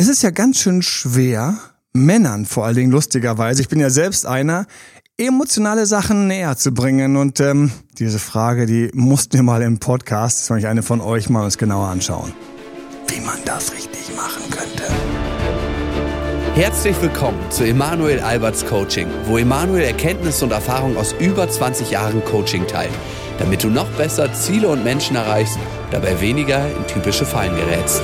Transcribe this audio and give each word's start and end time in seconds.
Es 0.00 0.08
ist 0.08 0.22
ja 0.22 0.30
ganz 0.30 0.58
schön 0.58 0.80
schwer, 0.80 1.58
Männern 1.92 2.46
vor 2.46 2.64
allen 2.64 2.74
Dingen 2.74 2.90
lustigerweise, 2.90 3.60
ich 3.60 3.68
bin 3.68 3.80
ja 3.80 3.90
selbst 3.90 4.24
einer, 4.24 4.64
emotionale 5.18 5.84
Sachen 5.84 6.26
näher 6.26 6.56
zu 6.56 6.72
bringen. 6.72 7.18
Und 7.18 7.38
ähm, 7.40 7.70
diese 7.98 8.18
Frage, 8.18 8.64
die 8.64 8.90
mussten 8.94 9.34
wir 9.34 9.42
mal 9.42 9.60
im 9.60 9.78
Podcast, 9.78 10.48
das 10.48 10.56
ich 10.56 10.66
eine 10.66 10.82
von 10.82 11.02
euch 11.02 11.28
mal 11.28 11.44
uns 11.44 11.58
genauer 11.58 11.88
anschauen. 11.88 12.32
Wie 13.08 13.20
man 13.20 13.36
das 13.44 13.74
richtig 13.74 14.16
machen 14.16 14.42
könnte. 14.50 14.84
Herzlich 16.54 16.96
willkommen 17.02 17.38
zu 17.50 17.64
Emanuel 17.64 18.20
Alberts 18.20 18.64
Coaching, 18.64 19.06
wo 19.26 19.36
Emanuel 19.36 19.82
Erkenntnisse 19.82 20.46
und 20.46 20.52
Erfahrung 20.52 20.96
aus 20.96 21.14
über 21.20 21.46
20 21.46 21.90
Jahren 21.90 22.24
Coaching 22.24 22.66
teilt, 22.66 22.94
damit 23.38 23.62
du 23.62 23.68
noch 23.68 23.90
besser 23.98 24.32
Ziele 24.32 24.68
und 24.68 24.82
Menschen 24.82 25.16
erreichst, 25.16 25.58
dabei 25.90 26.18
weniger 26.22 26.74
in 26.74 26.86
typische 26.86 27.26
Fallen 27.26 27.54
gerätst. 27.54 28.00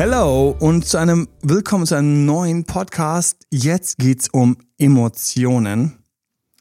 Hello 0.00 0.56
und 0.58 0.86
zu 0.86 0.96
einem 0.96 1.28
Willkommen 1.42 1.84
zu 1.84 1.94
einem 1.94 2.24
neuen 2.24 2.64
Podcast. 2.64 3.36
Jetzt 3.50 3.98
geht's 3.98 4.30
um 4.30 4.56
Emotionen. 4.78 5.98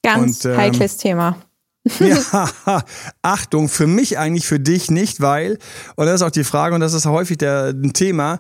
Ganz 0.03 0.43
und, 0.43 0.51
ähm, 0.51 0.57
heikles 0.57 0.97
Thema. 0.97 1.37
ja, 2.01 2.51
Achtung, 3.21 3.69
für 3.69 3.87
mich 3.87 4.17
eigentlich, 4.17 4.45
für 4.45 4.59
dich 4.59 4.91
nicht, 4.91 5.21
weil, 5.21 5.57
und 5.95 6.05
das 6.05 6.15
ist 6.15 6.21
auch 6.23 6.31
die 6.31 6.43
Frage, 6.43 6.75
und 6.75 6.81
das 6.81 6.91
ist 6.91 7.05
häufig 7.05 7.37
der 7.37 7.67
ein 7.67 7.93
Thema, 7.93 8.39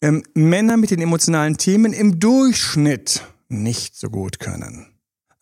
ähm, 0.00 0.22
Männer 0.34 0.76
mit 0.76 0.92
den 0.92 1.00
emotionalen 1.00 1.56
Themen 1.56 1.92
im 1.92 2.20
Durchschnitt 2.20 3.22
nicht 3.48 3.96
so 3.96 4.10
gut 4.10 4.38
können. 4.38 4.86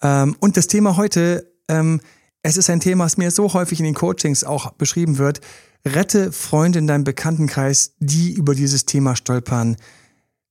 Ähm, 0.01 0.35
und 0.41 0.57
das 0.57 0.67
Thema 0.67 0.97
heute, 0.97 1.53
ähm, 1.69 2.01
es 2.41 2.57
ist 2.57 2.71
ein 2.71 2.81
Thema, 2.81 3.05
das 3.05 3.19
mir 3.19 3.31
so 3.31 3.53
häufig 3.53 3.81
in 3.81 3.85
den 3.85 3.95
Coachings 3.95 4.45
auch 4.45 4.73
beschrieben 4.73 5.19
wird, 5.19 5.43
Rette 5.87 6.33
Freunde 6.33 6.79
in 6.79 6.87
deinem 6.87 7.05
Bekanntenkreis, 7.05 7.95
die 7.99 8.33
über 8.33 8.55
dieses 8.55 8.87
Thema 8.87 9.17
stolpern. 9.17 9.77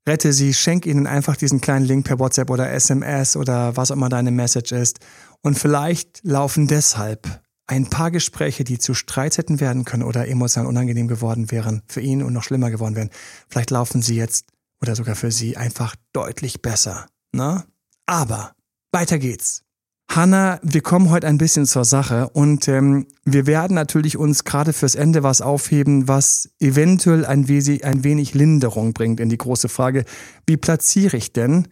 Rette 0.07 0.33
sie, 0.33 0.53
schenk 0.53 0.85
ihnen 0.85 1.08
einfach 1.08 1.35
diesen 1.35 1.61
kleinen 1.61 1.85
Link 1.85 2.05
per 2.05 2.19
WhatsApp 2.19 2.49
oder 2.49 2.71
SMS 2.71 3.35
oder 3.35 3.75
was 3.75 3.89
auch 3.89 3.95
immer 3.95 4.09
deine 4.09 4.31
Message 4.31 4.71
ist. 4.71 4.99
Und 5.41 5.58
vielleicht 5.58 6.21
laufen 6.23 6.67
deshalb 6.67 7.41
ein 7.67 7.89
paar 7.89 8.11
Gespräche, 8.11 8.63
die 8.63 8.77
zu 8.77 8.93
Streit 8.93 9.38
hätten 9.38 9.59
werden 9.59 9.85
können 9.85 10.03
oder 10.03 10.27
emotional 10.27 10.67
unangenehm 10.67 11.08
geworden 11.08 11.49
wären 11.49 11.81
für 11.88 12.02
ihn 12.02 12.21
und 12.21 12.33
noch 12.33 12.43
schlimmer 12.43 12.69
geworden 12.69 12.95
wären. 12.95 13.09
Vielleicht 13.49 13.71
laufen 13.71 14.02
sie 14.02 14.15
jetzt 14.15 14.45
oder 14.81 14.95
sogar 14.95 15.15
für 15.15 15.31
sie 15.31 15.58
einfach 15.58 15.95
deutlich 16.11 16.61
besser. 16.61 17.08
Ne? 17.31 17.63
Aber 18.05 18.53
weiter 18.91 19.17
geht's. 19.17 19.63
Hanna, 20.09 20.59
wir 20.61 20.81
kommen 20.81 21.09
heute 21.09 21.27
ein 21.27 21.37
bisschen 21.37 21.65
zur 21.65 21.85
Sache 21.85 22.29
und 22.33 22.67
ähm, 22.67 23.07
wir 23.25 23.47
werden 23.47 23.73
natürlich 23.73 24.17
uns 24.17 24.43
gerade 24.43 24.73
fürs 24.73 24.95
Ende 24.95 25.23
was 25.23 25.41
aufheben, 25.41 26.07
was 26.07 26.51
eventuell 26.59 27.25
ein, 27.25 27.47
wenig, 27.47 27.83
ein 27.83 28.03
wenig 28.03 28.33
Linderung 28.33 28.93
bringt 28.93 29.19
in 29.19 29.29
die 29.29 29.37
große 29.37 29.69
Frage, 29.69 30.05
wie 30.45 30.57
platziere 30.57 31.17
ich 31.17 31.33
denn 31.33 31.67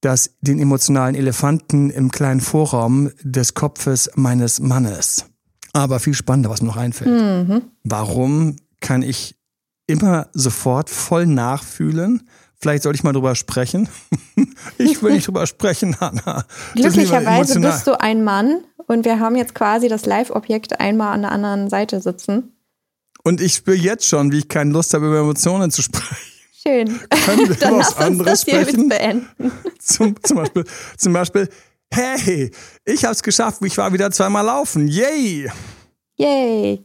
das, 0.00 0.30
den 0.40 0.58
emotionalen 0.58 1.14
Elefanten 1.14 1.90
im 1.90 2.10
kleinen 2.10 2.40
Vorraum 2.40 3.10
des 3.22 3.54
Kopfes 3.54 4.10
meines 4.14 4.58
Mannes? 4.58 5.26
Aber 5.74 6.00
viel 6.00 6.14
spannender, 6.14 6.50
was 6.50 6.62
mir 6.62 6.68
noch 6.68 6.76
einfällt. 6.76 7.48
Mhm. 7.48 7.62
Warum 7.84 8.56
kann 8.80 9.02
ich 9.02 9.36
immer 9.86 10.28
sofort 10.32 10.90
voll 10.90 11.26
nachfühlen, 11.26 12.28
Vielleicht 12.62 12.84
sollte 12.84 12.96
ich 12.96 13.02
mal 13.02 13.12
drüber 13.12 13.34
sprechen. 13.34 13.88
ich 14.78 15.02
will 15.02 15.14
nicht 15.14 15.26
drüber 15.26 15.48
sprechen, 15.48 15.98
Hanna. 15.98 16.44
Glücklicherweise 16.76 17.58
bist 17.58 17.88
du 17.88 18.00
ein 18.00 18.22
Mann 18.22 18.62
und 18.86 19.04
wir 19.04 19.18
haben 19.18 19.34
jetzt 19.34 19.56
quasi 19.56 19.88
das 19.88 20.06
Live-Objekt 20.06 20.78
einmal 20.78 21.12
an 21.12 21.22
der 21.22 21.32
anderen 21.32 21.68
Seite 21.68 22.00
sitzen. 22.00 22.56
Und 23.24 23.40
ich 23.40 23.54
spüre 23.54 23.76
jetzt 23.76 24.06
schon, 24.06 24.30
wie 24.30 24.38
ich 24.38 24.48
keine 24.48 24.70
Lust 24.70 24.94
habe, 24.94 25.08
über 25.08 25.18
Emotionen 25.18 25.72
zu 25.72 25.82
sprechen. 25.82 26.16
Schön. 26.62 27.00
Können 27.26 27.48
wir 27.48 27.56
Dann 27.60 27.78
was 27.78 27.96
anderes 27.96 28.42
sprechen? 28.42 28.88
beenden. 28.88 29.50
Zum, 29.80 30.14
zum, 30.22 30.36
Beispiel, 30.36 30.64
zum 30.96 31.12
Beispiel, 31.12 31.48
hey, 31.92 32.52
ich 32.84 33.04
habe 33.04 33.14
es 33.14 33.24
geschafft, 33.24 33.60
ich 33.64 33.76
war 33.76 33.92
wieder 33.92 34.12
zweimal 34.12 34.44
laufen. 34.44 34.86
Yay! 34.86 35.50
Yay! 36.16 36.84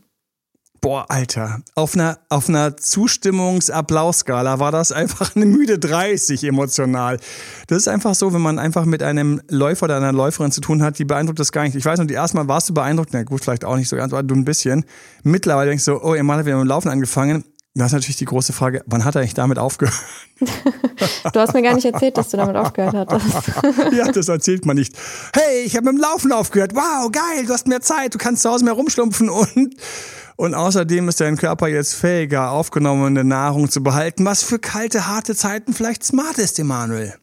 Boah, 0.79 1.05
Alter, 1.09 1.61
auf 1.75 1.95
einer, 1.95 2.19
auf 2.29 2.49
einer 2.49 2.77
Zustimmungs-Applaus-Skala 2.77 4.59
war 4.59 4.71
das 4.71 4.91
einfach 4.91 5.35
eine 5.35 5.45
müde 5.45 5.79
30 5.79 6.43
emotional. 6.43 7.19
Das 7.67 7.79
ist 7.79 7.87
einfach 7.87 8.13
so, 8.13 8.33
wenn 8.33 8.41
man 8.41 8.59
einfach 8.59 8.85
mit 8.85 9.01
einem 9.01 9.41
Läufer 9.49 9.85
oder 9.85 9.97
einer 9.97 10.13
Läuferin 10.13 10.51
zu 10.51 10.61
tun 10.61 10.83
hat, 10.83 10.99
die 10.99 11.05
beeindruckt 11.05 11.39
das 11.39 11.51
gar 11.51 11.63
nicht. 11.63 11.75
Ich 11.75 11.85
weiß 11.85 11.99
noch, 11.99 12.05
die 12.05 12.13
erste 12.13 12.37
Mal 12.37 12.47
warst 12.47 12.69
du 12.69 12.73
beeindruckt, 12.73 13.09
na 13.11 13.23
gut, 13.23 13.43
vielleicht 13.43 13.65
auch 13.65 13.75
nicht 13.75 13.89
so 13.89 13.95
ganz, 13.95 14.13
aber 14.13 14.23
du 14.23 14.35
ein 14.35 14.45
bisschen. 14.45 14.85
Mittlerweile 15.23 15.69
denkst 15.69 15.85
du, 15.85 15.97
oh, 16.01 16.13
ihr 16.13 16.23
Mann 16.23 16.39
hat 16.39 16.45
wieder 16.45 16.57
mit 16.57 16.65
dem 16.65 16.69
Laufen 16.69 16.89
angefangen. 16.89 17.43
Da 17.77 17.85
ist 17.85 17.91
natürlich 17.91 18.17
die 18.17 18.25
große 18.25 18.53
Frage, 18.53 18.83
wann 18.87 19.05
hat 19.05 19.15
er 19.15 19.21
eigentlich 19.21 19.35
damit 19.35 19.59
aufgehört? 19.59 19.95
Du 21.33 21.39
hast 21.39 21.53
mir 21.53 21.61
gar 21.61 21.75
nicht 21.75 21.85
erzählt, 21.85 22.17
dass 22.17 22.29
du 22.29 22.37
damit 22.37 22.55
aufgehört 22.55 22.95
hattest. 22.95 23.25
ja, 23.91 24.09
das 24.11 24.29
erzählt 24.29 24.65
man 24.65 24.77
nicht. 24.77 24.95
Hey, 25.33 25.63
ich 25.65 25.75
habe 25.75 25.85
mit 25.85 25.95
dem 25.95 26.01
Laufen 26.01 26.31
aufgehört. 26.31 26.73
Wow, 26.73 27.11
geil, 27.11 27.45
du 27.45 27.53
hast 27.53 27.67
mehr 27.67 27.81
Zeit, 27.81 28.13
du 28.13 28.17
kannst 28.17 28.43
zu 28.43 28.49
Hause 28.49 28.63
mehr 28.63 28.73
rumschlumpfen 28.73 29.29
und 29.29 29.75
und 30.37 30.53
außerdem 30.53 31.09
ist 31.09 31.19
dein 31.19 31.35
Körper 31.35 31.67
jetzt 31.67 31.95
fähiger, 31.95 32.51
aufgenommene 32.51 33.23
Nahrung 33.23 33.69
zu 33.69 33.81
behalten, 33.81 34.23
was 34.23 34.43
für 34.43 34.59
kalte, 34.59 35.07
harte 35.07 35.35
Zeiten 35.35 35.73
vielleicht 35.73 36.03
smart 36.03 36.37
ist, 36.37 36.59
Emanuel. 36.59 37.15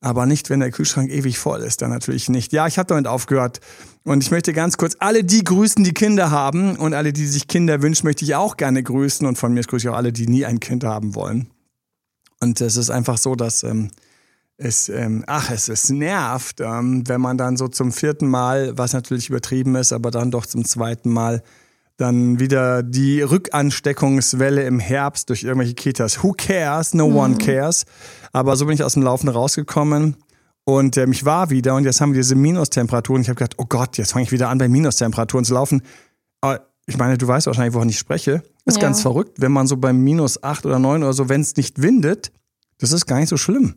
Aber 0.00 0.26
nicht, 0.26 0.48
wenn 0.48 0.60
der 0.60 0.70
Kühlschrank 0.70 1.10
ewig 1.10 1.38
voll 1.38 1.62
ist, 1.62 1.82
dann 1.82 1.90
natürlich 1.90 2.28
nicht. 2.28 2.52
Ja, 2.52 2.68
ich 2.68 2.78
habe 2.78 2.86
damit 2.86 3.08
aufgehört. 3.08 3.60
Und 4.04 4.22
ich 4.22 4.30
möchte 4.30 4.52
ganz 4.52 4.76
kurz 4.76 4.94
alle 5.00 5.24
die 5.24 5.42
grüßen, 5.42 5.82
die 5.82 5.94
Kinder 5.94 6.30
haben. 6.30 6.76
Und 6.76 6.94
alle, 6.94 7.12
die 7.12 7.26
sich 7.26 7.48
Kinder 7.48 7.82
wünschen, 7.82 8.06
möchte 8.06 8.24
ich 8.24 8.36
auch 8.36 8.56
gerne 8.56 8.82
grüßen. 8.82 9.26
Und 9.26 9.36
von 9.36 9.52
mir 9.52 9.62
grüße 9.62 9.88
ich 9.88 9.92
auch 9.92 9.96
alle, 9.96 10.12
die 10.12 10.28
nie 10.28 10.46
ein 10.46 10.60
Kind 10.60 10.84
haben 10.84 11.16
wollen. 11.16 11.48
Und 12.40 12.60
es 12.60 12.76
ist 12.76 12.90
einfach 12.90 13.18
so, 13.18 13.34
dass 13.34 13.64
ähm, 13.64 13.90
es, 14.56 14.88
ähm, 14.88 15.24
ach, 15.26 15.50
es, 15.50 15.68
es 15.68 15.90
nervt, 15.90 16.60
ähm, 16.60 17.02
wenn 17.08 17.20
man 17.20 17.36
dann 17.36 17.56
so 17.56 17.66
zum 17.66 17.90
vierten 17.90 18.28
Mal, 18.28 18.78
was 18.78 18.92
natürlich 18.92 19.30
übertrieben 19.30 19.74
ist, 19.74 19.92
aber 19.92 20.12
dann 20.12 20.30
doch 20.30 20.46
zum 20.46 20.64
zweiten 20.64 21.10
Mal 21.10 21.42
dann 21.96 22.38
wieder 22.38 22.82
die 22.82 23.22
Rückansteckungswelle 23.22 24.64
im 24.64 24.78
Herbst 24.78 25.30
durch 25.30 25.44
irgendwelche 25.44 25.74
Kitas. 25.74 26.22
Who 26.22 26.32
cares? 26.36 26.94
No 26.94 27.08
mhm. 27.08 27.16
one 27.16 27.38
cares. 27.38 27.84
Aber 28.32 28.56
so 28.56 28.66
bin 28.66 28.74
ich 28.74 28.84
aus 28.84 28.94
dem 28.94 29.02
Laufen 29.02 29.28
rausgekommen 29.28 30.16
und 30.68 30.96
ähm, 30.96 31.12
ich 31.12 31.24
war 31.24 31.50
wieder 31.50 31.76
und 31.76 31.84
jetzt 31.84 32.00
haben 32.00 32.12
wir 32.12 32.20
diese 32.20 32.34
Minustemperaturen. 32.34 33.22
Ich 33.22 33.28
habe 33.28 33.36
gedacht, 33.36 33.54
oh 33.58 33.66
Gott, 33.68 33.96
jetzt 33.98 34.12
fange 34.12 34.24
ich 34.24 34.32
wieder 34.32 34.48
an, 34.48 34.58
bei 34.58 34.68
Minustemperaturen 34.68 35.44
zu 35.44 35.54
laufen. 35.54 35.82
Aber 36.40 36.66
ich 36.86 36.98
meine, 36.98 37.16
du 37.16 37.26
weißt 37.26 37.46
wahrscheinlich, 37.46 37.74
wovon 37.74 37.88
ich 37.88 37.98
spreche. 37.98 38.42
Ist 38.64 38.76
ja. 38.76 38.82
ganz 38.82 39.00
verrückt, 39.00 39.40
wenn 39.40 39.52
man 39.52 39.68
so 39.68 39.76
bei 39.76 39.92
minus 39.92 40.42
acht 40.42 40.66
oder 40.66 40.80
neun 40.80 41.04
oder 41.04 41.12
so, 41.12 41.28
wenn 41.28 41.40
es 41.40 41.56
nicht 41.56 41.80
windet, 41.82 42.32
das 42.78 42.90
ist 42.90 43.06
gar 43.06 43.20
nicht 43.20 43.28
so 43.28 43.36
schlimm. 43.36 43.76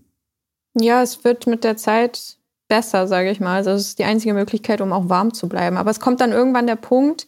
Ja, 0.80 1.04
es 1.04 1.24
wird 1.24 1.46
mit 1.46 1.64
der 1.64 1.78
Zeit 1.78 2.38
besser, 2.68 3.08
sage 3.08 3.30
ich 3.30 3.40
mal. 3.40 3.58
Also 3.58 3.72
es 3.72 3.90
ist 3.90 4.00
die 4.00 4.04
einzige 4.04 4.34
Möglichkeit, 4.34 4.82
um 4.82 4.92
auch 4.92 5.10
warm 5.10 5.34
zu 5.34 5.48
bleiben. 5.48 5.78
Aber 5.78 5.92
es 5.92 6.00
kommt 6.00 6.22
dann 6.22 6.32
irgendwann 6.32 6.66
der 6.66 6.76
Punkt, 6.76 7.28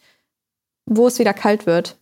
wo 0.98 1.08
es 1.08 1.20
wieder 1.20 1.34
kalt 1.34 1.66
wird. 1.66 2.00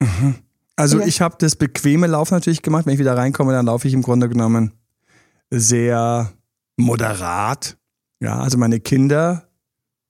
Mhm. 0.00 0.36
Also 0.76 0.98
okay. 0.98 1.08
ich 1.08 1.20
habe 1.20 1.36
das 1.38 1.56
bequeme 1.56 2.06
Laufen 2.06 2.34
natürlich 2.34 2.62
gemacht. 2.62 2.86
Wenn 2.86 2.94
ich 2.94 2.98
wieder 2.98 3.16
reinkomme, 3.16 3.52
dann 3.52 3.66
laufe 3.66 3.86
ich 3.86 3.94
im 3.94 4.02
Grunde 4.02 4.28
genommen 4.28 4.72
sehr 5.50 6.32
moderat. 6.78 7.76
Ja, 8.20 8.38
also 8.38 8.56
meine 8.56 8.80
Kinder, 8.80 9.48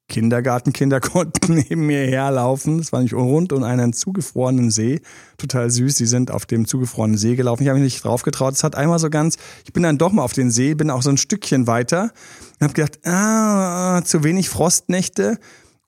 Kindergartenkinder 0.09 1.01
konnten 1.01 1.55
neben 1.55 1.87
mir 1.87 2.07
herlaufen. 2.07 2.79
Das 2.79 2.93
war 2.93 3.03
nicht 3.03 3.15
rund 3.15 3.53
und 3.53 3.65
einen 3.65 3.93
zugefrorenen 3.93 4.71
See. 4.71 5.01
Total 5.39 5.69
süß. 5.69 5.97
Sie 5.97 6.07
sind 6.07 6.31
auf 6.31 6.47
dem 6.47 6.67
zugefrorenen 6.67 7.19
See 7.19 7.35
gelaufen. 7.35 7.65
Ich 7.65 7.69
habe 7.69 7.81
mich 7.81 7.93
nicht 7.93 8.05
drauf 8.05 8.23
getraut. 8.23 8.55
Es 8.55 8.63
hat 8.63 8.77
einmal 8.77 9.01
so 9.01 9.11
ganz, 9.11 9.39
ich 9.65 9.73
bin 9.73 9.83
dann 9.83 9.99
doch 9.99 10.13
mal 10.13 10.23
auf 10.23 10.35
den 10.35 10.53
See, 10.53 10.75
bin 10.75 10.91
auch 10.91 11.03
so 11.03 11.11
ein 11.11 11.17
Stückchen 11.17 11.67
weiter 11.67 12.13
und 12.61 12.65
habe 12.65 12.75
gedacht, 12.75 13.05
ah, 13.07 14.03
zu 14.05 14.23
wenig 14.23 14.49
Frostnächte. 14.49 15.39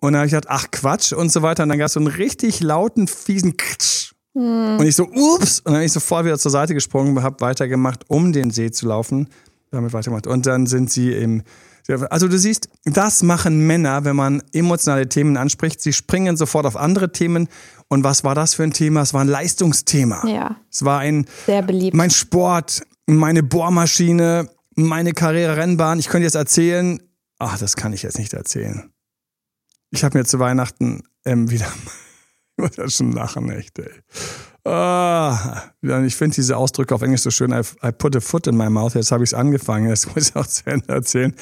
Und 0.03 0.15
dann 0.15 0.19
habe 0.19 0.27
ich 0.27 0.33
gedacht, 0.33 0.49
ach 0.49 0.69
Quatsch 0.73 1.13
und 1.13 1.31
so 1.31 1.43
weiter. 1.43 1.63
Und 1.63 1.69
dann 1.69 1.79
gab 1.79 1.87
es 1.87 1.93
so 1.93 2.01
einen 2.01 2.09
richtig 2.09 2.61
lauten, 2.61 3.07
fiesen 3.07 3.57
Kratsch. 3.57 4.15
Hm. 4.35 4.79
Und 4.81 4.85
ich 4.85 4.97
so, 4.97 5.05
ups. 5.05 5.61
Und 5.61 5.67
dann 5.67 5.75
bin 5.75 5.83
ich 5.85 5.93
sofort 5.93 6.25
wieder 6.25 6.37
zur 6.41 6.51
Seite 6.51 6.75
gesprungen, 6.75 7.23
habe 7.23 7.41
weitergemacht, 7.41 8.11
um 8.11 8.33
den 8.33 8.51
See 8.51 8.73
zu 8.73 8.87
laufen. 8.87 9.29
Damit 9.71 9.93
weitergemacht. 9.93 10.27
Und 10.27 10.47
dann 10.47 10.67
sind 10.67 10.91
sie 10.91 11.13
im. 11.13 11.45
Also 12.11 12.27
du 12.27 12.37
siehst, 12.37 12.69
das 12.85 13.23
machen 13.23 13.65
Männer, 13.67 14.05
wenn 14.05 14.17
man 14.17 14.43
emotionale 14.53 15.09
Themen 15.09 15.37
anspricht. 15.37 15.81
Sie 15.81 15.93
springen 15.93 16.37
sofort 16.37 16.67
auf 16.67 16.77
andere 16.77 17.13
Themen. 17.13 17.49
Und 17.87 18.03
was 18.03 18.25
war 18.25 18.35
das 18.35 18.55
für 18.55 18.65
ein 18.65 18.73
Thema? 18.73 19.03
Es 19.03 19.15
war 19.15 19.21
ein 19.21 19.29
Leistungsthema. 19.29 20.27
Ja. 20.27 20.57
Es 20.71 20.85
war 20.85 20.99
ein 20.99 21.27
sehr 21.47 21.63
beliebt. 21.63 21.97
Mein 21.97 22.11
Sport, 22.11 22.83
meine 23.07 23.45
Bohrmaschine, 23.45 24.49
meine 24.75 25.13
Karriere-Rennbahn. 25.13 26.01
Ich 26.01 26.09
könnte 26.09 26.25
jetzt 26.25 26.35
erzählen. 26.35 27.01
Ach, 27.39 27.59
das 27.59 27.77
kann 27.77 27.93
ich 27.93 28.03
jetzt 28.03 28.19
nicht 28.19 28.33
erzählen. 28.33 28.92
Ich 29.93 30.05
habe 30.05 30.19
mir 30.19 30.25
zu 30.25 30.39
Weihnachten 30.39 31.03
ähm, 31.25 31.51
wieder. 31.51 31.67
ich 32.57 32.65
muss 32.65 32.77
ja 32.77 32.89
schon 32.89 33.13
lachen, 33.13 33.51
echt, 33.51 33.79
ey. 33.79 33.91
Ah, 34.65 35.65
ich 35.83 36.15
finde 36.15 36.37
diese 36.37 36.57
Ausdrücke 36.57 36.95
auf 36.95 37.03
Englisch 37.03 37.23
so 37.23 37.31
schön. 37.31 37.51
I, 37.51 37.63
I 37.85 37.91
put 37.91 38.15
a 38.15 38.21
foot 38.21 38.47
in 38.47 38.57
my 38.57 38.71
mouth. 38.71 38.95
Jetzt 38.95 39.11
habe 39.11 39.25
ich 39.25 39.31
es 39.31 39.35
angefangen. 39.35 39.91
Das 39.91 40.07
muss 40.15 40.29
ich 40.29 40.37
auch 40.37 40.47
zu 40.47 40.63
Ende 40.67 40.89
erzählen. 40.89 41.35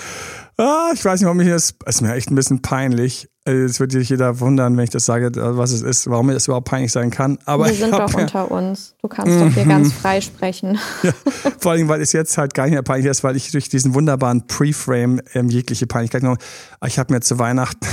Ah, 0.57 0.91
ich 0.95 1.05
weiß 1.05 1.21
nicht, 1.21 1.27
warum 1.27 1.39
ich 1.41 1.49
das. 1.49 1.75
Es 1.85 1.97
ist 1.97 2.01
mir 2.01 2.15
echt 2.15 2.31
ein 2.31 2.35
bisschen 2.35 2.63
peinlich. 2.63 3.29
es 3.45 3.79
wird 3.79 3.93
sich 3.93 4.09
jeder 4.09 4.41
wundern, 4.41 4.75
wenn 4.77 4.85
ich 4.85 4.91
das 4.91 5.05
sage, 5.05 5.31
was 5.37 5.73
es 5.73 5.83
ist, 5.83 6.09
warum 6.09 6.31
es 6.31 6.47
überhaupt 6.47 6.69
peinlich 6.69 6.93
sein 6.93 7.11
kann. 7.11 7.39
Aber 7.45 7.67
Wir 7.67 7.75
sind 7.75 7.93
doch 7.93 8.15
unter 8.15 8.51
uns. 8.51 8.95
Du 9.03 9.09
kannst 9.09 9.39
doch 9.39 9.53
hier 9.53 9.67
ganz 9.67 9.93
frei 9.93 10.23
sprechen. 10.23 10.79
Ja, 11.03 11.13
vor 11.59 11.73
allem, 11.73 11.89
weil 11.89 12.01
es 12.01 12.13
jetzt 12.13 12.39
halt 12.39 12.55
gar 12.55 12.65
nicht 12.65 12.73
mehr 12.73 12.83
peinlich 12.83 13.11
ist, 13.11 13.23
weil 13.23 13.37
ich 13.37 13.51
durch 13.53 13.69
diesen 13.69 13.93
wunderbaren 13.93 14.47
Pre-Frame 14.47 15.21
ähm, 15.35 15.49
jegliche 15.51 15.87
Peinlichkeit 15.87 16.23
noch. 16.23 16.39
Ich 16.87 16.99
habe 16.99 17.13
mir 17.13 17.21
zu 17.21 17.39
Weihnachten 17.39 17.87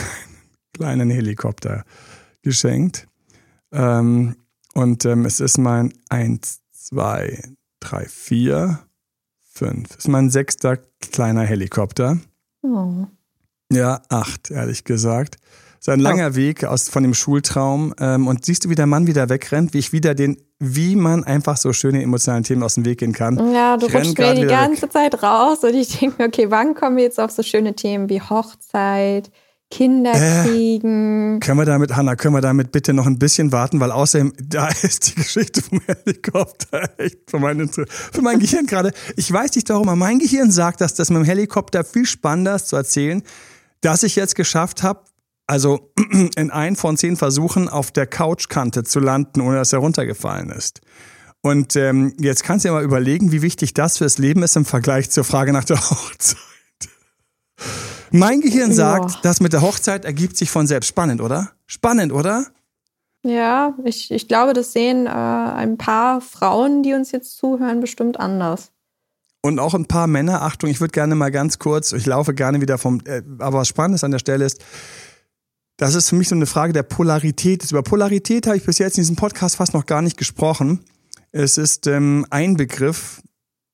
kleinen 0.78 1.10
Helikopter 1.10 1.84
geschenkt. 2.42 3.08
Ähm, 3.72 4.36
und 4.74 5.06
ähm, 5.06 5.26
es 5.26 5.40
ist 5.40 5.58
mein 5.58 5.94
1, 6.10 6.62
2, 6.72 7.42
3, 7.80 8.06
4, 8.06 8.80
5. 9.54 9.90
Es 9.90 9.96
ist 9.98 10.08
mein 10.08 10.30
sechster 10.30 10.78
kleiner 11.02 11.44
Helikopter. 11.44 12.18
Oh. 12.62 13.08
Ja, 13.72 14.02
acht, 14.10 14.52
ehrlich 14.52 14.84
gesagt. 14.84 15.38
So 15.80 15.92
ein 15.92 16.00
langer 16.00 16.36
Weg 16.36 16.64
aus, 16.64 16.90
von 16.90 17.04
dem 17.04 17.14
Schultraum. 17.14 17.94
Ähm, 18.00 18.28
und 18.28 18.46
siehst 18.46 18.66
du, 18.66 18.70
wie 18.70 18.76
der 18.76 18.88
Mann 18.88 19.08
wieder 19.08 19.30
wegrennt, 19.30 19.74
wie 19.74 19.80
ich 19.80 19.94
wieder 19.94 20.16
den, 20.16 20.38
wie 20.60 20.96
man 20.96 21.24
einfach 21.24 21.58
so 21.58 21.72
schöne 21.74 22.02
emotionalen 22.02 22.44
Themen 22.44 22.64
aus 22.64 22.76
dem 22.76 22.86
Weg 22.86 23.00
gehen 23.00 23.14
kann. 23.14 23.54
Ja, 23.54 23.78
du 23.78 23.88
Ich 23.88 23.96
rutschst 23.96 24.18
mir 24.18 24.34
die 24.34 24.46
ganze 24.46 24.84
weg. 24.84 24.92
Zeit 24.92 25.24
raus 25.24 25.64
und 25.64 25.74
ich 25.76 26.00
denke 26.00 26.22
mir, 26.22 26.28
okay, 26.28 26.50
wann 26.50 26.74
kommen 26.74 26.98
wir 26.98 27.04
jetzt 27.04 27.20
auf 27.20 27.32
so 27.32 27.44
schöne 27.44 27.76
Themen 27.76 28.10
wie 28.10 28.22
Hochzeit, 28.22 29.32
Kinder 29.70 30.14
Äh. 30.14 30.44
kriegen? 30.48 31.40
Können 31.42 31.60
wir 31.60 31.66
damit, 31.66 31.96
Hanna, 31.96 32.16
können 32.16 32.34
wir 32.36 32.42
damit 32.42 32.72
bitte 32.72 32.94
noch 32.94 33.06
ein 33.06 33.20
bisschen 33.20 33.52
warten, 33.52 33.80
weil 33.80 33.92
außerdem, 33.92 34.34
da 34.42 34.68
ist 34.82 35.10
die 35.10 35.16
Geschichte 35.16 35.62
vom 35.62 35.82
Helikopter 35.86 36.90
echt 36.98 37.30
für 37.30 37.40
mein, 37.40 37.68
für 37.70 38.22
mein 38.22 38.40
Gehirn 38.40 38.66
gerade. 38.66 38.92
Ich 39.16 39.32
weiß 39.32 39.56
nicht 39.56 39.70
warum, 39.70 39.90
aber 39.90 39.98
mein 39.98 40.20
Gehirn 40.20 40.52
sagt, 40.52 40.82
dass 40.82 40.94
das 40.94 41.10
mit 41.10 41.18
dem 41.20 41.26
Helikopter 41.26 41.84
viel 41.84 42.06
spannender 42.06 42.56
ist 42.56 42.70
zu 42.70 42.76
erzählen, 42.76 43.24
dass 43.82 44.04
ich 44.04 44.16
jetzt 44.16 44.36
geschafft 44.36 44.84
habe, 44.84 45.02
also 45.48 45.92
in 46.36 46.50
ein 46.52 46.76
von 46.76 46.98
zehn 46.98 47.18
Versuchen 47.18 47.68
auf 47.70 47.92
der 47.92 48.08
Couchkante 48.08 48.84
zu 48.84 49.00
landen, 49.00 49.42
ohne 49.42 49.58
dass 49.58 49.74
er 49.74 49.80
runtergefallen 49.80 50.50
ist. 50.50 50.82
Und 51.42 51.76
ähm, 51.76 52.14
jetzt 52.20 52.44
kannst 52.44 52.66
du 52.66 52.70
dir 52.70 52.74
mal 52.74 52.84
überlegen, 52.84 53.32
wie 53.32 53.42
wichtig 53.42 53.74
das 53.74 54.00
fürs 54.00 54.18
Leben 54.18 54.44
ist 54.44 54.56
im 54.56 54.66
Vergleich 54.66 55.10
zur 55.10 55.24
Frage 55.24 55.54
nach 55.54 55.64
der 55.66 55.78
Hochzeit. 55.90 56.38
Mein 58.12 58.42
Gehirn 58.42 58.72
sagt, 58.74 59.12
Ja. 59.12 59.20
das 59.24 59.40
mit 59.40 59.54
der 59.54 59.62
Hochzeit 59.62 60.06
ergibt 60.06 60.38
sich 60.38 60.50
von 60.50 60.68
selbst. 60.68 60.88
Spannend, 60.88 61.22
oder? 61.22 61.52
Spannend, 61.66 62.12
oder? 62.14 62.46
Ja, 63.24 63.76
ich, 63.84 64.12
ich 64.12 64.28
glaube, 64.28 64.54
das 64.54 64.72
sehen 64.74 65.06
äh, 65.06 65.10
ein 65.10 65.78
paar 65.78 66.22
Frauen, 66.22 66.84
die 66.84 66.94
uns 66.94 67.12
jetzt 67.12 67.38
zuhören, 67.38 67.80
bestimmt 67.82 68.20
anders. 68.20 68.72
Und 69.42 69.60
auch 69.60 69.74
ein 69.74 69.86
paar 69.86 70.08
Männer. 70.08 70.42
Achtung, 70.42 70.70
ich 70.70 70.80
würde 70.80 70.92
gerne 70.92 71.16
mal 71.16 71.32
ganz 71.32 71.60
kurz, 71.60 71.92
ich 71.92 72.06
laufe 72.06 72.34
gerne 72.34 72.62
wieder 72.62 72.78
vom, 72.78 73.02
äh, 73.06 73.22
aber 73.40 73.60
was 73.60 73.68
Spannendes 73.68 74.04
an 74.04 74.12
der 74.12 74.20
Stelle 74.20 74.46
ist, 74.46 74.64
das 75.78 75.94
ist 75.94 76.10
für 76.10 76.16
mich 76.16 76.28
so 76.30 76.36
eine 76.36 76.46
Frage 76.48 76.74
der 76.74 76.84
Polarität. 76.84 77.70
Über 77.70 77.84
Polarität 77.84 78.48
habe 78.48 78.58
ich 78.58 78.66
bis 78.66 78.80
jetzt 78.80 78.98
in 78.98 79.02
diesem 79.02 79.16
Podcast 79.16 79.58
fast 79.58 79.74
noch 79.74 79.86
gar 79.86 80.02
nicht 80.02 80.18
gesprochen. 80.18 80.80
Es 81.32 81.58
ist 81.58 81.86
ähm, 81.88 82.26
ein 82.30 82.56
Begriff, 82.58 83.22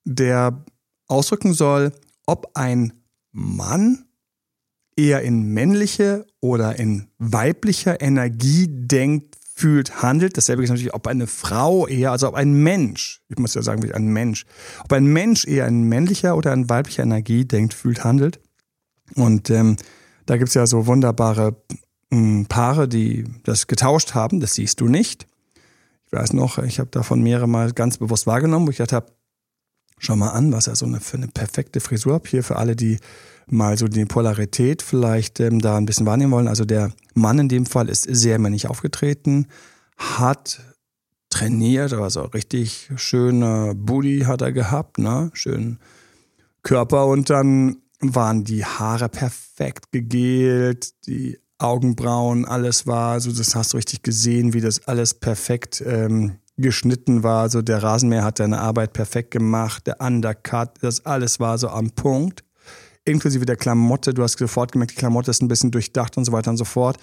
der 0.04 0.64
ausdrücken 1.06 1.54
soll, 1.54 1.92
ob 2.26 2.50
ein 2.54 2.92
Mann 3.32 4.03
eher 4.96 5.22
in 5.22 5.42
männliche 5.42 6.26
oder 6.40 6.78
in 6.78 7.08
weiblicher 7.18 8.00
Energie 8.00 8.66
denkt, 8.68 9.36
fühlt, 9.54 10.02
handelt. 10.02 10.36
Dasselbe 10.36 10.64
ist 10.64 10.70
natürlich, 10.70 10.94
ob 10.94 11.06
eine 11.06 11.26
Frau 11.26 11.86
eher, 11.86 12.10
also 12.10 12.28
ob 12.28 12.34
ein 12.34 12.54
Mensch, 12.54 13.22
ich 13.28 13.38
muss 13.38 13.54
ja 13.54 13.62
sagen, 13.62 13.82
wie 13.82 13.94
ein 13.94 14.06
Mensch, 14.06 14.46
ob 14.82 14.92
ein 14.92 15.06
Mensch 15.06 15.46
eher 15.46 15.66
in 15.68 15.84
männlicher 15.84 16.36
oder 16.36 16.52
in 16.52 16.68
weiblicher 16.68 17.04
Energie 17.04 17.44
denkt, 17.44 17.72
fühlt, 17.72 18.02
handelt. 18.02 18.40
Und 19.14 19.50
ähm, 19.50 19.76
da 20.26 20.36
gibt's 20.36 20.54
ja 20.54 20.66
so 20.66 20.86
wunderbare 20.86 21.56
mh, 22.10 22.46
Paare, 22.48 22.88
die 22.88 23.24
das 23.44 23.66
getauscht 23.66 24.14
haben. 24.14 24.40
Das 24.40 24.54
siehst 24.54 24.80
du 24.80 24.88
nicht. 24.88 25.28
Ich 26.06 26.12
weiß 26.12 26.32
noch, 26.32 26.58
ich 26.58 26.80
habe 26.80 26.90
davon 26.90 27.22
mehrere 27.22 27.48
Mal 27.48 27.72
ganz 27.72 27.98
bewusst 27.98 28.26
wahrgenommen, 28.26 28.66
wo 28.66 28.70
ich 28.70 28.78
gedacht 28.78 28.92
habe, 28.92 29.12
schau 29.98 30.16
mal 30.16 30.30
an, 30.30 30.52
was 30.52 30.66
er 30.66 30.74
so 30.76 30.86
eine, 30.86 31.00
für 31.00 31.16
eine 31.16 31.28
perfekte 31.28 31.80
Frisur 31.80 32.14
hat. 32.14 32.26
Hier 32.26 32.42
für 32.42 32.56
alle, 32.56 32.74
die 32.74 32.98
mal 33.46 33.76
so 33.76 33.88
die 33.88 34.04
Polarität 34.04 34.82
vielleicht 34.82 35.40
ähm, 35.40 35.60
da 35.60 35.76
ein 35.76 35.86
bisschen 35.86 36.06
wahrnehmen 36.06 36.32
wollen. 36.32 36.48
Also 36.48 36.64
der 36.64 36.92
Mann 37.14 37.38
in 37.38 37.48
dem 37.48 37.66
Fall 37.66 37.88
ist 37.88 38.02
sehr 38.02 38.38
männlich 38.38 38.68
aufgetreten, 38.68 39.46
hat 39.96 40.60
trainiert, 41.30 41.92
also 41.92 42.22
richtig 42.22 42.90
schöne 42.96 43.74
Booty 43.74 44.20
hat 44.26 44.40
er 44.40 44.52
gehabt, 44.52 44.98
ne? 44.98 45.30
Schön 45.34 45.78
Körper 46.62 47.06
und 47.06 47.28
dann 47.28 47.78
waren 48.00 48.44
die 48.44 48.64
Haare 48.64 49.08
perfekt 49.08 49.92
gegelt, 49.92 51.06
die 51.06 51.38
Augenbrauen, 51.58 52.44
alles 52.44 52.86
war, 52.86 53.12
also 53.12 53.32
das 53.32 53.54
hast 53.54 53.72
du 53.72 53.76
richtig 53.76 54.02
gesehen, 54.02 54.52
wie 54.52 54.60
das 54.60 54.86
alles 54.86 55.14
perfekt 55.14 55.82
ähm, 55.86 56.38
geschnitten 56.56 57.22
war. 57.22 57.42
Also 57.42 57.62
der 57.62 57.82
Rasenmäher 57.82 58.24
hat 58.24 58.38
seine 58.38 58.60
Arbeit 58.60 58.92
perfekt 58.92 59.30
gemacht, 59.30 59.86
der 59.86 60.00
Undercut, 60.00 60.70
das 60.80 61.04
alles 61.06 61.40
war 61.40 61.58
so 61.58 61.68
am 61.68 61.90
Punkt. 61.90 62.44
Inklusive 63.04 63.44
der 63.44 63.56
Klamotte, 63.56 64.14
du 64.14 64.22
hast 64.22 64.38
sofort 64.38 64.72
gemerkt, 64.72 64.92
die 64.92 64.96
Klamotte 64.96 65.30
ist 65.30 65.42
ein 65.42 65.48
bisschen 65.48 65.70
durchdacht 65.70 66.16
und 66.16 66.24
so 66.24 66.32
weiter 66.32 66.50
und 66.50 66.56
so 66.56 66.64
fort. 66.64 66.98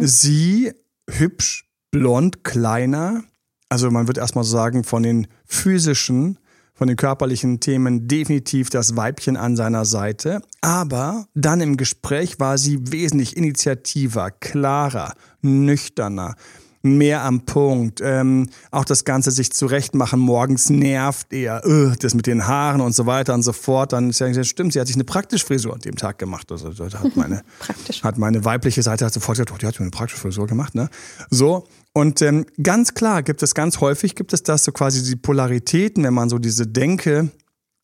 Sie 0.00 0.72
hübsch, 1.08 1.70
blond, 1.90 2.44
kleiner. 2.44 3.24
Also 3.68 3.90
man 3.90 4.06
wird 4.06 4.18
erstmal 4.18 4.44
sagen, 4.44 4.84
von 4.84 5.02
den 5.02 5.26
physischen, 5.44 6.38
von 6.74 6.88
den 6.88 6.96
körperlichen 6.96 7.60
Themen 7.60 8.08
definitiv 8.08 8.70
das 8.70 8.96
Weibchen 8.96 9.36
an 9.36 9.56
seiner 9.56 9.84
Seite. 9.84 10.42
Aber 10.60 11.26
dann 11.34 11.60
im 11.60 11.76
Gespräch 11.76 12.40
war 12.40 12.58
sie 12.58 12.92
wesentlich 12.92 13.36
initiativer, 13.36 14.30
klarer, 14.30 15.14
nüchterner, 15.42 16.36
mehr 16.82 17.22
am 17.24 17.44
Punkt. 17.44 18.00
Ähm, 18.02 18.48
auch 18.70 18.84
das 18.84 19.04
Ganze 19.04 19.30
sich 19.30 19.52
zurechtmachen 19.52 20.18
morgens 20.18 20.70
nervt 20.70 21.32
eher, 21.32 21.64
äh, 21.64 21.96
das 21.98 22.14
mit 22.14 22.26
den 22.26 22.46
Haaren 22.46 22.80
und 22.80 22.94
so 22.94 23.06
weiter 23.06 23.34
und 23.34 23.42
so 23.42 23.52
fort. 23.52 23.92
Dann 23.92 24.10
ist 24.10 24.20
ja 24.20 24.44
stimmt, 24.44 24.72
sie 24.72 24.80
hat 24.80 24.86
sich 24.86 24.96
eine 24.96 25.04
praktische 25.04 25.44
Frisur 25.44 25.74
an 25.74 25.80
dem 25.80 25.96
Tag 25.96 26.18
gemacht. 26.18 26.50
Also 26.50 26.70
hat 26.70 27.16
meine, 27.16 27.42
Praktisch. 27.58 28.02
hat 28.02 28.18
meine 28.18 28.44
weibliche 28.44 28.82
Seite 28.82 29.04
hat 29.04 29.12
sofort 29.12 29.36
gesagt, 29.36 29.52
oh, 29.52 29.58
die 29.58 29.66
hat 29.66 29.78
mir 29.78 29.84
eine 29.84 29.90
praktische 29.90 30.20
Frisur 30.20 30.46
gemacht, 30.46 30.74
ne? 30.74 30.88
So. 31.30 31.66
Und 31.92 32.22
ähm, 32.22 32.46
ganz 32.62 32.94
klar 32.94 33.22
gibt 33.22 33.42
es 33.42 33.54
ganz 33.54 33.80
häufig, 33.80 34.14
gibt 34.14 34.32
es 34.32 34.44
das 34.44 34.64
so 34.64 34.70
quasi 34.70 35.02
die 35.02 35.16
Polaritäten, 35.16 36.04
wenn 36.04 36.14
man 36.14 36.28
so 36.30 36.38
diese 36.38 36.66
Denke, 36.66 37.30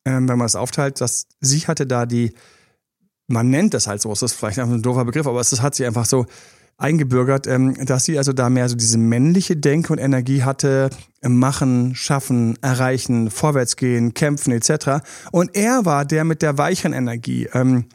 ähm, 0.05 0.29
wenn 0.29 0.39
man 0.39 0.47
es 0.47 0.55
aufteilt, 0.55 1.01
dass 1.01 1.27
sie 1.41 1.67
hatte 1.67 1.87
da 1.87 2.07
die, 2.07 2.33
man 3.27 3.51
nennt 3.51 3.75
das 3.75 3.89
halt 3.89 4.01
so, 4.01 4.13
es 4.13 4.23
ist 4.23 4.35
vielleicht 4.35 4.61
einfach 4.61 4.75
ein 4.75 4.83
doofer 4.83 5.05
Begriff, 5.05 5.27
aber 5.27 5.41
es 5.41 5.61
hat 5.61 5.75
sie 5.75 5.85
einfach 5.85 6.07
so 6.07 6.27
eingebürgert, 6.79 7.47
ähm, 7.47 7.75
dass 7.87 8.05
sie 8.05 8.19
also 8.19 8.33
da 8.33 8.51
mehr 8.51 8.69
so 8.69 8.77
diese 8.77 8.99
männliche 8.99 9.57
Denke 9.57 9.93
und 9.93 9.99
Energie 9.99 10.43
hatte, 10.43 10.91
äh, 11.23 11.29
machen, 11.29 11.95
schaffen, 11.95 12.59
erreichen, 12.61 13.31
vorwärtsgehen, 13.31 14.15
kämpfen 14.15 14.53
etc. 14.53 15.03
Und 15.33 15.57
er 15.57 15.85
war 15.85 16.05
der 16.05 16.25
mit 16.25 16.43
der 16.43 16.59
weicheren 16.59 16.93
Energie. 16.93 17.49
Ähm, 17.53 17.87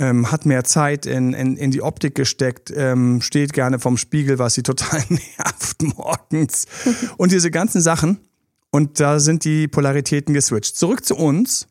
ähm, 0.00 0.32
hat 0.32 0.44
mehr 0.44 0.64
Zeit 0.64 1.06
in, 1.06 1.34
in, 1.34 1.56
in 1.56 1.70
die 1.70 1.80
Optik 1.80 2.16
gesteckt, 2.16 2.72
ähm, 2.76 3.20
steht 3.20 3.52
gerne 3.52 3.78
vorm 3.78 3.96
Spiegel, 3.96 4.40
was 4.40 4.54
sie 4.54 4.64
total 4.64 5.00
nervt 5.08 5.82
morgens. 5.96 6.66
Und 7.16 7.30
diese 7.30 7.50
ganzen 7.50 7.80
Sachen. 7.80 8.18
Und 8.70 8.98
da 8.98 9.20
sind 9.20 9.44
die 9.44 9.68
Polaritäten 9.68 10.34
geswitcht. 10.34 10.76
Zurück 10.76 11.04
zu 11.04 11.14
uns. 11.14 11.68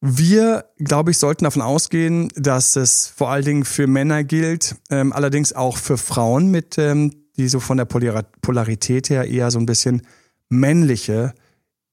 Wir, 0.00 0.66
glaube 0.78 1.10
ich, 1.10 1.18
sollten 1.18 1.44
davon 1.44 1.62
ausgehen, 1.62 2.28
dass 2.36 2.76
es 2.76 3.06
vor 3.06 3.30
allen 3.30 3.44
Dingen 3.44 3.64
für 3.64 3.86
Männer 3.86 4.24
gilt, 4.24 4.76
ähm, 4.90 5.12
allerdings 5.12 5.52
auch 5.52 5.78
für 5.78 5.96
Frauen 5.96 6.50
mit, 6.50 6.76
ähm, 6.78 7.12
die 7.36 7.48
so 7.48 7.60
von 7.60 7.76
der 7.76 7.86
Polar 7.86 8.24
Polarität 8.42 9.10
her 9.10 9.26
eher 9.26 9.50
so 9.50 9.58
ein 9.58 9.66
bisschen 9.66 10.02
männliche 10.48 11.34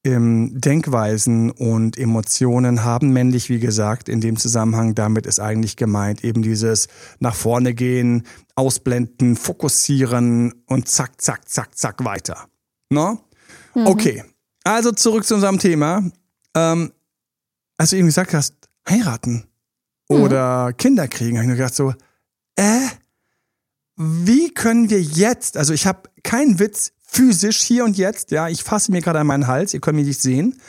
ähm, 0.04 0.60
Denkweisen 0.60 1.50
und 1.50 1.98
Emotionen 1.98 2.84
haben. 2.84 3.10
Männlich, 3.12 3.48
wie 3.48 3.58
gesagt, 3.58 4.08
in 4.08 4.20
dem 4.20 4.36
Zusammenhang 4.36 4.94
damit 4.94 5.26
ist 5.26 5.40
eigentlich 5.40 5.76
gemeint 5.76 6.24
eben 6.24 6.42
dieses 6.42 6.88
nach 7.20 7.34
vorne 7.34 7.74
gehen, 7.74 8.24
ausblenden, 8.54 9.34
fokussieren 9.34 10.54
und 10.66 10.88
zack, 10.88 11.20
zack, 11.20 11.48
zack, 11.48 11.76
zack 11.76 12.04
weiter. 12.04 12.48
No? 12.90 13.18
Okay, 13.74 14.22
also 14.62 14.92
zurück 14.92 15.24
zu 15.24 15.34
unserem 15.34 15.58
Thema. 15.58 16.02
Ähm, 16.54 16.92
als 17.76 17.90
du 17.90 17.96
eben 17.96 18.06
gesagt 18.06 18.34
hast, 18.34 18.54
heiraten 18.88 19.44
oder 20.08 20.72
Kinder 20.72 21.08
kriegen, 21.08 21.36
habe 21.36 21.44
ich 21.44 21.48
nur 21.48 21.56
gedacht 21.56 21.74
so, 21.74 21.94
äh, 22.56 22.86
wie 23.96 24.52
können 24.52 24.90
wir 24.90 25.00
jetzt, 25.00 25.56
also 25.56 25.72
ich 25.72 25.86
habe 25.86 26.10
keinen 26.22 26.58
Witz 26.58 26.92
physisch 27.06 27.62
hier 27.62 27.84
und 27.84 27.96
jetzt, 27.96 28.30
ja, 28.32 28.48
ich 28.48 28.62
fasse 28.62 28.90
mir 28.90 29.00
gerade 29.00 29.20
an 29.20 29.26
meinen 29.26 29.46
Hals, 29.46 29.72
ihr 29.72 29.80
könnt 29.80 29.96
mich 29.96 30.06
nicht 30.06 30.20
sehen. 30.20 30.60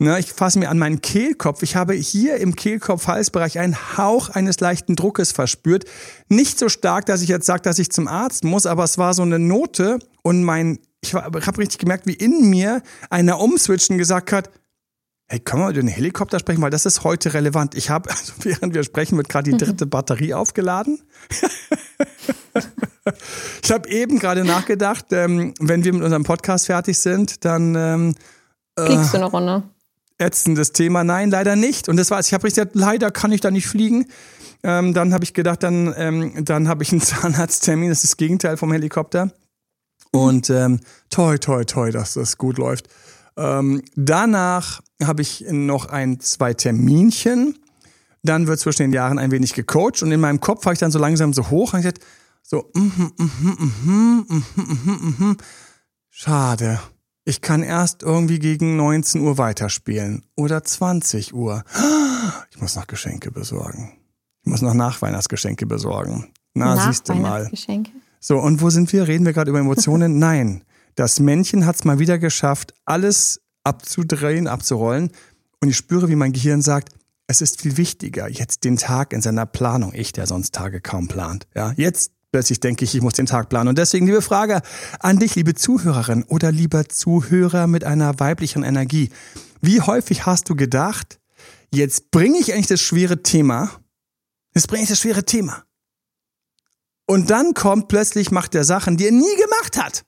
Ne, 0.00 0.16
ich 0.20 0.32
fasse 0.32 0.60
mir 0.60 0.68
an 0.68 0.78
meinen 0.78 1.02
Kehlkopf. 1.02 1.64
Ich 1.64 1.74
habe 1.74 1.92
hier 1.92 2.36
im 2.36 2.54
Kehlkopf-Halsbereich 2.54 3.58
einen 3.58 3.96
Hauch 3.96 4.28
eines 4.28 4.60
leichten 4.60 4.94
Druckes 4.94 5.32
verspürt. 5.32 5.86
Nicht 6.28 6.56
so 6.56 6.68
stark, 6.68 7.06
dass 7.06 7.20
ich 7.20 7.28
jetzt 7.28 7.46
sage, 7.46 7.62
dass 7.62 7.80
ich 7.80 7.90
zum 7.90 8.06
Arzt 8.06 8.44
muss, 8.44 8.66
aber 8.66 8.84
es 8.84 8.96
war 8.96 9.12
so 9.12 9.22
eine 9.22 9.40
Note 9.40 9.98
und 10.22 10.44
mein, 10.44 10.78
ich 11.00 11.14
habe 11.14 11.58
richtig 11.58 11.78
gemerkt, 11.78 12.06
wie 12.06 12.14
in 12.14 12.48
mir 12.48 12.80
einer 13.10 13.40
umswitchen 13.40 13.98
gesagt 13.98 14.30
hat, 14.30 14.50
Hey, 15.30 15.40
können 15.40 15.62
wir 15.62 15.68
über 15.68 15.74
den 15.74 15.88
Helikopter 15.88 16.38
sprechen, 16.38 16.62
weil 16.62 16.70
das 16.70 16.86
ist 16.86 17.04
heute 17.04 17.34
relevant. 17.34 17.74
Ich 17.74 17.90
habe, 17.90 18.08
also 18.10 18.32
während 18.42 18.74
wir 18.74 18.82
sprechen, 18.82 19.16
wird 19.18 19.28
gerade 19.28 19.50
die 19.50 19.56
dritte 19.56 19.86
Batterie 19.86 20.32
aufgeladen. 20.32 21.02
ich 23.62 23.70
habe 23.70 23.90
eben 23.90 24.18
gerade 24.18 24.44
nachgedacht, 24.44 25.06
ähm, 25.10 25.52
wenn 25.60 25.84
wir 25.84 25.92
mit 25.92 26.02
unserem 26.02 26.24
Podcast 26.24 26.66
fertig 26.66 26.98
sind, 26.98 27.44
dann 27.44 27.74
ähm, 27.74 28.14
Fliegst 28.78 29.12
du 29.12 29.18
eine 29.18 29.26
Runde? 29.26 29.62
ätzendes 30.18 30.72
Thema. 30.72 31.04
Nein, 31.04 31.30
leider 31.30 31.56
nicht. 31.56 31.88
Und 31.88 31.96
das 31.96 32.10
war's. 32.10 32.26
Ich 32.26 32.34
habe 32.34 32.48
gesagt, 32.48 32.74
leider 32.74 33.10
kann 33.10 33.32
ich 33.32 33.40
da 33.40 33.50
nicht 33.50 33.68
fliegen. 33.68 34.06
Ähm, 34.62 34.92
dann 34.92 35.14
habe 35.14 35.24
ich 35.24 35.34
gedacht, 35.34 35.62
dann, 35.62 35.94
ähm, 35.96 36.44
dann 36.44 36.68
habe 36.68 36.82
ich 36.82 36.92
einen 36.92 37.00
Zahnarzttermin. 37.02 37.88
Das 37.90 38.02
ist 38.02 38.12
das 38.12 38.16
Gegenteil 38.16 38.56
vom 38.56 38.72
Helikopter. 38.72 39.30
Und 40.10 40.50
ähm, 40.50 40.80
toi, 41.10 41.38
toi, 41.38 41.64
toi, 41.64 41.90
dass 41.90 42.14
das 42.14 42.38
gut 42.38 42.58
läuft. 42.58 42.88
Ähm, 43.36 43.82
danach 43.94 44.80
habe 45.02 45.22
ich 45.22 45.44
noch 45.50 45.86
ein, 45.86 46.20
zwei 46.20 46.54
Terminchen. 46.54 47.58
Dann 48.22 48.46
wird 48.46 48.60
zwischen 48.60 48.82
den 48.82 48.92
Jahren 48.92 49.18
ein 49.18 49.30
wenig 49.30 49.54
gecoacht 49.54 50.02
und 50.02 50.10
in 50.10 50.20
meinem 50.20 50.40
Kopf 50.40 50.64
habe 50.64 50.74
ich 50.74 50.80
dann 50.80 50.90
so 50.90 50.98
langsam 50.98 51.32
so 51.32 51.50
hoch 51.50 51.72
und 51.72 51.80
gesagt, 51.80 52.00
so, 52.42 52.70
mhm, 52.74 53.12
mhm, 53.16 53.32
mhm, 53.84 54.26
mhm, 54.28 54.44
mhm, 54.56 55.14
mhm. 55.18 55.36
Schade. 56.08 56.80
Ich 57.24 57.42
kann 57.42 57.62
erst 57.62 58.02
irgendwie 58.02 58.38
gegen 58.38 58.76
19 58.76 59.20
Uhr 59.20 59.36
weiterspielen 59.36 60.24
oder 60.34 60.64
20 60.64 61.34
Uhr. 61.34 61.62
Ich 62.50 62.60
muss 62.60 62.74
noch 62.74 62.86
Geschenke 62.86 63.30
besorgen. 63.30 63.92
Ich 64.42 64.50
muss 64.50 64.62
noch 64.62 64.72
Nachweihnachtsgeschenke 64.72 65.66
besorgen. 65.66 66.32
Na, 66.54 66.88
siehst 66.88 67.08
du 67.08 67.14
mal. 67.14 67.50
So, 68.18 68.38
und 68.38 68.62
wo 68.62 68.70
sind 68.70 68.92
wir? 68.92 69.06
Reden 69.06 69.26
wir 69.26 69.32
gerade 69.32 69.50
über 69.50 69.60
Emotionen? 69.60 70.18
Nein. 70.18 70.64
Das 70.94 71.20
Männchen 71.20 71.66
hat 71.66 71.76
es 71.76 71.84
mal 71.84 71.98
wieder 71.98 72.18
geschafft, 72.18 72.74
alles 72.84 73.40
abzudrehen, 73.64 74.46
abzurollen. 74.46 75.10
Und 75.60 75.68
ich 75.68 75.76
spüre, 75.76 76.08
wie 76.08 76.16
mein 76.16 76.32
Gehirn 76.32 76.62
sagt, 76.62 76.90
es 77.26 77.42
ist 77.42 77.60
viel 77.60 77.76
wichtiger, 77.76 78.28
jetzt 78.28 78.64
den 78.64 78.76
Tag 78.76 79.12
in 79.12 79.20
seiner 79.20 79.44
Planung. 79.44 79.92
Ich, 79.94 80.12
der 80.12 80.26
sonst 80.26 80.54
Tage 80.54 80.80
kaum 80.80 81.08
plant. 81.08 81.46
Ja, 81.54 81.72
jetzt 81.76 82.12
plötzlich 82.32 82.60
denke 82.60 82.84
ich, 82.84 82.94
ich 82.94 83.02
muss 83.02 83.14
den 83.14 83.26
Tag 83.26 83.48
planen. 83.48 83.68
Und 83.68 83.78
deswegen, 83.78 84.06
liebe 84.06 84.22
Frage 84.22 84.62
an 85.00 85.18
dich, 85.18 85.34
liebe 85.34 85.54
Zuhörerin 85.54 86.24
oder 86.24 86.50
lieber 86.50 86.88
Zuhörer 86.88 87.66
mit 87.66 87.84
einer 87.84 88.18
weiblichen 88.18 88.62
Energie. 88.62 89.10
Wie 89.60 89.80
häufig 89.80 90.24
hast 90.24 90.48
du 90.48 90.56
gedacht, 90.56 91.20
jetzt 91.72 92.10
bringe 92.10 92.38
ich 92.38 92.52
eigentlich 92.54 92.66
das 92.66 92.80
schwere 92.80 93.22
Thema, 93.22 93.70
jetzt 94.54 94.68
bringe 94.68 94.84
ich 94.84 94.88
das 94.88 95.00
schwere 95.00 95.24
Thema. 95.24 95.64
Und 97.06 97.30
dann 97.30 97.54
kommt 97.54 97.88
plötzlich, 97.88 98.30
macht 98.30 98.54
der 98.54 98.64
Sachen, 98.64 98.96
die 98.96 99.06
er 99.06 99.12
nie 99.12 99.36
gemacht 99.36 99.78
hat. 99.78 100.04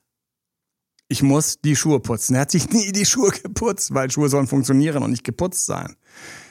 Ich 1.11 1.21
muss 1.21 1.59
die 1.59 1.75
Schuhe 1.75 1.99
putzen. 1.99 2.35
Er 2.35 2.41
hat 2.41 2.51
sich 2.51 2.69
nie 2.71 2.93
die 2.93 3.05
Schuhe 3.05 3.31
geputzt, 3.31 3.93
weil 3.93 4.09
Schuhe 4.09 4.29
sollen 4.29 4.47
funktionieren 4.47 5.03
und 5.03 5.11
nicht 5.11 5.25
geputzt 5.25 5.65
sein. 5.65 5.97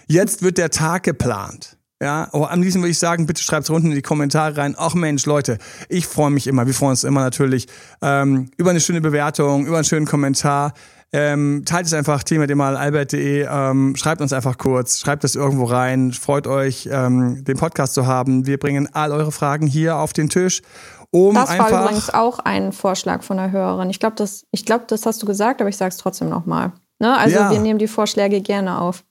Jetzt 0.06 0.42
wird 0.42 0.58
der 0.58 0.68
Tag 0.68 1.04
geplant. 1.04 1.78
Ja, 2.02 2.28
oh, 2.32 2.44
am 2.44 2.62
liebsten 2.62 2.80
würde 2.80 2.90
ich 2.90 2.98
sagen, 2.98 3.26
bitte 3.26 3.42
schreibt's 3.42 3.70
unten 3.70 3.88
in 3.88 3.94
die 3.94 4.02
Kommentare 4.02 4.58
rein. 4.58 4.74
Ach 4.76 4.94
Mensch, 4.94 5.24
Leute, 5.24 5.56
ich 5.88 6.06
freue 6.06 6.30
mich 6.30 6.46
immer, 6.46 6.66
wir 6.66 6.74
freuen 6.74 6.90
uns 6.90 7.04
immer 7.04 7.22
natürlich 7.22 7.68
ähm, 8.02 8.50
über 8.58 8.70
eine 8.70 8.80
schöne 8.80 9.00
Bewertung, 9.00 9.66
über 9.66 9.76
einen 9.76 9.84
schönen 9.84 10.06
Kommentar. 10.06 10.74
Ähm, 11.12 11.64
teilt 11.66 11.86
es 11.86 11.92
einfach 11.92 12.22
Thema 12.22 12.46
mal 12.54 12.76
albert.de, 12.76 13.46
ähm, 13.50 13.96
schreibt 13.96 14.20
uns 14.20 14.32
einfach 14.32 14.58
kurz, 14.58 15.00
schreibt 15.00 15.24
es 15.24 15.34
irgendwo 15.34 15.64
rein, 15.64 16.12
freut 16.12 16.46
euch, 16.46 16.88
ähm, 16.92 17.42
den 17.44 17.56
Podcast 17.56 17.94
zu 17.94 18.06
haben. 18.06 18.46
Wir 18.46 18.58
bringen 18.58 18.88
all 18.92 19.10
eure 19.10 19.32
Fragen 19.32 19.66
hier 19.66 19.96
auf 19.96 20.12
den 20.12 20.28
Tisch. 20.28 20.62
Um 21.10 21.34
Das 21.34 21.48
einfach, 21.48 21.72
war 21.72 21.82
übrigens 21.82 22.10
auch 22.10 22.38
ein 22.38 22.70
Vorschlag 22.72 23.24
von 23.24 23.40
einer 23.40 23.50
Hörerin. 23.50 23.90
Ich 23.90 23.98
glaube, 23.98 24.14
das, 24.14 24.46
ich 24.52 24.64
glaub, 24.64 24.86
das 24.86 25.04
hast 25.04 25.20
du 25.20 25.26
gesagt, 25.26 25.60
aber 25.60 25.68
ich 25.68 25.76
sage 25.76 25.88
es 25.88 25.96
trotzdem 25.96 26.28
nochmal. 26.28 26.72
Ne? 27.00 27.16
Also 27.18 27.34
Ja. 27.36 27.50
wir 27.50 27.58
nehmen 27.58 27.80
die 27.80 27.88
Vorschläge 27.88 28.40
gerne 28.40 28.80
auf. 28.80 29.02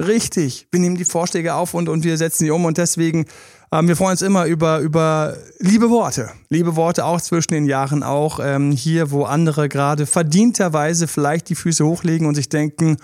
Richtig, 0.00 0.68
wir 0.70 0.80
nehmen 0.80 0.96
die 0.96 1.04
Vorschläge 1.04 1.54
auf 1.54 1.74
und, 1.74 1.88
und 1.88 2.04
wir 2.04 2.16
setzen 2.16 2.44
die 2.44 2.50
um 2.50 2.64
und 2.64 2.78
deswegen, 2.78 3.26
ähm, 3.72 3.88
wir 3.88 3.96
freuen 3.96 4.12
uns 4.12 4.22
immer 4.22 4.44
über, 4.44 4.80
über 4.80 5.36
liebe 5.58 5.88
Worte. 5.88 6.30
Liebe 6.50 6.76
Worte 6.76 7.04
auch 7.06 7.20
zwischen 7.20 7.54
den 7.54 7.64
Jahren, 7.64 8.02
auch 8.02 8.38
ähm, 8.42 8.70
hier, 8.70 9.10
wo 9.10 9.24
andere 9.24 9.68
gerade 9.68 10.06
verdienterweise 10.06 11.08
vielleicht 11.08 11.48
die 11.48 11.54
Füße 11.54 11.84
hochlegen 11.84 12.26
und 12.26 12.34
sich 12.34 12.50
denken, 12.50 12.98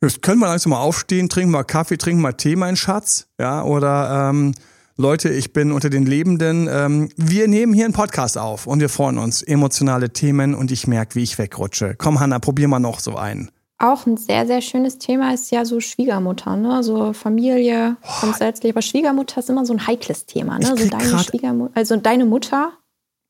jetzt 0.00 0.22
können 0.22 0.38
wir 0.38 0.46
langsam 0.46 0.70
mal 0.70 0.80
aufstehen, 0.80 1.28
trinken 1.28 1.50
mal 1.50 1.64
Kaffee, 1.64 1.96
trinken 1.96 2.22
mal 2.22 2.32
Tee, 2.34 2.54
mein 2.54 2.76
Schatz. 2.76 3.26
Ja, 3.40 3.64
oder 3.64 4.30
ähm, 4.30 4.54
Leute, 4.96 5.30
ich 5.30 5.52
bin 5.52 5.72
unter 5.72 5.90
den 5.90 6.06
Lebenden. 6.06 6.68
Ähm, 6.70 7.08
wir 7.16 7.48
nehmen 7.48 7.72
hier 7.72 7.86
einen 7.86 7.94
Podcast 7.94 8.38
auf 8.38 8.66
und 8.66 8.80
wir 8.80 8.90
freuen 8.90 9.18
uns. 9.18 9.42
Emotionale 9.42 10.12
Themen 10.12 10.54
und 10.54 10.70
ich 10.70 10.86
merke, 10.86 11.16
wie 11.16 11.22
ich 11.22 11.36
wegrutsche. 11.36 11.96
Komm, 11.98 12.20
Hanna, 12.20 12.38
probier 12.38 12.68
mal 12.68 12.78
noch 12.78 13.00
so 13.00 13.16
einen. 13.16 13.50
Auch 13.80 14.04
ein 14.04 14.18
sehr, 14.18 14.46
sehr 14.46 14.60
schönes 14.60 14.98
Thema 14.98 15.32
ist 15.32 15.50
ja 15.50 15.64
so 15.64 15.80
Schwiegermutter, 15.80 16.54
ne? 16.54 16.82
So 16.82 17.14
Familie 17.14 17.96
grundsätzlich. 18.20 18.72
Aber 18.72 18.82
Schwiegermutter 18.82 19.40
ist 19.40 19.48
immer 19.48 19.64
so 19.64 19.72
ein 19.72 19.86
heikles 19.86 20.26
Thema, 20.26 20.58
ne? 20.58 20.66
So 20.66 20.86
deine 20.86 21.18
Schwiegermutter, 21.18 21.72
also 21.74 21.96
deine 21.96 22.26
Mutter, 22.26 22.74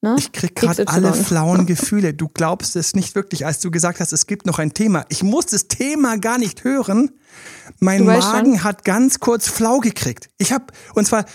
ne? 0.02 0.16
Ich 0.18 0.32
krieg 0.32 0.56
gerade 0.56 0.88
alle 0.88 1.14
flauen 1.14 1.66
Gefühle. 1.66 2.14
Du 2.14 2.26
glaubst 2.26 2.74
es 2.74 2.96
nicht 2.96 3.14
wirklich, 3.14 3.46
als 3.46 3.60
du 3.60 3.70
gesagt 3.70 4.00
hast, 4.00 4.12
es 4.12 4.26
gibt 4.26 4.44
noch 4.44 4.58
ein 4.58 4.74
Thema. 4.74 5.04
Ich 5.08 5.22
muss 5.22 5.46
das 5.46 5.68
Thema 5.68 6.18
gar 6.18 6.36
nicht 6.36 6.64
hören. 6.64 7.12
Mein 7.78 8.04
Magen 8.04 8.56
schon. 8.56 8.64
hat 8.64 8.84
ganz 8.84 9.20
kurz 9.20 9.46
flau 9.46 9.78
gekriegt. 9.78 10.30
Ich 10.38 10.52
habe 10.52 10.64
und 10.96 11.06
zwar 11.06 11.26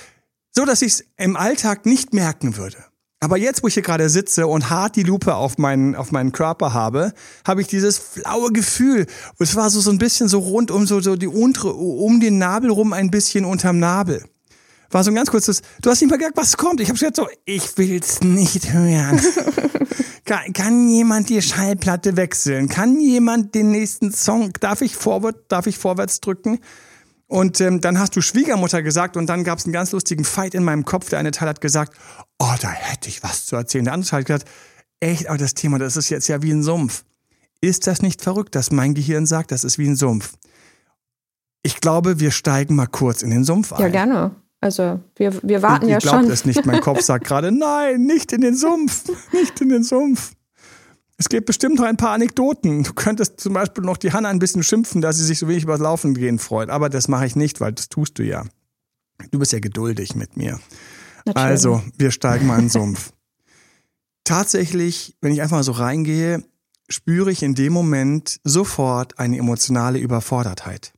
so, 0.51 0.65
dass 0.65 0.81
ich 0.81 0.91
es 0.91 1.05
im 1.15 1.37
Alltag 1.37 1.85
nicht 1.85 2.13
merken 2.13 2.57
würde. 2.57 2.83
Aber 3.21 3.37
jetzt, 3.37 3.63
wo 3.63 3.67
ich 3.67 3.73
hier 3.73 3.83
gerade 3.83 4.09
sitze 4.09 4.45
und 4.45 4.69
hart 4.69 4.95
die 4.95 5.03
Lupe 5.03 5.35
auf 5.35 5.57
meinen, 5.57 5.95
auf 5.95 6.11
meinen 6.11 6.31
Körper 6.31 6.73
habe, 6.73 7.13
habe 7.47 7.61
ich 7.61 7.67
dieses 7.67 7.97
flaue 7.97 8.51
Gefühl. 8.51 9.07
Und 9.39 9.41
es 9.41 9.55
war 9.55 9.69
so, 9.69 9.79
so 9.79 9.89
ein 9.89 9.97
bisschen 9.97 10.27
so 10.27 10.39
rund 10.39 10.69
um 10.69 10.85
so, 10.85 10.99
so 10.99 11.15
die 11.15 11.27
untere, 11.27 11.73
um 11.73 12.19
den 12.19 12.37
Nabel 12.37 12.69
rum 12.69 12.93
ein 12.93 13.09
bisschen 13.09 13.45
unterm 13.45 13.79
Nabel. 13.79 14.23
War 14.91 15.03
so 15.03 15.11
ein 15.11 15.15
ganz 15.15 15.31
kurzes, 15.31 15.61
du 15.81 15.89
hast 15.89 16.01
nicht 16.01 16.09
mal 16.11 16.17
gesagt, 16.17 16.37
was 16.37 16.57
kommt. 16.57 16.79
Ich 16.79 16.89
habe 16.89 16.99
gesagt 16.99 17.15
so, 17.15 17.27
ich 17.45 17.77
will's 17.77 18.21
nicht 18.21 18.71
hören. 18.71 19.19
kann, 20.25 20.53
kann 20.53 20.89
jemand 20.89 21.29
die 21.29 21.41
Schallplatte 21.41 22.17
wechseln? 22.17 22.69
Kann 22.69 22.99
jemand 22.99 23.55
den 23.55 23.71
nächsten 23.71 24.11
Song, 24.11 24.51
darf 24.59 24.81
ich 24.81 24.95
vorwärts, 24.95 25.39
darf 25.47 25.67
ich 25.67 25.77
vorwärts 25.77 26.21
drücken? 26.21 26.59
Und 27.27 27.59
ähm, 27.59 27.81
dann 27.81 27.97
hast 27.97 28.15
du 28.15 28.21
Schwiegermutter 28.21 28.83
gesagt 28.83 29.17
und 29.17 29.27
dann 29.27 29.43
gab 29.43 29.57
es 29.57 29.65
einen 29.65 29.73
ganz 29.73 29.91
lustigen 29.91 30.23
Fight 30.23 30.53
in 30.53 30.63
meinem 30.63 30.85
Kopf. 30.85 31.09
Der 31.09 31.19
eine 31.19 31.31
Teil 31.31 31.49
hat 31.49 31.59
gesagt, 31.59 31.93
oh, 32.37 32.53
da 32.61 32.69
hätte 32.69 33.09
ich 33.09 33.23
was 33.23 33.45
zu 33.45 33.55
erzählen. 33.55 33.85
Der 33.85 33.93
andere 33.93 34.09
Teil 34.09 34.19
hat 34.19 34.27
gesagt, 34.27 34.49
echt, 34.99 35.27
aber 35.27 35.37
das 35.37 35.55
Thema, 35.55 35.79
das 35.79 35.97
ist 35.97 36.09
jetzt 36.09 36.27
ja 36.27 36.41
wie 36.43 36.51
ein 36.51 36.61
Sumpf. 36.61 37.03
Ist 37.61 37.87
das 37.87 38.01
nicht 38.01 38.21
verrückt, 38.21 38.53
dass 38.53 38.71
mein 38.71 38.93
Gehirn 38.93 39.25
sagt, 39.25 39.51
das 39.51 39.63
ist 39.63 39.79
wie 39.79 39.87
ein 39.87 39.95
Sumpf? 39.95 40.33
Ich 41.63 41.81
glaube, 41.81 42.19
wir 42.19 42.29
steigen 42.29 42.75
mal 42.75 42.85
kurz 42.85 43.23
in 43.23 43.31
den 43.31 43.43
Sumpf 43.43 43.73
ein. 43.73 43.81
Ja, 43.81 43.87
gerne. 43.87 44.35
Also 44.61 44.99
wir, 45.15 45.33
wir 45.41 45.61
warten 45.63 45.85
Ihr 45.85 45.93
ja 45.93 45.97
glaubt 45.97 46.23
schon. 46.23 46.31
es 46.31 46.45
nicht. 46.45 46.65
Mein 46.65 46.81
Kopf 46.81 47.01
sagt 47.01 47.25
gerade, 47.27 47.51
nein, 47.51 48.03
nicht 48.03 48.31
in 48.33 48.41
den 48.41 48.55
Sumpf, 48.55 49.05
nicht 49.33 49.59
in 49.61 49.69
den 49.69 49.83
Sumpf. 49.83 50.34
Es 51.17 51.29
gibt 51.29 51.45
bestimmt 51.45 51.75
noch 51.75 51.85
ein 51.85 51.97
paar 51.97 52.11
Anekdoten. 52.11 52.83
Du 52.83 52.93
könntest 52.93 53.39
zum 53.39 53.53
Beispiel 53.53 53.83
noch 53.83 53.97
die 53.97 54.11
Hanna 54.11 54.29
ein 54.29 54.39
bisschen 54.39 54.63
schimpfen, 54.63 55.01
dass 55.01 55.17
sie 55.17 55.23
sich 55.23 55.39
so 55.39 55.47
wenig 55.47 55.63
über 55.63 55.73
das 55.73 55.81
Laufen 55.81 56.13
gehen 56.13 56.39
freut. 56.39 56.69
Aber 56.69 56.89
das 56.89 57.07
mache 57.07 57.25
ich 57.25 57.35
nicht, 57.35 57.61
weil 57.61 57.71
das 57.71 57.87
tust 57.87 58.19
du 58.19 58.23
ja. 58.23 58.43
Du 59.31 59.39
bist 59.39 59.53
ja 59.53 59.59
geduldig 59.59 60.15
mit 60.15 60.35
mir. 60.35 60.59
Natürlich. 61.25 61.35
Also, 61.35 61.81
wir 61.97 62.11
steigen 62.11 62.47
mal 62.47 62.55
in 62.55 62.65
den 62.65 62.69
Sumpf. 62.69 63.11
Tatsächlich, 64.25 65.15
wenn 65.21 65.31
ich 65.31 65.41
einfach 65.41 65.57
mal 65.57 65.63
so 65.63 65.71
reingehe, 65.71 66.43
spüre 66.89 67.31
ich 67.31 67.43
in 67.43 67.55
dem 67.55 67.73
Moment 67.73 68.39
sofort 68.43 69.17
eine 69.17 69.37
emotionale 69.37 69.99
Überfordertheit. 69.99 70.93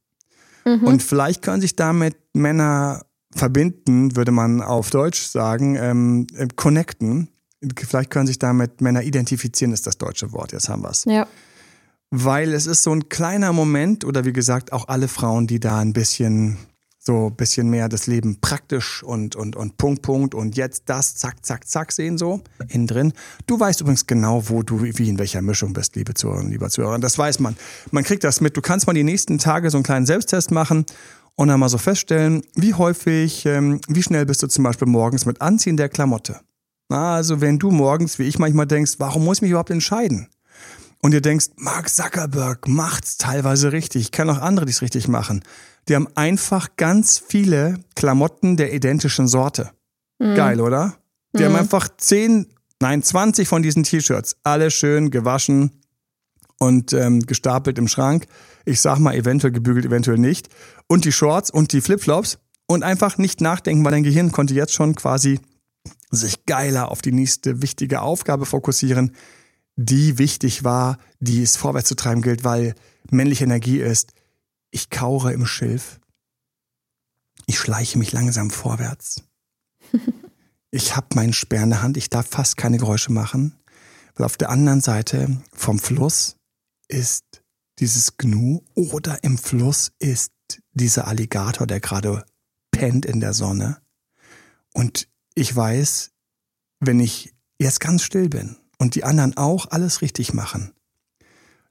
Mhm. 0.66 0.84
Und 0.84 1.04
vielleicht 1.04 1.44
können 1.44 1.62
sich 1.62 1.76
damit 1.76 2.18
Männer 2.34 3.06
verbinden, 3.32 4.16
würde 4.16 4.32
man 4.32 4.62
auf 4.62 4.90
Deutsch 4.90 5.22
sagen, 5.22 5.76
ähm, 5.76 6.28
äh, 6.36 6.48
connecten. 6.56 7.30
Vielleicht 7.76 8.12
können 8.12 8.28
sich 8.28 8.40
damit 8.40 8.82
Männer 8.82 9.04
identifizieren, 9.04 9.74
ist 9.74 9.88
das 9.88 9.98
deutsche 9.98 10.32
Wort. 10.32 10.52
Jetzt 10.52 10.70
haben 10.70 10.84
wir's. 10.84 11.06
ja. 11.06 11.28
Weil 12.10 12.54
es 12.54 12.68
ist 12.68 12.84
so 12.84 12.94
ein 12.94 13.10
kleiner 13.10 13.52
Moment, 13.52 14.06
oder 14.06 14.24
wie 14.24 14.32
gesagt, 14.32 14.72
auch 14.72 14.88
alle 14.88 15.10
Frauen, 15.10 15.46
die 15.46 15.60
da 15.60 15.80
ein 15.80 15.92
bisschen, 15.92 16.58
so 17.00 17.28
ein 17.28 17.36
bisschen 17.36 17.70
mehr 17.70 17.90
das 17.90 18.08
Leben 18.08 18.40
praktisch 18.40 19.04
und, 19.04 19.36
und, 19.36 19.58
und 19.58 19.78
Punkt, 19.78 20.04
Punkt 20.04 20.34
und 20.34 20.56
jetzt 20.56 20.84
das, 20.86 21.16
zack, 21.16 21.46
zack, 21.46 21.68
zack 21.68 21.92
sehen 21.92 22.18
so 22.18 22.42
innen 22.70 22.88
drin. 22.88 23.14
Du 23.46 23.60
weißt 23.60 23.82
übrigens 23.82 24.08
genau, 24.08 24.48
wo 24.48 24.64
du, 24.64 24.84
wie 24.84 25.10
in 25.10 25.20
welcher 25.20 25.42
Mischung 25.42 25.74
bist, 25.74 25.98
liebe 25.98 26.14
Zuhörerinnen, 26.14 26.52
lieber 26.52 26.70
Zuhörer. 26.70 26.98
Das 27.00 27.18
weiß 27.18 27.40
man. 27.40 27.58
Man 27.92 28.06
kriegt 28.06 28.24
das 28.24 28.40
mit. 28.40 28.56
Du 28.56 28.62
kannst 28.62 28.88
mal 28.88 28.94
die 28.94 29.04
nächsten 29.04 29.38
Tage 29.38 29.70
so 29.70 29.78
einen 29.78 29.84
kleinen 29.84 30.06
Selbsttest 30.06 30.52
machen 30.52 30.86
und 31.36 31.50
dann 31.50 31.60
mal 31.60 31.68
so 31.68 31.78
feststellen, 31.78 32.42
wie 32.56 32.74
häufig, 32.74 33.46
ähm, 33.46 33.82
wie 33.90 34.02
schnell 34.04 34.26
bist 34.26 34.44
du 34.44 34.48
zum 34.48 34.64
Beispiel 34.64 34.88
morgens 34.88 35.26
mit 35.26 35.42
Anziehen 35.42 35.76
der 35.76 35.90
Klamotte. 35.90 36.40
Also 36.90 37.42
wenn 37.42 37.60
du 37.60 37.72
morgens, 37.72 38.20
wie 38.20 38.24
ich 38.24 38.40
manchmal 38.40 38.68
denkst, 38.68 38.94
warum 38.98 39.26
muss 39.26 39.38
ich 39.38 39.42
mich 39.44 39.52
überhaupt 39.52 39.70
entscheiden? 39.70 40.28
Und 41.02 41.14
ihr 41.14 41.22
denkst, 41.22 41.48
Mark 41.58 41.90
Zuckerberg 41.90 42.68
macht's 42.68 43.18
teilweise 43.18 43.72
richtig. 43.72 44.02
Ich 44.04 44.12
kenne 44.12 44.32
auch 44.32 44.42
andere, 44.42 44.66
die 44.66 44.72
es 44.72 44.82
richtig 44.82 45.08
machen. 45.08 45.44
Die 45.88 45.96
haben 45.96 46.08
einfach 46.16 46.70
ganz 46.76 47.20
viele 47.20 47.80
Klamotten 47.96 48.58
der 48.58 48.74
identischen 48.74 49.28
Sorte. 49.28 49.72
Geil, 50.20 50.60
oder? 50.60 50.96
Die 51.38 51.46
haben 51.46 51.56
einfach 51.56 51.88
10, 51.96 52.48
nein, 52.82 53.04
20 53.04 53.48
von 53.48 53.62
diesen 53.62 53.84
T-Shirts. 53.84 54.38
Alle 54.44 54.72
schön 54.72 55.12
gewaschen 55.12 55.72
und 56.58 56.94
ähm, 56.94 57.20
gestapelt 57.20 57.78
im 57.78 57.88
Schrank. 57.88 58.26
Ich 58.66 58.82
sag 58.82 58.98
mal, 58.98 59.14
eventuell 59.14 59.54
gebügelt, 59.54 59.86
eventuell 59.86 60.18
nicht. 60.18 60.50
Und 60.88 61.06
die 61.06 61.12
Shorts 61.12 61.52
und 61.52 61.74
die 61.74 61.82
Flipflops. 61.82 62.40
Und 62.70 62.84
einfach 62.84 63.18
nicht 63.18 63.40
nachdenken, 63.40 63.86
weil 63.86 63.94
dein 63.94 64.04
Gehirn 64.04 64.34
konnte 64.34 64.54
jetzt 64.54 64.74
schon 64.74 64.96
quasi 64.96 65.40
sich 66.10 66.46
geiler 66.46 66.92
auf 66.92 67.02
die 67.02 67.12
nächste 67.12 67.62
wichtige 67.62 68.02
Aufgabe 68.02 68.46
fokussieren, 68.46 69.16
die 69.76 70.18
wichtig 70.18 70.64
war, 70.64 70.98
die 71.20 71.44
es 71.44 71.56
vorwärts 71.56 71.90
zu 71.90 71.96
treiben 71.96 72.22
gilt, 72.22 72.44
weil 72.44 72.76
männliche 73.12 73.44
Energie 73.44 73.80
ist, 73.80 74.14
ich 74.72 74.90
kaure 74.90 75.34
im 75.34 75.46
Schilf, 75.46 76.00
ich 77.46 77.60
schleiche 77.60 77.98
mich 77.98 78.12
langsam 78.12 78.50
vorwärts, 78.50 79.24
ich 80.72 80.96
habe 80.96 81.08
meinen 81.16 81.34
Speer 81.34 81.64
in 81.64 81.70
der 81.70 81.82
Hand, 81.82 81.98
ich 81.98 82.10
darf 82.10 82.28
fast 82.28 82.58
keine 82.58 82.78
Geräusche 82.78 83.12
machen, 83.12 83.56
weil 84.16 84.26
auf 84.26 84.38
der 84.38 84.50
anderen 84.50 84.82
Seite 84.82 85.42
vom 85.54 85.80
Fluss 85.80 86.38
ist 86.88 87.44
dieses 87.80 88.18
Gnu 88.18 88.62
oder 88.74 89.24
im 89.24 89.38
Fluss 89.38 89.92
ist 90.00 90.32
dieser 90.72 91.08
Alligator, 91.08 91.68
der 91.68 91.80
gerade 91.80 92.26
pennt 92.72 93.06
in 93.06 93.20
der 93.20 93.34
Sonne. 93.34 93.82
Und 94.74 95.08
ich 95.38 95.56
weiß, 95.56 96.12
wenn 96.80 97.00
ich 97.00 97.34
jetzt 97.60 97.80
ganz 97.80 98.02
still 98.02 98.28
bin 98.28 98.58
und 98.80 98.96
die 98.96 99.04
anderen 99.04 99.38
auch 99.38 99.70
alles 99.70 100.02
richtig 100.02 100.34
machen, 100.34 100.74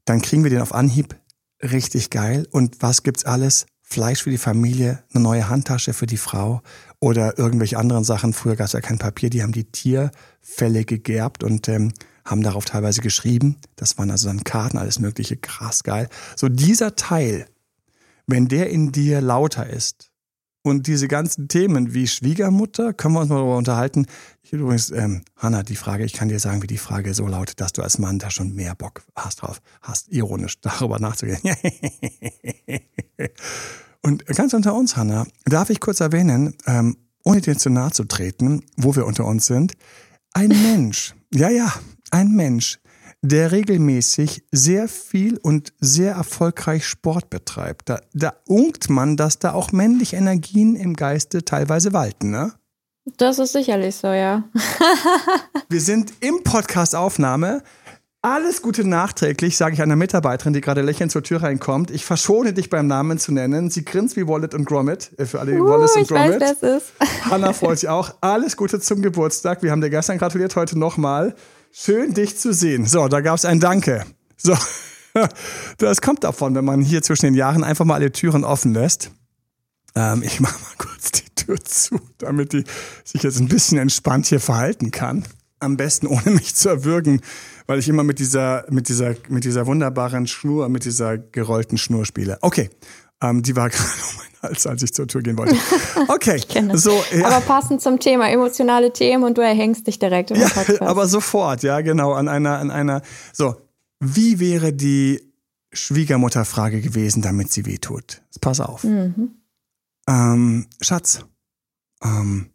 dann 0.04 0.22
kriegen 0.22 0.44
wir 0.44 0.50
den 0.50 0.60
auf 0.60 0.72
Anhieb 0.72 1.20
richtig 1.60 2.10
geil. 2.10 2.46
Und 2.52 2.80
was 2.80 3.02
gibt's 3.02 3.24
alles? 3.24 3.66
Fleisch 3.82 4.22
für 4.22 4.30
die 4.30 4.38
Familie, 4.38 5.02
eine 5.12 5.22
neue 5.22 5.48
Handtasche 5.48 5.94
für 5.94 6.06
die 6.06 6.16
Frau 6.16 6.62
oder 7.00 7.38
irgendwelche 7.38 7.78
anderen 7.78 8.04
Sachen. 8.04 8.32
Früher 8.32 8.56
gab 8.56 8.66
es 8.66 8.72
ja 8.72 8.80
kein 8.80 8.98
Papier, 8.98 9.30
die 9.30 9.42
haben 9.42 9.52
die 9.52 9.70
Tierfälle 9.70 10.84
gegerbt 10.84 11.42
und 11.42 11.68
ähm, 11.68 11.92
haben 12.24 12.42
darauf 12.42 12.64
teilweise 12.64 13.00
geschrieben. 13.00 13.56
Das 13.74 13.98
waren 13.98 14.10
also 14.12 14.28
dann 14.28 14.44
Karten, 14.44 14.78
alles 14.78 15.00
mögliche, 15.00 15.36
krass 15.36 15.82
geil. 15.82 16.08
So 16.36 16.48
dieser 16.48 16.94
Teil, 16.94 17.46
wenn 18.26 18.46
der 18.48 18.70
in 18.70 18.92
dir 18.92 19.20
lauter 19.20 19.68
ist 19.68 20.12
und 20.66 20.88
diese 20.88 21.06
ganzen 21.06 21.46
Themen 21.46 21.94
wie 21.94 22.08
Schwiegermutter, 22.08 22.92
können 22.92 23.14
wir 23.14 23.20
uns 23.20 23.28
mal 23.28 23.36
darüber 23.36 23.56
unterhalten. 23.56 24.06
Ich 24.42 24.52
übrigens, 24.52 24.90
ähm, 24.90 25.22
Hanna, 25.36 25.62
die 25.62 25.76
Frage, 25.76 26.04
ich 26.04 26.12
kann 26.12 26.28
dir 26.28 26.40
sagen, 26.40 26.60
wie 26.60 26.66
die 26.66 26.76
Frage 26.76 27.14
so 27.14 27.26
lautet, 27.26 27.60
dass 27.60 27.72
du 27.72 27.82
als 27.82 27.98
Mann 27.98 28.18
da 28.18 28.30
schon 28.30 28.52
mehr 28.52 28.74
Bock 28.74 29.04
hast 29.14 29.42
drauf, 29.42 29.60
hast 29.80 30.08
ironisch 30.08 30.60
darüber 30.60 30.98
nachzugehen. 30.98 31.38
und 34.02 34.26
ganz 34.26 34.54
unter 34.54 34.74
uns, 34.74 34.96
Hanna, 34.96 35.26
darf 35.44 35.70
ich 35.70 35.78
kurz 35.78 36.00
erwähnen, 36.00 36.56
ähm, 36.66 36.96
ohne 37.24 37.40
dir 37.40 37.56
zu 37.56 37.70
nahe 37.70 37.92
zu 37.92 38.04
treten, 38.04 38.64
wo 38.76 38.96
wir 38.96 39.06
unter 39.06 39.24
uns 39.24 39.46
sind, 39.46 39.74
ein 40.32 40.48
Mensch, 40.48 41.14
ja, 41.32 41.48
ja, 41.48 41.72
ein 42.10 42.32
Mensch, 42.32 42.78
der 43.22 43.52
regelmäßig 43.52 44.44
sehr 44.52 44.88
viel 44.88 45.38
und 45.38 45.72
sehr 45.80 46.12
erfolgreich 46.14 46.86
Sport 46.86 47.30
betreibt. 47.30 47.88
Da, 47.88 48.00
da 48.12 48.34
unkt 48.46 48.90
man, 48.90 49.16
dass 49.16 49.38
da 49.38 49.52
auch 49.52 49.72
männliche 49.72 50.16
Energien 50.16 50.76
im 50.76 50.94
Geiste 50.94 51.44
teilweise 51.44 51.92
walten, 51.92 52.30
ne? 52.30 52.52
Das 53.18 53.38
ist 53.38 53.52
sicherlich 53.52 53.94
so, 53.94 54.08
ja. 54.08 54.44
Wir 55.68 55.80
sind 55.80 56.12
im 56.20 56.42
Podcast-Aufnahme. 56.42 57.62
Alles 58.20 58.60
Gute 58.60 58.82
nachträglich, 58.82 59.56
sage 59.56 59.74
ich 59.74 59.82
einer 59.82 59.94
Mitarbeiterin, 59.94 60.52
die 60.52 60.60
gerade 60.60 60.82
lächelnd 60.82 61.12
zur 61.12 61.22
Tür 61.22 61.44
reinkommt. 61.44 61.92
Ich 61.92 62.04
verschone 62.04 62.52
dich 62.52 62.70
beim 62.70 62.88
Namen 62.88 63.18
zu 63.18 63.32
nennen. 63.32 63.70
Sie 63.70 63.84
grinst 63.84 64.16
wie 64.16 64.26
Wallet 64.26 64.52
und 64.52 64.64
Gromit. 64.64 65.12
Äh, 65.16 65.26
für 65.26 65.38
alle, 65.38 65.52
die 65.52 65.60
uh, 65.60 65.68
Wallace 65.68 65.94
und 65.94 66.08
Gromit. 66.08 66.40
Weiß, 66.40 66.56
wer 66.60 66.76
es 66.76 66.82
ist. 66.82 66.92
Hanna 67.30 67.52
freut 67.52 67.78
sich 67.78 67.88
auch. 67.88 68.14
Alles 68.20 68.56
Gute 68.56 68.80
zum 68.80 69.00
Geburtstag. 69.00 69.62
Wir 69.62 69.70
haben 69.70 69.80
dir 69.80 69.90
gestern 69.90 70.18
gratuliert, 70.18 70.56
heute 70.56 70.76
nochmal. 70.76 71.36
Schön, 71.78 72.14
dich 72.14 72.38
zu 72.38 72.54
sehen. 72.54 72.86
So, 72.86 73.06
da 73.06 73.20
gab 73.20 73.36
es 73.36 73.44
ein 73.44 73.60
Danke. 73.60 74.06
So, 74.38 74.56
das 75.78 76.00
kommt 76.00 76.24
davon, 76.24 76.54
wenn 76.54 76.64
man 76.64 76.80
hier 76.80 77.02
zwischen 77.02 77.26
den 77.26 77.34
Jahren 77.34 77.62
einfach 77.62 77.84
mal 77.84 77.96
alle 77.96 78.10
Türen 78.10 78.44
offen 78.44 78.72
lässt. 78.72 79.10
Ähm, 79.94 80.22
ich 80.22 80.40
mache 80.40 80.58
mal 80.58 80.72
kurz 80.78 81.12
die 81.12 81.28
Tür 81.34 81.62
zu, 81.62 82.00
damit 82.16 82.54
die 82.54 82.64
sich 83.04 83.22
jetzt 83.22 83.38
ein 83.40 83.48
bisschen 83.48 83.76
entspannt 83.76 84.24
hier 84.24 84.40
verhalten 84.40 84.90
kann. 84.90 85.26
Am 85.60 85.76
besten 85.76 86.06
ohne 86.06 86.30
mich 86.30 86.54
zu 86.54 86.70
erwürgen, 86.70 87.20
weil 87.66 87.78
ich 87.78 87.90
immer 87.90 88.04
mit 88.04 88.20
dieser, 88.20 88.64
mit 88.70 88.88
dieser, 88.88 89.14
mit 89.28 89.44
dieser 89.44 89.66
wunderbaren 89.66 90.26
Schnur, 90.26 90.70
mit 90.70 90.86
dieser 90.86 91.18
gerollten 91.18 91.76
Schnur 91.76 92.06
spiele. 92.06 92.38
Okay, 92.40 92.70
ähm, 93.22 93.42
die 93.42 93.56
war 93.56 93.68
gerade 93.70 93.88
um 93.88 94.16
meinen 94.16 94.42
Hals, 94.42 94.66
als 94.66 94.82
ich 94.82 94.92
zur 94.92 95.06
Tür 95.08 95.22
gehen 95.22 95.38
wollte. 95.38 95.56
Okay, 96.08 96.40
so. 96.74 97.02
Ja. 97.12 97.26
Aber 97.26 97.40
passend 97.40 97.80
zum 97.80 97.98
Thema 97.98 98.28
emotionale 98.30 98.92
Themen 98.92 99.24
und 99.24 99.38
du 99.38 99.42
erhängst 99.42 99.86
dich 99.86 99.98
direkt 99.98 100.30
im 100.30 100.40
ja, 100.40 100.48
Podcast. 100.48 100.82
Aber 100.82 101.06
sofort, 101.06 101.62
ja, 101.62 101.80
genau, 101.80 102.12
an 102.12 102.28
einer, 102.28 102.58
an 102.58 102.70
einer. 102.70 103.02
So, 103.32 103.56
wie 104.00 104.40
wäre 104.40 104.72
die 104.72 105.22
Schwiegermutterfrage 105.72 106.80
gewesen, 106.80 107.22
damit 107.22 107.52
sie 107.52 107.66
wehtut? 107.66 108.22
Pass 108.40 108.60
auf. 108.60 108.84
Mhm. 108.84 109.36
Ähm, 110.08 110.66
Schatz, 110.80 111.24
ähm, 112.02 112.50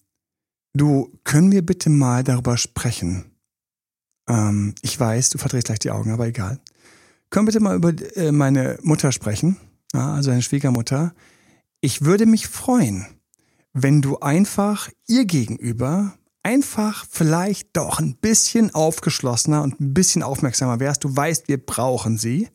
du, 0.74 1.12
können 1.24 1.52
wir 1.52 1.66
bitte 1.66 1.90
mal 1.90 2.24
darüber 2.24 2.58
sprechen? 2.58 3.32
Ähm, 4.30 4.76
ich 4.82 5.00
weiß, 5.00 5.32
du 5.32 5.38
verdrehst 5.38 5.66
gleich 5.66 5.80
die 5.80 5.92
Augen, 5.92 6.12
aber 6.12 6.28
egal. 6.28 6.60
Können 7.30 7.48
wir 7.48 7.52
bitte 7.52 7.64
mal 7.64 7.76
über 7.76 7.94
äh, 8.16 8.32
meine 8.32 8.78
Mutter 8.82 9.12
sprechen? 9.12 9.58
Also 10.00 10.32
eine 10.32 10.42
Schwiegermutter, 10.42 11.14
ich 11.82 12.04
würde 12.04 12.26
mich 12.26 12.48
freuen, 12.48 13.08
wenn 13.74 14.02
du 14.02 14.20
einfach 14.20 14.90
ihr 15.08 15.26
gegenüber 15.26 16.14
einfach 16.44 17.06
vielleicht 17.10 17.70
doch 17.74 18.00
ein 18.00 18.16
bisschen 18.16 18.74
aufgeschlossener 18.74 19.62
und 19.62 19.80
ein 19.80 19.94
bisschen 19.94 20.24
aufmerksamer 20.24 20.80
wärst. 20.80 21.04
Du 21.04 21.16
weißt, 21.16 21.48
wir 21.48 21.64
brauchen 21.64 22.18
sie. 22.18 22.50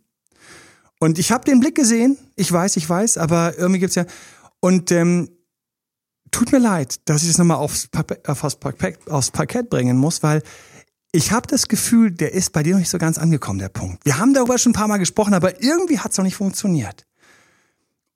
Und 0.99 1.19
ich 1.19 1.31
habe 1.31 1.45
den 1.45 1.61
Blick 1.61 1.75
gesehen. 1.75 2.17
Ich 2.37 2.51
weiß, 2.51 2.77
ich 2.77 2.89
weiß, 2.89 3.19
aber 3.19 3.59
irgendwie 3.59 3.81
gibt's 3.81 3.97
ja. 3.97 4.07
Und 4.61 4.91
ähm, 4.91 5.31
tut 6.31 6.53
mir 6.53 6.59
leid, 6.59 7.01
dass 7.09 7.23
ich 7.23 7.29
das 7.29 7.39
nochmal 7.39 7.59
aufs, 7.59 7.89
aufs, 8.27 8.57
Parkett, 8.57 9.11
aufs 9.11 9.31
Parkett 9.31 9.71
bringen 9.71 9.97
muss, 9.97 10.23
weil 10.23 10.43
ich 11.13 11.33
habe 11.33 11.47
das 11.47 11.69
Gefühl, 11.69 12.11
der 12.11 12.35
ist 12.35 12.53
bei 12.53 12.63
dir 12.63 12.73
noch 12.73 12.81
nicht 12.81 12.91
so 12.91 12.99
ganz 12.99 13.19
angekommen, 13.19 13.59
der 13.59 13.69
Punkt. 13.69 14.05
Wir 14.05 14.19
haben 14.19 14.35
darüber 14.35 14.59
schon 14.59 14.71
ein 14.71 14.75
paar 14.75 14.89
Mal 14.89 14.99
gesprochen, 14.99 15.35
aber 15.35 15.63
irgendwie 15.63 15.99
hat 15.99 16.13
es 16.13 16.19
noch 16.19 16.25
nicht 16.25 16.37
funktioniert. 16.37 17.07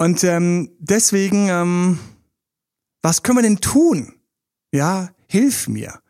Und 0.00 0.24
ähm, 0.24 0.70
deswegen, 0.78 1.50
ähm, 1.50 1.98
was 3.02 3.22
können 3.22 3.36
wir 3.36 3.42
denn 3.42 3.60
tun? 3.60 4.14
Ja, 4.72 5.10
hilf 5.26 5.68
mir. 5.68 6.00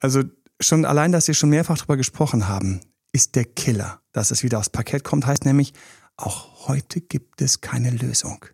Also 0.00 0.24
schon 0.60 0.84
allein, 0.84 1.12
dass 1.12 1.28
wir 1.28 1.34
schon 1.34 1.48
mehrfach 1.48 1.78
darüber 1.78 1.96
gesprochen 1.96 2.46
haben, 2.46 2.82
ist 3.10 3.34
der 3.34 3.46
Killer. 3.46 4.02
Dass 4.12 4.32
es 4.32 4.42
wieder 4.42 4.58
aufs 4.58 4.68
Parkett 4.68 5.02
kommt, 5.02 5.26
heißt 5.26 5.46
nämlich, 5.46 5.72
auch 6.18 6.68
heute 6.68 7.00
gibt 7.00 7.40
es 7.40 7.62
keine 7.62 7.88
Lösung. 7.88 8.44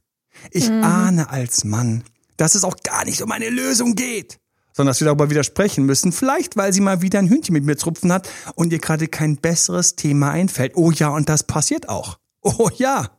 Ich 0.52 0.70
mhm. 0.70 0.84
ahne 0.84 1.30
als 1.30 1.64
Mann, 1.64 2.04
dass 2.36 2.54
es 2.54 2.62
auch 2.62 2.76
gar 2.84 3.04
nicht 3.04 3.20
um 3.20 3.32
eine 3.32 3.50
Lösung 3.50 3.96
geht, 3.96 4.38
sondern 4.72 4.92
dass 4.92 5.00
wir 5.00 5.06
darüber 5.06 5.28
widersprechen 5.28 5.86
müssen. 5.86 6.12
Vielleicht, 6.12 6.56
weil 6.56 6.72
sie 6.72 6.82
mal 6.82 7.02
wieder 7.02 7.18
ein 7.18 7.28
Hündchen 7.28 7.52
mit 7.52 7.64
mir 7.64 7.76
zrupfen 7.76 8.12
hat 8.12 8.30
und 8.54 8.72
ihr 8.72 8.78
gerade 8.78 9.08
kein 9.08 9.38
besseres 9.38 9.96
Thema 9.96 10.30
einfällt. 10.30 10.76
Oh 10.76 10.92
ja, 10.92 11.08
und 11.08 11.28
das 11.28 11.42
passiert 11.42 11.88
auch. 11.88 12.20
Oh 12.42 12.70
ja. 12.76 13.17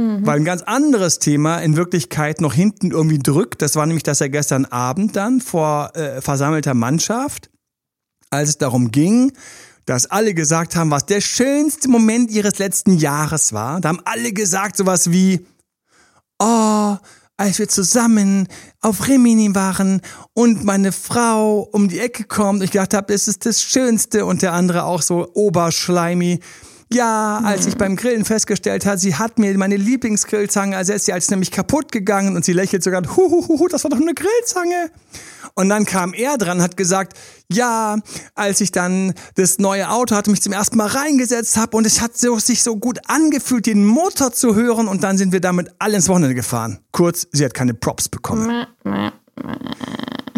Mhm. 0.00 0.26
Weil 0.26 0.40
ein 0.40 0.44
ganz 0.44 0.62
anderes 0.62 1.18
Thema 1.18 1.58
in 1.58 1.76
Wirklichkeit 1.76 2.40
noch 2.40 2.54
hinten 2.54 2.90
irgendwie 2.90 3.18
drückt. 3.18 3.60
Das 3.60 3.76
war 3.76 3.84
nämlich, 3.84 4.02
dass 4.02 4.20
er 4.22 4.30
gestern 4.30 4.64
Abend 4.64 5.14
dann 5.14 5.40
vor 5.40 5.94
äh, 5.94 6.22
versammelter 6.22 6.72
Mannschaft, 6.72 7.50
als 8.30 8.48
es 8.48 8.58
darum 8.58 8.90
ging, 8.90 9.32
dass 9.84 10.06
alle 10.06 10.32
gesagt 10.32 10.74
haben, 10.74 10.90
was 10.90 11.04
der 11.04 11.20
schönste 11.20 11.88
Moment 11.88 12.30
ihres 12.30 12.58
letzten 12.58 12.96
Jahres 12.96 13.52
war. 13.52 13.80
Da 13.80 13.90
haben 13.90 14.00
alle 14.04 14.32
gesagt 14.32 14.76
sowas 14.76 15.10
wie, 15.10 15.44
oh, 16.38 16.96
als 17.36 17.58
wir 17.58 17.68
zusammen 17.68 18.48
auf 18.80 19.06
Rimini 19.06 19.54
waren 19.54 20.00
und 20.32 20.64
meine 20.64 20.92
Frau 20.92 21.68
um 21.72 21.88
die 21.88 21.98
Ecke 21.98 22.24
kommt, 22.24 22.62
ich 22.62 22.70
gedacht 22.70 22.94
habe, 22.94 23.12
das 23.12 23.28
ist 23.28 23.44
das 23.44 23.62
Schönste 23.62 24.24
und 24.24 24.42
der 24.42 24.52
andere 24.52 24.84
auch 24.84 25.02
so 25.02 25.28
oberschleimi. 25.34 26.40
Ja, 26.92 27.40
als 27.44 27.66
ich 27.66 27.76
beim 27.76 27.94
Grillen 27.94 28.24
festgestellt 28.24 28.84
hat, 28.84 28.98
sie 28.98 29.14
hat 29.14 29.38
mir 29.38 29.56
meine 29.56 29.76
Lieblingsgrillzange 29.76 30.74
ersetzt, 30.74 31.06
sie 31.06 31.12
ist 31.12 31.30
nämlich 31.30 31.52
kaputt 31.52 31.92
gegangen 31.92 32.34
und 32.34 32.44
sie 32.44 32.52
lächelt 32.52 32.82
sogar, 32.82 33.02
huhuhu, 33.16 33.68
das 33.68 33.84
war 33.84 33.90
doch 33.90 34.00
eine 34.00 34.12
Grillzange. 34.12 34.90
Und 35.54 35.68
dann 35.68 35.84
kam 35.84 36.14
er 36.14 36.36
dran, 36.36 36.60
hat 36.60 36.76
gesagt, 36.76 37.16
ja, 37.48 37.98
als 38.34 38.60
ich 38.60 38.72
dann 38.72 39.14
das 39.36 39.58
neue 39.58 39.88
Auto 39.88 40.16
hatte, 40.16 40.30
mich 40.30 40.42
zum 40.42 40.52
ersten 40.52 40.78
Mal 40.78 40.88
reingesetzt 40.88 41.56
habe 41.56 41.76
und 41.76 41.86
es 41.86 42.00
hat 42.00 42.18
so, 42.18 42.38
sich 42.40 42.64
so 42.64 42.76
gut 42.76 42.98
angefühlt, 43.06 43.66
den 43.66 43.84
Motor 43.84 44.32
zu 44.32 44.56
hören 44.56 44.88
und 44.88 45.04
dann 45.04 45.16
sind 45.16 45.32
wir 45.32 45.40
damit 45.40 45.68
alle 45.78 45.94
ins 45.94 46.08
Wochenende 46.08 46.34
gefahren. 46.34 46.80
Kurz, 46.90 47.28
sie 47.30 47.44
hat 47.44 47.54
keine 47.54 47.74
Props 47.74 48.08
bekommen. 48.08 48.66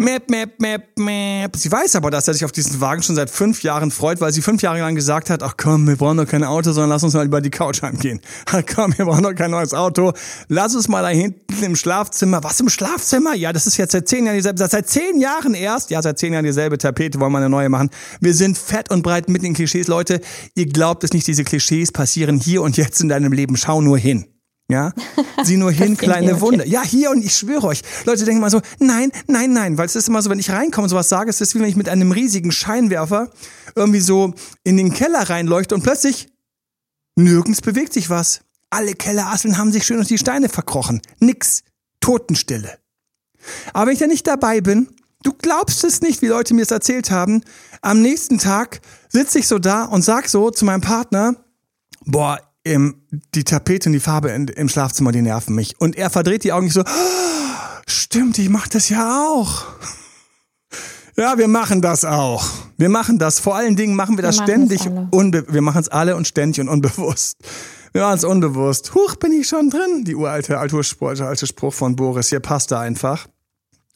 Map, 0.03 0.29
map, 0.29 0.59
map, 0.59 0.83
map. 0.97 1.55
Sie 1.55 1.71
weiß 1.71 1.95
aber, 1.95 2.11
dass 2.11 2.27
er 2.27 2.33
sich 2.33 2.43
auf 2.43 2.51
diesen 2.51 2.81
Wagen 2.81 3.01
schon 3.01 3.15
seit 3.15 3.29
fünf 3.29 3.63
Jahren 3.63 3.89
freut, 3.89 4.19
weil 4.19 4.33
sie 4.33 4.41
fünf 4.41 4.61
Jahre 4.61 4.79
lang 4.79 4.95
gesagt 4.95 5.29
hat, 5.29 5.41
ach 5.41 5.53
komm, 5.55 5.87
wir 5.87 5.95
brauchen 5.95 6.17
doch 6.17 6.27
kein 6.27 6.43
Auto, 6.43 6.73
sondern 6.73 6.89
lass 6.89 7.03
uns 7.03 7.13
mal 7.13 7.25
über 7.25 7.39
die 7.39 7.49
Couch 7.49 7.81
heimgehen. 7.81 8.19
Ach 8.47 8.61
komm, 8.75 8.97
wir 8.97 9.05
brauchen 9.05 9.23
doch 9.23 9.33
kein 9.33 9.51
neues 9.51 9.73
Auto. 9.73 10.11
Lass 10.49 10.75
uns 10.75 10.89
mal 10.89 11.03
da 11.03 11.07
hinten 11.07 11.63
im 11.63 11.77
Schlafzimmer. 11.77 12.43
Was 12.43 12.59
im 12.59 12.67
Schlafzimmer? 12.67 13.33
Ja, 13.33 13.53
das 13.53 13.65
ist 13.65 13.77
jetzt 13.77 13.93
seit 13.93 14.09
zehn 14.09 14.25
Jahren 14.25 14.35
dieselbe, 14.35 14.67
seit 14.67 14.89
zehn 14.89 15.21
Jahren 15.21 15.53
erst. 15.53 15.89
Ja, 15.89 16.01
seit 16.01 16.19
zehn 16.19 16.33
Jahren 16.33 16.43
dieselbe 16.43 16.77
Tapete, 16.77 17.21
wollen 17.21 17.31
wir 17.31 17.37
eine 17.37 17.49
neue 17.49 17.69
machen. 17.69 17.89
Wir 18.19 18.33
sind 18.33 18.57
fett 18.57 18.91
und 18.91 19.03
breit 19.03 19.29
mit 19.29 19.41
den 19.41 19.53
Klischees. 19.53 19.87
Leute, 19.87 20.19
ihr 20.53 20.65
glaubt 20.65 21.05
es 21.05 21.13
nicht, 21.13 21.25
diese 21.27 21.45
Klischees 21.45 21.93
passieren 21.93 22.41
hier 22.41 22.61
und 22.61 22.75
jetzt 22.75 22.99
in 22.99 23.07
deinem 23.07 23.31
Leben. 23.31 23.55
Schau 23.55 23.79
nur 23.79 23.97
hin. 23.97 24.32
Ja, 24.73 24.91
sieh 25.43 25.57
nur 25.57 25.71
hin, 25.71 25.95
kleine 25.97 26.41
Wunder. 26.41 26.65
Ja, 26.65 26.81
hier 26.81 27.11
und 27.11 27.23
ich 27.23 27.35
schwöre 27.35 27.67
euch, 27.67 27.83
Leute 28.05 28.25
denken 28.25 28.41
mal 28.41 28.49
so, 28.49 28.59
nein, 28.79 29.11
nein, 29.27 29.53
nein, 29.53 29.77
weil 29.77 29.85
es 29.85 29.95
ist 29.95 30.07
immer 30.07 30.19
so, 30.23 30.31
wenn 30.31 30.39
ich 30.39 30.49
reinkomme 30.49 30.85
und 30.85 30.89
sowas 30.89 31.09
sage, 31.09 31.29
es 31.29 31.41
ist 31.41 31.53
wie 31.53 31.59
wenn 31.59 31.69
ich 31.69 31.75
mit 31.75 31.89
einem 31.89 32.11
riesigen 32.11 32.51
Scheinwerfer 32.51 33.29
irgendwie 33.75 33.99
so 33.99 34.33
in 34.63 34.77
den 34.77 34.91
Keller 34.91 35.29
reinleuchte 35.29 35.75
und 35.75 35.83
plötzlich 35.83 36.27
nirgends 37.15 37.61
bewegt 37.61 37.93
sich 37.93 38.09
was. 38.09 38.41
Alle 38.71 38.95
Kellerasseln 38.95 39.59
haben 39.59 39.71
sich 39.71 39.85
schön 39.85 39.97
unter 39.97 40.09
die 40.09 40.17
Steine 40.17 40.49
verkrochen. 40.49 41.03
Nix. 41.19 41.61
Totenstille. 41.99 42.79
Aber 43.73 43.85
wenn 43.85 43.93
ich 43.93 43.99
da 43.99 44.07
nicht 44.07 44.25
dabei 44.25 44.59
bin, 44.59 44.87
du 45.21 45.33
glaubst 45.33 45.83
es 45.83 46.01
nicht, 46.01 46.23
wie 46.23 46.27
Leute 46.27 46.55
mir 46.55 46.63
es 46.63 46.71
erzählt 46.71 47.11
haben, 47.11 47.43
am 47.83 48.01
nächsten 48.01 48.39
Tag 48.39 48.81
sitze 49.07 49.37
ich 49.37 49.47
so 49.47 49.59
da 49.59 49.85
und 49.85 50.01
sag 50.01 50.29
so 50.29 50.49
zu 50.49 50.65
meinem 50.65 50.81
Partner, 50.81 51.35
boah, 52.05 52.39
im, 52.63 52.95
die 53.35 53.43
Tapete 53.43 53.89
und 53.89 53.93
die 53.93 53.99
Farbe 53.99 54.29
in, 54.31 54.47
im 54.47 54.69
Schlafzimmer, 54.69 55.11
die 55.11 55.21
nerven 55.21 55.55
mich. 55.55 55.79
Und 55.79 55.95
er 55.97 56.09
verdreht 56.09 56.43
die 56.43 56.53
Augen 56.53 56.69
so, 56.69 56.81
oh, 56.81 57.81
stimmt, 57.87 58.37
ich 58.37 58.49
mach 58.49 58.67
das 58.67 58.89
ja 58.89 59.25
auch. 59.27 59.65
Ja, 61.15 61.37
wir 61.37 61.47
machen 61.47 61.81
das 61.81 62.05
auch. 62.05 62.43
Wir 62.77 62.89
machen 62.89 63.19
das. 63.19 63.39
Vor 63.39 63.55
allen 63.55 63.75
Dingen 63.75 63.95
machen 63.95 64.17
wir 64.17 64.23
das 64.23 64.39
wir 64.39 64.43
ständig. 64.45 64.81
Unbe 65.11 65.45
wir 65.47 65.61
machen 65.61 65.79
es 65.79 65.89
alle 65.89 66.15
und 66.15 66.27
ständig 66.27 66.61
und 66.61 66.69
unbewusst. 66.69 67.37
Wir 67.91 68.01
machen 68.01 68.17
es 68.17 68.23
unbewusst. 68.23 68.95
Huch, 68.95 69.15
bin 69.17 69.31
ich 69.31 69.47
schon 69.47 69.69
drin? 69.69 70.03
Die 70.05 70.15
uralte, 70.15 70.57
alte, 70.57 71.25
alte 71.27 71.47
Spruch 71.47 71.73
von 71.73 71.95
Boris. 71.95 72.29
Hier 72.29 72.39
passt 72.39 72.71
da 72.71 72.79
einfach. 72.79 73.27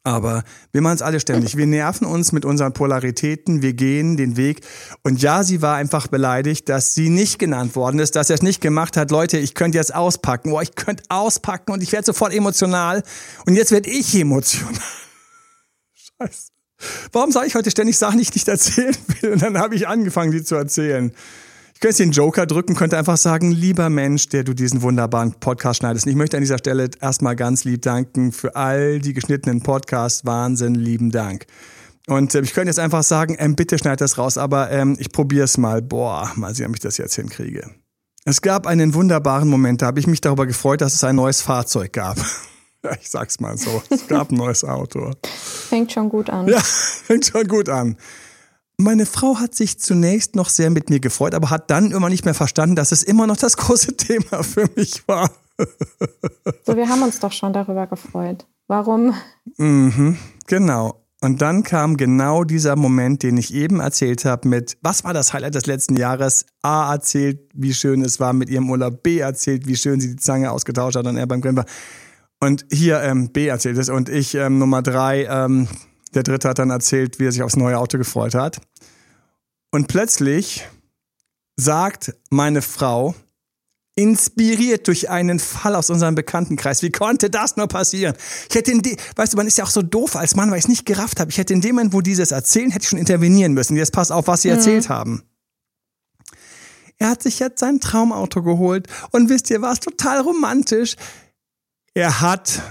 Aber 0.08 0.46
wir 0.72 0.82
machen 0.82 0.96
es 0.96 1.02
alle 1.02 1.20
ständig. 1.20 1.58
Wir 1.58 1.67
nerven 1.67 2.08
uns 2.08 2.32
mit 2.32 2.46
unseren 2.46 2.72
Polaritäten, 2.72 3.62
wir 3.62 3.74
gehen 3.74 4.15
den 4.15 4.38
Weg. 4.38 4.62
Und 5.04 5.22
ja, 5.22 5.43
sie 5.43 5.62
war 5.62 5.76
einfach 5.76 6.08
beleidigt, 6.08 6.70
dass 6.70 6.93
sie 6.93 7.10
nicht 7.10 7.39
genannt 7.39 7.76
worden 7.76 8.00
ist, 8.00 8.15
dass 8.15 8.30
er 8.30 8.36
es 8.36 8.41
nicht 8.41 8.62
gemacht 8.62 8.96
hat. 8.96 9.12
Leute, 9.12 9.38
ich 9.38 9.54
könnte 9.54 9.78
jetzt 9.78 9.93
auspacken. 9.93 10.54
Oh, 10.54 10.62
ich 10.62 10.76
könnte 10.76 11.04
auspacken 11.10 11.74
und 11.74 11.84
ich 11.84 11.91
werde 11.91 12.06
sofort 12.06 12.34
emotional. 12.34 13.04
Und 13.46 13.56
jetzt 13.56 13.74
werde 13.74 13.89
ich 13.89 14.15
emotional. 14.15 14.74
Scheiße. 16.22 16.52
Warum 17.12 17.34
sage 17.34 17.48
ich 17.48 17.56
heute 17.56 17.70
ständig 17.70 17.98
Sachen, 17.98 18.15
die 18.15 18.24
ich 18.24 18.34
nicht 18.34 18.48
erzählen 18.48 18.96
will? 19.20 19.34
Und 19.34 19.41
dann 19.41 19.58
habe 19.58 19.76
ich 19.76 19.89
angefangen, 19.89 20.32
sie 20.32 20.41
zu 20.41 20.56
erzählen. 20.56 21.12
Ich 21.78 21.82
könnte 21.82 21.98
den 21.98 22.12
Joker 22.12 22.48
drücken, 22.48 22.74
könnte 22.74 22.98
einfach 22.98 23.18
sagen, 23.18 23.52
lieber 23.52 23.92
Mensch, 23.92 24.30
der 24.30 24.44
du 24.44 24.56
diesen 24.56 24.82
wunderbaren 24.82 25.34
Podcast 25.34 25.78
schneidest. 25.78 26.08
Und 26.08 26.10
ich 26.10 26.16
möchte 26.16 26.36
an 26.36 26.42
dieser 26.42 26.58
Stelle 26.58 26.90
erstmal 27.00 27.36
ganz 27.36 27.66
lieb 27.66 27.84
danken 27.84 28.32
für 28.32 28.56
all 28.56 28.98
die 28.98 29.13
geschnittenen 29.13 29.62
Podcasts. 29.62 30.26
Wahnsinn, 30.26 30.74
lieben 30.74 31.12
Dank. 31.12 31.46
Und 32.08 32.34
äh, 32.34 32.42
ich 32.42 32.56
könnte 32.56 32.70
jetzt 32.70 32.80
einfach 32.80 33.04
sagen, 33.04 33.36
ähm, 33.38 33.56
bitte 33.56 33.78
schneid 33.78 34.02
das 34.02 34.18
raus, 34.18 34.40
aber 34.40 34.72
ähm, 34.72 34.98
ich 34.98 35.12
probiere 35.12 35.44
es 35.44 35.60
mal. 35.60 35.84
Boah, 35.84 36.32
mal 36.36 36.56
sehen, 36.56 36.70
ob 36.70 36.74
ich 36.74 36.80
das 36.80 36.98
jetzt 36.98 37.13
hinkriege. 37.13 37.70
Es 38.26 38.42
gab 38.42 38.66
einen 38.66 38.96
wunderbaren 38.96 39.48
Moment, 39.48 39.84
da 39.84 39.86
habe 39.86 40.00
ich 40.00 40.08
mich 40.08 40.20
darüber 40.20 40.48
gefreut, 40.48 40.82
dass 40.82 40.96
es 40.96 41.04
ein 41.04 41.16
neues 41.16 41.42
Fahrzeug 41.42 41.94
gab. 41.94 42.18
ich 43.00 43.08
sag's 43.08 43.40
mal 43.40 43.56
so. 43.56 43.84
Es 43.92 44.08
gab 44.08 44.32
ein 44.32 44.36
neues 44.38 44.63
Auto. 44.63 45.12
Fängt 45.70 45.92
schon 45.92 46.10
gut 46.10 46.32
an. 46.32 46.48
Ja, 46.48 46.60
fängt 46.63 47.28
schon 47.28 47.48
gut 47.48 47.70
an. 47.70 47.98
Meine 48.80 49.08
Frau 49.08 49.40
hat 49.40 49.56
sich 49.56 49.80
zunächst 49.80 50.36
noch 50.36 50.50
sehr 50.50 50.70
mit 50.70 50.92
mir 50.92 51.00
gefreut, 51.00 51.34
aber 51.34 51.50
hat 51.50 51.72
dann 51.72 51.92
immer 51.92 52.10
nicht 52.10 52.26
mehr 52.26 52.36
verstanden, 52.36 52.76
dass 52.76 52.92
es 52.92 53.02
immer 53.02 53.26
noch 53.26 53.38
das 53.38 53.58
große 53.58 53.98
Thema 53.98 54.44
für 54.44 54.70
mich 54.76 55.08
war. 55.08 55.32
so, 56.63 56.76
wir 56.76 56.88
haben 56.88 57.02
uns 57.02 57.20
doch 57.20 57.32
schon 57.32 57.54
darüber 57.54 57.88
gefreut. 57.88 58.46
Warum? 58.68 59.16
Mhm, 59.58 60.18
genau. 60.46 61.02
Und 61.22 61.42
dann 61.42 61.63
kam 61.63 61.98
genau 61.98 62.44
dieser 62.44 62.76
Moment, 62.76 63.24
den 63.24 63.38
ich 63.38 63.52
eben 63.52 63.80
erzählt 63.80 64.26
habe 64.26 64.48
mit, 64.48 64.78
was 64.84 65.04
war 65.04 65.16
das 65.16 65.34
Highlight 65.34 65.56
des 65.56 65.66
letzten 65.66 65.96
Jahres? 65.96 66.46
A 66.62 66.94
erzählt, 66.94 67.40
wie 67.56 67.74
schön 67.74 68.04
es 68.04 68.20
war 68.20 68.34
mit 68.34 68.50
ihrem 68.50 68.70
Urlaub. 68.70 69.02
B 69.02 69.18
erzählt, 69.18 69.68
wie 69.68 69.76
schön 69.76 70.00
sie 70.00 70.10
die 70.10 70.16
Zange 70.18 70.52
ausgetauscht 70.52 70.96
hat 70.96 71.08
und 71.08 71.18
er 71.18 71.26
beim 71.26 71.42
Grimper. 71.42 71.66
Und 72.40 72.68
hier 72.72 73.02
ähm, 73.02 73.32
B 73.32 73.48
erzählt 73.48 73.80
es 73.80 73.90
und 73.90 74.10
ich 74.10 74.36
ähm, 74.36 74.60
Nummer 74.60 74.84
drei 74.84 75.26
ähm, 75.26 75.68
der 76.13 76.24
dritte 76.24 76.50
hat 76.50 76.60
dann 76.60 76.70
erzählt, 76.70 77.20
wie 77.20 77.26
er 77.26 77.32
sich 77.32 77.43
aufs 77.43 77.56
neue 77.56 77.78
Auto 77.78 77.98
gefreut 77.98 78.36
hat. 78.36 78.62
Und 79.72 79.88
plötzlich 79.88 80.67
sagt 81.56 82.15
meine 82.30 82.62
Frau, 82.62 83.15
inspiriert 83.98 84.88
durch 84.88 85.10
einen 85.10 85.39
Fall 85.39 85.76
aus 85.76 85.89
unserem 85.89 86.13
Bekanntenkreis. 86.13 86.84
Wie 86.84 86.91
konnte 86.91 87.32
das 87.32 87.58
nur 87.58 87.67
passieren? 87.67 88.15
Ich 88.48 88.56
hätte 88.56 88.72
in 88.72 88.84
die, 88.84 88.96
weißt 89.15 89.34
du, 89.34 89.38
man 89.38 89.48
ist 89.48 89.58
ja 89.58 89.63
auch 89.63 89.72
so 89.72 89.82
doof 89.82 90.15
als 90.15 90.36
Mann, 90.36 90.52
weil 90.52 90.60
ich 90.60 90.65
es 90.65 90.70
nicht 90.70 90.86
gerafft 90.86 91.20
habe. 91.20 91.32
Ich 91.32 91.39
hätte 91.39 91.54
in 91.54 91.62
dem 91.62 91.76
Moment, 91.76 91.93
wo 91.93 92.02
dieses 92.02 92.32
erzählen, 92.32 92.70
hätte 92.70 92.84
ich 92.84 92.89
schon 92.89 93.00
intervenieren 93.00 93.54
müssen. 93.54 93.76
Jetzt 93.76 93.91
passt 93.91 94.12
auf, 94.12 94.28
was 94.28 94.43
sie 94.43 94.50
mhm. 94.50 94.56
erzählt 94.56 94.89
haben. 94.89 95.24
Er 97.00 97.10
hat 97.10 97.24
sich 97.24 97.39
jetzt 97.39 97.60
sein 97.60 97.80
Traumauto 97.80 98.43
geholt 98.43 98.88
und 99.12 99.30
wisst 99.30 99.50
ihr, 99.50 99.62
war 99.62 99.74
es 99.74 99.80
total 99.80 100.22
romantisch. 100.22 100.96
Er 101.96 102.22
hat 102.22 102.62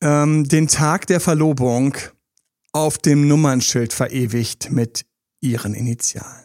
ähm, 0.00 0.48
den 0.48 0.68
Tag 0.68 1.06
der 1.06 1.20
Verlobung 1.20 1.96
auf 2.74 2.98
dem 2.98 3.28
Nummernschild 3.28 3.92
verewigt 3.92 4.70
mit 4.70 5.06
ihren 5.40 5.74
Initialen. 5.74 6.44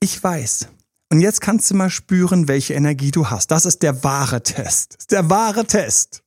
Ich 0.00 0.22
weiß. 0.22 0.68
Und 1.10 1.20
jetzt 1.20 1.40
kannst 1.40 1.70
du 1.70 1.74
mal 1.74 1.90
spüren, 1.90 2.46
welche 2.46 2.74
Energie 2.74 3.10
du 3.10 3.30
hast. 3.30 3.50
Das 3.50 3.64
ist 3.64 3.82
der 3.82 4.04
wahre 4.04 4.42
Test. 4.42 4.94
Das 4.94 5.00
ist 5.00 5.12
der 5.12 5.28
wahre 5.28 5.64
Test. 5.66 6.22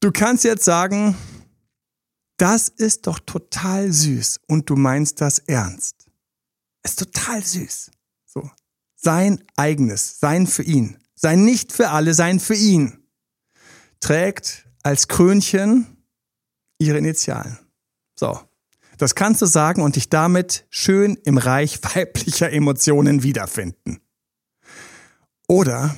Du 0.00 0.10
kannst 0.10 0.44
jetzt 0.44 0.64
sagen, 0.64 1.16
das 2.36 2.68
ist 2.68 3.06
doch 3.06 3.20
total 3.20 3.92
süß 3.92 4.40
und 4.48 4.68
du 4.68 4.76
meinst 4.76 5.20
das 5.20 5.38
ernst. 5.38 6.08
Ist 6.82 6.98
total 6.98 7.42
süß. 7.42 7.90
So. 8.26 8.50
Sein 8.96 9.42
eigenes, 9.56 10.18
sein 10.18 10.46
für 10.46 10.64
ihn. 10.64 10.98
Sein 11.14 11.44
nicht 11.44 11.72
für 11.72 11.90
alle, 11.90 12.12
sein 12.12 12.40
für 12.40 12.56
ihn. 12.56 13.06
Trägt 14.00 14.68
als 14.82 15.08
Krönchen 15.08 15.93
ihre 16.78 16.98
Initialen. 16.98 17.58
So. 18.18 18.38
Das 18.98 19.14
kannst 19.14 19.42
du 19.42 19.46
sagen 19.46 19.82
und 19.82 19.96
dich 19.96 20.08
damit 20.08 20.66
schön 20.70 21.18
im 21.24 21.38
Reich 21.38 21.80
weiblicher 21.94 22.52
Emotionen 22.52 23.22
wiederfinden. 23.22 24.00
Oder 25.46 25.94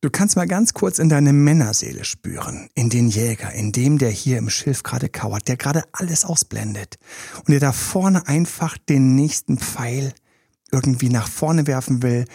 du 0.00 0.10
kannst 0.10 0.36
mal 0.36 0.46
ganz 0.46 0.74
kurz 0.74 0.98
in 0.98 1.08
deine 1.08 1.32
Männerseele 1.32 2.04
spüren, 2.04 2.68
in 2.74 2.90
den 2.90 3.08
Jäger, 3.08 3.52
in 3.52 3.72
dem, 3.72 3.98
der 3.98 4.10
hier 4.10 4.38
im 4.38 4.50
Schilf 4.50 4.82
gerade 4.82 5.08
kauert, 5.08 5.48
der 5.48 5.56
gerade 5.56 5.84
alles 5.92 6.24
ausblendet 6.24 6.98
und 7.38 7.50
der 7.50 7.60
da 7.60 7.72
vorne 7.72 8.26
einfach 8.26 8.76
den 8.76 9.14
nächsten 9.14 9.58
Pfeil 9.58 10.12
irgendwie 10.72 11.08
nach 11.08 11.28
vorne 11.28 11.66
werfen 11.66 12.02
will, 12.02 12.26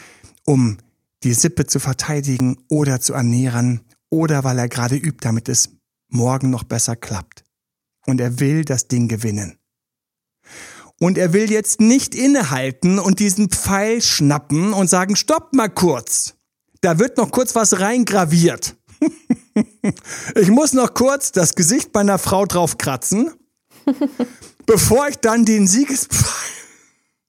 um 0.45 0.77
die 1.23 1.33
Sippe 1.33 1.65
zu 1.65 1.79
verteidigen 1.79 2.57
oder 2.69 2.99
zu 2.99 3.13
ernähren 3.13 3.81
oder 4.09 4.43
weil 4.43 4.59
er 4.59 4.69
gerade 4.69 4.95
übt, 4.95 5.19
damit 5.21 5.49
es 5.49 5.69
morgen 6.09 6.49
noch 6.49 6.63
besser 6.63 6.95
klappt 6.95 7.44
und 8.05 8.21
er 8.21 8.39
will 8.39 8.65
das 8.65 8.87
Ding 8.87 9.07
gewinnen. 9.07 9.57
Und 10.99 11.17
er 11.17 11.33
will 11.33 11.51
jetzt 11.51 11.81
nicht 11.81 12.15
innehalten 12.15 12.99
und 12.99 13.19
diesen 13.19 13.49
Pfeil 13.49 14.01
schnappen 14.01 14.73
und 14.73 14.89
sagen, 14.89 15.15
stopp 15.15 15.53
mal 15.53 15.69
kurz. 15.69 16.35
Da 16.81 16.99
wird 16.99 17.17
noch 17.17 17.31
kurz 17.31 17.55
was 17.55 17.79
reingraviert. 17.79 18.77
ich 20.35 20.49
muss 20.49 20.73
noch 20.73 20.93
kurz 20.93 21.31
das 21.31 21.55
Gesicht 21.55 21.93
meiner 21.93 22.17
Frau 22.17 22.45
drauf 22.45 22.77
kratzen, 22.77 23.33
bevor 24.65 25.09
ich 25.09 25.17
dann 25.17 25.45
den 25.45 25.67
Siegespfeil 25.67 26.31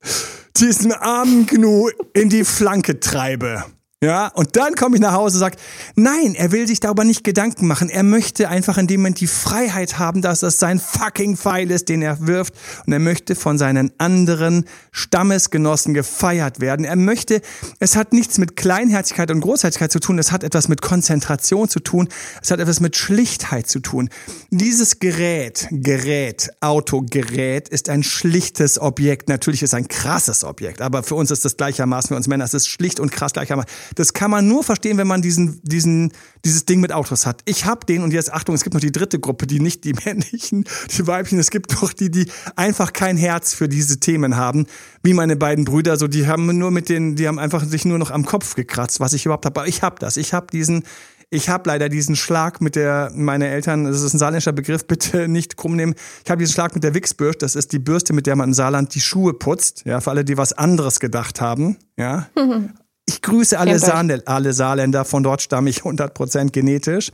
diesen 0.56 0.92
armen 0.92 1.46
Gnu 1.46 1.88
in 2.14 2.28
die 2.28 2.44
Flanke 2.44 3.00
treibe. 3.00 3.64
Ja, 4.04 4.28
und 4.28 4.56
dann 4.56 4.74
komme 4.74 4.96
ich 4.96 5.00
nach 5.00 5.14
Hause 5.14 5.36
und 5.36 5.40
sage, 5.40 5.56
nein, 5.94 6.34
er 6.34 6.52
will 6.52 6.66
sich 6.66 6.80
darüber 6.80 7.02
nicht 7.02 7.24
Gedanken 7.24 7.66
machen. 7.66 7.88
Er 7.88 8.02
möchte 8.02 8.50
einfach 8.50 8.76
in 8.76 8.86
dem 8.86 9.00
Moment 9.00 9.20
die 9.20 9.26
Freiheit 9.26 9.98
haben, 9.98 10.20
dass 10.20 10.40
das 10.40 10.58
sein 10.58 10.78
fucking 10.78 11.38
Pfeil 11.38 11.70
ist, 11.70 11.88
den 11.88 12.02
er 12.02 12.26
wirft. 12.26 12.52
Und 12.86 12.92
er 12.92 12.98
möchte 12.98 13.34
von 13.34 13.56
seinen 13.56 13.90
anderen 13.96 14.66
Stammesgenossen 14.90 15.94
gefeiert 15.94 16.60
werden. 16.60 16.84
Er 16.84 16.96
möchte, 16.96 17.40
es 17.78 17.96
hat 17.96 18.12
nichts 18.12 18.36
mit 18.36 18.54
Kleinherzigkeit 18.54 19.30
und 19.30 19.40
Großherzigkeit 19.40 19.90
zu 19.90 19.98
tun. 19.98 20.18
Es 20.18 20.30
hat 20.30 20.44
etwas 20.44 20.68
mit 20.68 20.82
Konzentration 20.82 21.66
zu 21.66 21.80
tun. 21.80 22.10
Es 22.42 22.50
hat 22.50 22.60
etwas 22.60 22.80
mit 22.80 22.98
Schlichtheit 22.98 23.66
zu 23.66 23.80
tun. 23.80 24.10
Dieses 24.50 24.98
Gerät, 24.98 25.68
Gerät, 25.70 26.50
Autogerät 26.60 27.70
ist 27.70 27.88
ein 27.88 28.02
schlichtes 28.02 28.78
Objekt. 28.78 29.30
Natürlich 29.30 29.62
ist 29.62 29.70
es 29.70 29.74
ein 29.74 29.88
krasses 29.88 30.44
Objekt, 30.44 30.82
aber 30.82 31.02
für 31.02 31.14
uns 31.14 31.30
ist 31.30 31.46
das 31.46 31.56
gleichermaßen, 31.56 32.08
für 32.08 32.16
uns 32.16 32.28
Männer, 32.28 32.44
es 32.44 32.52
ist 32.52 32.68
schlicht 32.68 33.00
und 33.00 33.10
krass 33.10 33.32
gleichermaßen. 33.32 33.70
Das 33.94 34.12
kann 34.12 34.30
man 34.30 34.46
nur 34.46 34.64
verstehen, 34.64 34.98
wenn 34.98 35.06
man 35.06 35.22
diesen, 35.22 35.60
diesen, 35.62 36.12
dieses 36.44 36.64
Ding 36.64 36.80
mit 36.80 36.92
Autos 36.92 37.26
hat. 37.26 37.42
Ich 37.44 37.64
habe 37.64 37.86
den 37.86 38.02
und 38.02 38.12
jetzt 38.12 38.32
Achtung, 38.32 38.54
es 38.54 38.64
gibt 38.64 38.74
noch 38.74 38.80
die 38.80 38.92
dritte 38.92 39.18
Gruppe, 39.18 39.46
die 39.46 39.60
nicht 39.60 39.84
die 39.84 39.92
männlichen, 40.04 40.64
die 40.96 41.06
weiblichen. 41.06 41.38
Es 41.38 41.50
gibt 41.50 41.80
noch 41.80 41.92
die, 41.92 42.10
die 42.10 42.26
einfach 42.56 42.92
kein 42.92 43.16
Herz 43.16 43.54
für 43.54 43.68
diese 43.68 44.00
Themen 44.00 44.36
haben, 44.36 44.66
wie 45.02 45.14
meine 45.14 45.36
beiden 45.36 45.64
Brüder. 45.64 45.96
So, 45.96 46.08
die 46.08 46.26
haben 46.26 46.58
nur 46.58 46.70
mit 46.70 46.88
den, 46.88 47.16
die 47.16 47.28
haben 47.28 47.38
einfach 47.38 47.64
sich 47.64 47.84
nur 47.84 47.98
noch 47.98 48.10
am 48.10 48.24
Kopf 48.24 48.54
gekratzt, 48.54 49.00
was 49.00 49.12
ich 49.12 49.24
überhaupt 49.24 49.46
habe. 49.46 49.60
Aber 49.60 49.68
ich 49.68 49.82
habe 49.82 49.96
das. 49.98 50.16
Ich 50.16 50.32
habe 50.32 50.46
diesen 50.52 50.84
ich 51.28 51.48
habe 51.48 51.68
leider 51.68 51.88
diesen 51.88 52.14
Schlag 52.14 52.60
mit 52.60 52.76
der, 52.76 53.10
meine 53.14 53.48
Eltern, 53.48 53.84
das 53.84 54.00
ist 54.00 54.14
ein 54.14 54.18
saarländischer 54.18 54.52
Begriff, 54.52 54.84
bitte 54.86 55.28
nicht 55.28 55.56
krumm 55.56 55.76
nehmen. 55.76 55.94
Ich 56.24 56.30
habe 56.30 56.38
diesen 56.38 56.52
Schlag 56.52 56.74
mit 56.74 56.84
der 56.84 56.94
Wichsbürste, 56.94 57.44
das 57.44 57.56
ist 57.56 57.72
die 57.72 57.78
Bürste, 57.78 58.12
mit 58.12 58.26
der 58.26 58.36
man 58.36 58.50
im 58.50 58.54
Saarland 58.54 58.94
die 58.94 59.00
Schuhe 59.00 59.34
putzt. 59.34 59.82
Ja, 59.84 60.00
für 60.00 60.10
alle, 60.10 60.24
die 60.24 60.36
was 60.36 60.52
anderes 60.52 61.00
gedacht 61.00 61.40
haben. 61.40 61.76
Ja. 61.96 62.28
ich 63.08 63.22
grüße 63.22 63.58
alle. 63.58 63.78
Saarl 63.78 64.22
alle 64.26 64.52
Saarländer, 64.52 65.04
von 65.04 65.22
dort 65.22 65.42
stamme 65.42 65.70
ich 65.70 65.82
100% 65.82 66.50
genetisch. 66.50 67.12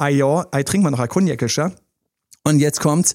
Ja, 0.00 0.46
ich 0.56 0.64
trinke 0.64 0.84
mal 0.84 0.90
noch 0.90 0.98
ein 1.00 1.08
Konjakischer. 1.08 1.72
Und 2.44 2.58
jetzt 2.58 2.80
kommt's. 2.80 3.14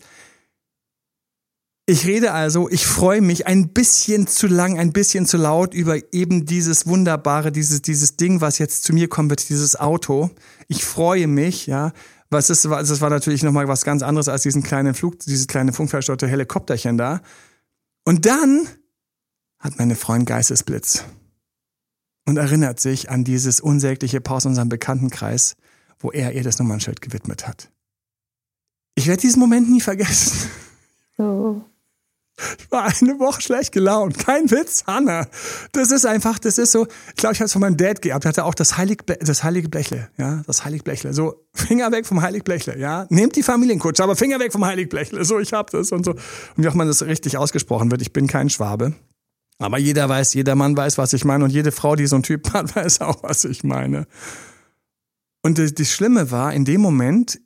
Ich 1.85 2.05
rede 2.05 2.33
also, 2.33 2.69
ich 2.69 2.85
freue 2.85 3.19
mich 3.21 3.47
ein 3.47 3.69
bisschen 3.69 4.27
zu 4.27 4.45
lang, 4.45 4.77
ein 4.77 4.93
bisschen 4.93 5.25
zu 5.25 5.37
laut 5.37 5.73
über 5.73 5.97
eben 6.13 6.45
dieses 6.45 6.85
wunderbare, 6.85 7.51
dieses, 7.51 7.81
dieses 7.81 8.15
Ding, 8.15 8.41
was 8.41 8.59
jetzt 8.59 8.83
zu 8.83 8.93
mir 8.93 9.07
kommen 9.07 9.31
wird, 9.31 9.49
dieses 9.49 9.75
Auto. 9.75 10.29
Ich 10.67 10.85
freue 10.85 11.25
mich, 11.25 11.65
ja. 11.65 11.91
Was 12.29 12.51
ist, 12.51 12.69
was- 12.69 12.89
das 12.89 13.01
war 13.01 13.09
natürlich 13.09 13.41
nochmal 13.41 13.67
was 13.67 13.83
ganz 13.83 14.03
anderes 14.03 14.27
als 14.29 14.43
diesen 14.43 14.61
kleinen 14.61 14.93
Flug, 14.93 15.17
dieses 15.19 15.47
kleine 15.47 15.73
funkversteuerte 15.73 16.27
Helikopterchen 16.27 16.95
da. 16.95 17.21
Und 18.05 18.27
dann 18.27 18.67
hat 19.57 19.79
meine 19.79 19.95
Freundin 19.95 20.25
Geistesblitz 20.27 21.03
und 22.29 22.37
erinnert 22.37 22.79
sich 22.79 23.09
an 23.09 23.23
dieses 23.23 23.59
unsägliche 23.59 24.21
Paar 24.21 24.37
aus 24.37 24.45
unserem 24.45 24.69
Bekanntenkreis, 24.69 25.55
wo 25.99 26.11
er 26.11 26.33
ihr 26.33 26.43
das 26.43 26.59
Nummernschild 26.59 27.01
gewidmet 27.01 27.47
hat. 27.47 27.71
Ich 28.95 29.07
werde 29.07 29.21
diesen 29.21 29.39
Moment 29.39 29.69
nie 29.69 29.81
vergessen. 29.81 30.49
So. 31.17 31.65
Ich 32.57 32.71
war 32.71 32.85
eine 32.85 33.19
Woche 33.19 33.41
schlecht 33.41 33.73
gelaunt. 33.73 34.17
Kein 34.17 34.49
Witz, 34.51 34.83
Hanna. 34.87 35.27
Das 35.73 35.91
ist 35.91 36.05
einfach, 36.05 36.39
das 36.39 36.57
ist 36.57 36.71
so, 36.71 36.87
ich 37.09 37.15
glaube, 37.15 37.33
ich 37.33 37.39
habe 37.39 37.47
es 37.47 37.51
von 37.51 37.61
meinem 37.61 37.75
Dad 37.75 38.01
gehabt, 38.01 38.25
hatte 38.25 38.45
auch 38.45 38.53
das 38.53 38.77
heilige, 38.77 39.03
Ble- 39.03 39.25
das 39.25 39.43
heilige 39.43 39.67
Blechle, 39.67 40.09
ja, 40.17 40.43
das 40.45 40.63
heilige 40.63 40.83
Blechle. 40.83 41.13
So, 41.13 41.45
Finger 41.53 41.91
weg 41.91 42.05
vom 42.05 42.21
heilig 42.21 42.43
Blechle, 42.43 42.77
ja. 42.77 43.07
Nehmt 43.09 43.35
die 43.35 43.43
Familienkutsche, 43.43 44.03
aber 44.03 44.15
Finger 44.15 44.39
weg 44.39 44.53
vom 44.53 44.63
heilig 44.63 44.87
Blechle. 44.87 45.25
So, 45.25 45.39
ich 45.39 45.51
hab 45.51 45.71
das 45.71 45.91
und 45.91 46.05
so. 46.05 46.11
Und 46.11 46.19
wie 46.55 46.67
auch 46.69 46.75
man 46.75 46.87
das 46.87 47.01
richtig 47.01 47.37
ausgesprochen 47.37 47.91
wird, 47.91 48.01
ich 48.01 48.13
bin 48.13 48.27
kein 48.27 48.49
Schwabe. 48.49 48.93
Aber 49.59 49.77
jeder 49.77 50.07
weiß, 50.07 50.33
jeder 50.33 50.55
Mann 50.55 50.75
weiß, 50.75 50.97
was 50.97 51.13
ich 51.13 51.25
meine 51.25 51.43
und 51.43 51.49
jede 51.51 51.71
Frau, 51.71 51.95
die 51.95 52.07
so 52.07 52.15
einen 52.15 52.23
Typ 52.23 52.53
hat, 52.53 52.75
weiß 52.75 53.01
auch, 53.01 53.21
was 53.23 53.43
ich 53.43 53.63
meine. 53.63 54.07
Und 55.41 55.57
das, 55.57 55.91
Schlimme 55.91 56.31
war, 56.31 56.53
in 56.53 56.65
dem 56.65 56.81
Moment 56.81 57.39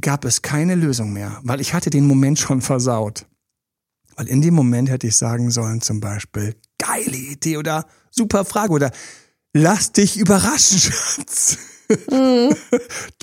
gab 0.00 0.24
es 0.24 0.42
keine 0.42 0.74
Lösung 0.74 1.12
mehr, 1.12 1.40
weil 1.42 1.60
ich 1.60 1.74
hatte 1.74 1.90
den 1.90 2.06
Moment 2.06 2.38
schon 2.38 2.62
versaut. 2.62 3.26
Weil 4.16 4.28
in 4.28 4.42
dem 4.42 4.54
Moment 4.54 4.90
hätte 4.90 5.06
ich 5.06 5.16
sagen 5.16 5.50
sollen, 5.50 5.80
zum 5.80 6.00
Beispiel, 6.00 6.54
geile 6.78 7.16
Idee 7.16 7.56
oder 7.56 7.86
super 8.10 8.44
Frage 8.44 8.72
oder 8.72 8.90
lass 9.54 9.92
dich 9.92 10.18
überraschen, 10.18 10.78
Schatz. 10.92 11.58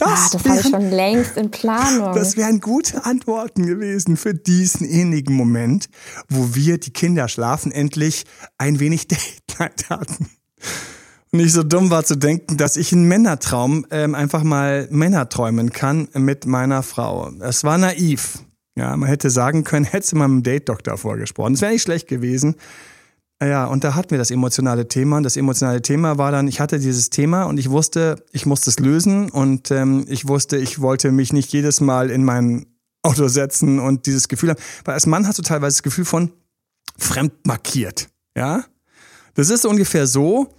Ah, 0.01 0.15
Das, 0.15 0.29
das 0.31 0.43
habe 0.45 0.59
ich 0.59 0.63
wären, 0.63 0.71
schon 0.71 0.89
längst 0.91 1.37
in 1.37 1.51
Planung. 1.51 2.13
das 2.15 2.37
wären 2.37 2.59
gute 2.59 3.05
Antworten 3.05 3.65
gewesen 3.65 4.17
für 4.17 4.33
diesen 4.33 4.87
innigen 4.87 5.35
Moment, 5.35 5.89
wo 6.29 6.55
wir, 6.55 6.77
die 6.77 6.91
Kinder 6.91 7.27
schlafen, 7.27 7.71
endlich 7.71 8.25
ein 8.57 8.79
wenig 8.79 9.07
Date 9.59 9.89
hatten. 9.89 10.29
Und 11.31 11.39
ich 11.41 11.53
so 11.53 11.63
dumm 11.63 11.91
war 11.91 12.03
zu 12.05 12.15
denken, 12.15 12.57
dass 12.57 12.75
ich 12.75 12.91
einen 12.91 13.07
Männertraum 13.07 13.85
ähm, 13.91 14.15
einfach 14.15 14.43
mal 14.43 14.87
Männer 14.89 15.29
träumen 15.29 15.71
kann 15.71 16.07
mit 16.15 16.45
meiner 16.45 16.81
Frau. 16.81 17.31
Es 17.41 17.63
war 17.63 17.77
naiv. 17.77 18.39
Ja, 18.75 18.95
man 18.95 19.09
hätte 19.09 19.29
sagen 19.29 19.63
können, 19.63 19.85
hätte 19.85 20.15
mal 20.15 20.27
mit 20.27 20.45
dem 20.45 20.51
Date-Doktor 20.51 20.97
vorgesprochen. 20.97 21.53
Das 21.53 21.61
wäre 21.61 21.73
nicht 21.73 21.83
schlecht 21.83 22.07
gewesen. 22.07 22.55
Ja, 23.41 23.65
und 23.65 23.83
da 23.85 23.95
hatten 23.95 24.11
wir 24.11 24.17
das 24.17 24.31
emotionale 24.31 24.87
Thema. 24.89 25.17
Und 25.17 25.23
das 25.23 25.37
emotionale 25.37 25.81
Thema 25.81 26.17
war 26.17 26.31
dann, 26.31 26.47
ich 26.49 26.59
hatte 26.59 26.77
dieses 26.79 27.09
Thema 27.09 27.43
und 27.43 27.57
ich 27.57 27.69
wusste, 27.69 28.23
ich 28.33 28.45
musste 28.45 28.69
es 28.69 28.79
lösen. 28.79 29.29
Und 29.29 29.71
ähm, 29.71 30.05
ich 30.09 30.27
wusste, 30.27 30.57
ich 30.57 30.81
wollte 30.81 31.11
mich 31.11 31.31
nicht 31.31 31.51
jedes 31.53 31.79
Mal 31.79 32.09
in 32.09 32.25
mein 32.25 32.65
Auto 33.01 33.29
setzen 33.29 33.79
und 33.79 34.05
dieses 34.07 34.27
Gefühl 34.27 34.49
haben. 34.49 34.59
Weil 34.83 34.95
als 34.95 35.05
Mann 35.05 35.25
hast 35.25 35.39
du 35.39 35.41
teilweise 35.41 35.77
das 35.77 35.83
Gefühl 35.83 36.03
von 36.03 36.33
fremd 36.97 37.31
markiert. 37.47 38.09
Ja? 38.35 38.65
Das 39.35 39.49
ist 39.49 39.65
ungefähr 39.65 40.05
so, 40.05 40.53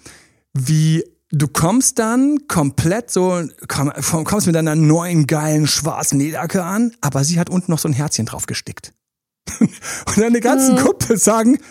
wie 0.55 1.05
du 1.31 1.49
kommst 1.49 1.99
dann 1.99 2.47
komplett 2.49 3.11
so, 3.11 3.43
komm, 3.69 3.93
kommst 4.25 4.47
mit 4.47 4.57
deiner 4.57 4.75
neuen 4.75 5.27
geilen 5.27 5.67
schwarzen 5.67 6.19
Lederjacke 6.19 6.65
an, 6.65 6.93
aber 7.03 7.25
sie 7.25 7.39
hat 7.39 7.51
unten 7.51 7.71
noch 7.71 7.79
so 7.79 7.89
ein 7.89 7.93
Herzchen 7.93 8.25
drauf 8.25 8.47
gestickt. 8.47 8.95
Und 9.61 10.17
deine 10.17 10.41
ganzen 10.41 10.77
Kumpel 10.77 11.19
sagen, 11.19 11.55
"Ge- 11.55 11.63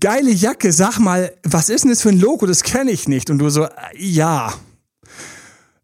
geile 0.00 0.30
Jacke, 0.30 0.72
sag 0.72 0.98
mal, 0.98 1.32
was 1.44 1.68
ist 1.68 1.84
denn 1.84 1.90
das 1.90 2.02
für 2.02 2.10
ein 2.10 2.20
Logo? 2.20 2.46
Das 2.46 2.62
kenne 2.62 2.90
ich 2.90 3.08
nicht. 3.08 3.30
Und 3.30 3.38
du 3.38 3.48
so, 3.48 3.64
äh, 3.64 3.70
ja. 3.94 4.52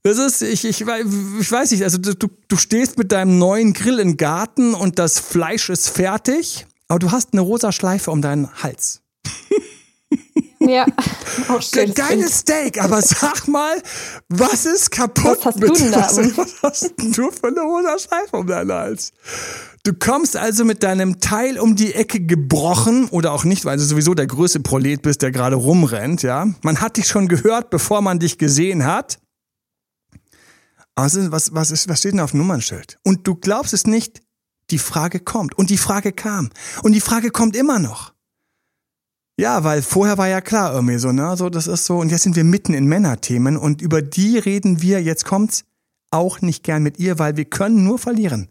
Das 0.03 0.19
ist, 0.19 0.43
ich, 0.43 0.65
ich, 0.65 0.83
ich 0.83 0.87
weiß 0.87 1.71
nicht, 1.71 1.83
also 1.83 1.97
du 1.97 2.29
du 2.49 2.57
stehst 2.57 2.99
mit 2.99 3.11
deinem 3.11 3.39
neuen 3.39 3.73
Grill 3.73 3.99
im 3.99 4.19
Garten 4.19 4.75
und 4.75 4.99
das 4.99 5.19
Fleisch 5.19 5.71
ist 5.71 5.89
fertig, 5.89 6.67
aber 6.89 6.99
du 6.99 7.11
hast 7.11 7.33
eine 7.33 7.41
rosa 7.41 7.73
Schleife 7.73 8.11
um 8.11 8.21
deinen 8.21 8.53
Hals. 8.63 9.01
ja, 10.59 10.87
auch 11.49 11.63
schön. 11.75 11.95
Geiles 11.95 12.39
Steak, 12.39 12.83
aber 12.83 13.01
sag 13.03 13.47
mal, 13.47 13.81
was 14.29 14.67
ist 14.67 14.91
kaputt 14.91 15.39
Was 15.39 15.45
hast 15.45 15.61
mit 15.61 15.69
du 15.71 15.75
denn 15.75 15.93
da? 15.93 16.01
was, 16.01 16.17
was 16.37 16.63
hast 16.63 16.95
denn 16.99 17.13
du 17.13 17.31
für 17.31 17.49
eine 17.49 17.61
rosa 17.61 17.99
Schleife 17.99 18.37
um 18.37 18.47
deinen 18.47 18.73
Hals? 18.73 19.13
Du 19.85 19.93
kommst 19.93 20.37
also 20.37 20.65
mit 20.65 20.83
deinem 20.83 21.21
Teil 21.21 21.59
um 21.59 21.77
die 21.77 21.93
Ecke 21.93 22.21
gebrochen 22.21 23.09
oder 23.11 23.33
auch 23.33 23.45
nicht, 23.45 23.65
weil 23.67 23.77
du 23.77 23.85
sowieso 23.85 24.15
der 24.15 24.27
größte 24.27 24.61
Prolet 24.61 25.03
bist, 25.03 25.21
der 25.23 25.31
gerade 25.31 25.57
rumrennt, 25.57 26.23
ja. 26.23 26.47
Man 26.63 26.81
hat 26.81 26.97
dich 26.97 27.07
schon 27.07 27.29
gehört, 27.29 27.71
bevor 27.71 28.01
man 28.01 28.19
dich 28.19 28.39
gesehen 28.39 28.87
hat. 28.87 29.19
Also, 30.97 31.31
was, 31.33 31.55
was, 31.55 31.71
ist, 31.71 31.89
was 31.89 31.99
steht 31.99 32.13
denn 32.13 32.21
auf 32.21 32.31
dem 32.31 32.39
Nummernschild? 32.39 32.99
Und 33.03 33.27
du 33.27 33.35
glaubst 33.35 33.75
es 33.75 33.87
nicht, 33.87 34.23
die 34.71 34.79
Frage 34.79 35.21
kommt. 35.21 35.59
Und 35.59 35.69
die 35.69 35.77
Frage 35.77 36.13
kam. 36.13 36.51
Und 36.83 36.93
die 36.93 37.01
Frage 37.01 37.31
kommt 37.31 37.55
immer 37.55 37.79
noch. 37.79 38.14
Ja, 39.37 39.65
weil 39.65 39.83
vorher 39.83 40.17
war 40.17 40.29
ja 40.29 40.41
klar 40.41 40.73
irgendwie 40.73 40.99
so, 40.99 41.11
ne, 41.11 41.37
so 41.37 41.51
das 41.51 41.67
ist 41.67 41.87
so 41.87 41.99
und 41.99 42.11
jetzt 42.11 42.23
sind 42.23 42.37
wir 42.37 42.45
mitten 42.45 42.73
in 42.73 42.87
Männerthemen 42.87 43.57
und 43.57 43.83
über 43.83 44.01
die 44.01 44.39
reden 44.39 44.81
wir, 44.81 45.03
jetzt 45.03 45.25
kommt's, 45.25 45.65
auch 46.13 46.41
nicht 46.41 46.63
gern 46.63 46.85
mit 46.85 47.01
ihr, 47.01 47.19
weil 47.19 47.37
wir 47.37 47.45
können 47.45 47.83
nur 47.83 47.99
verlieren. 47.99 48.49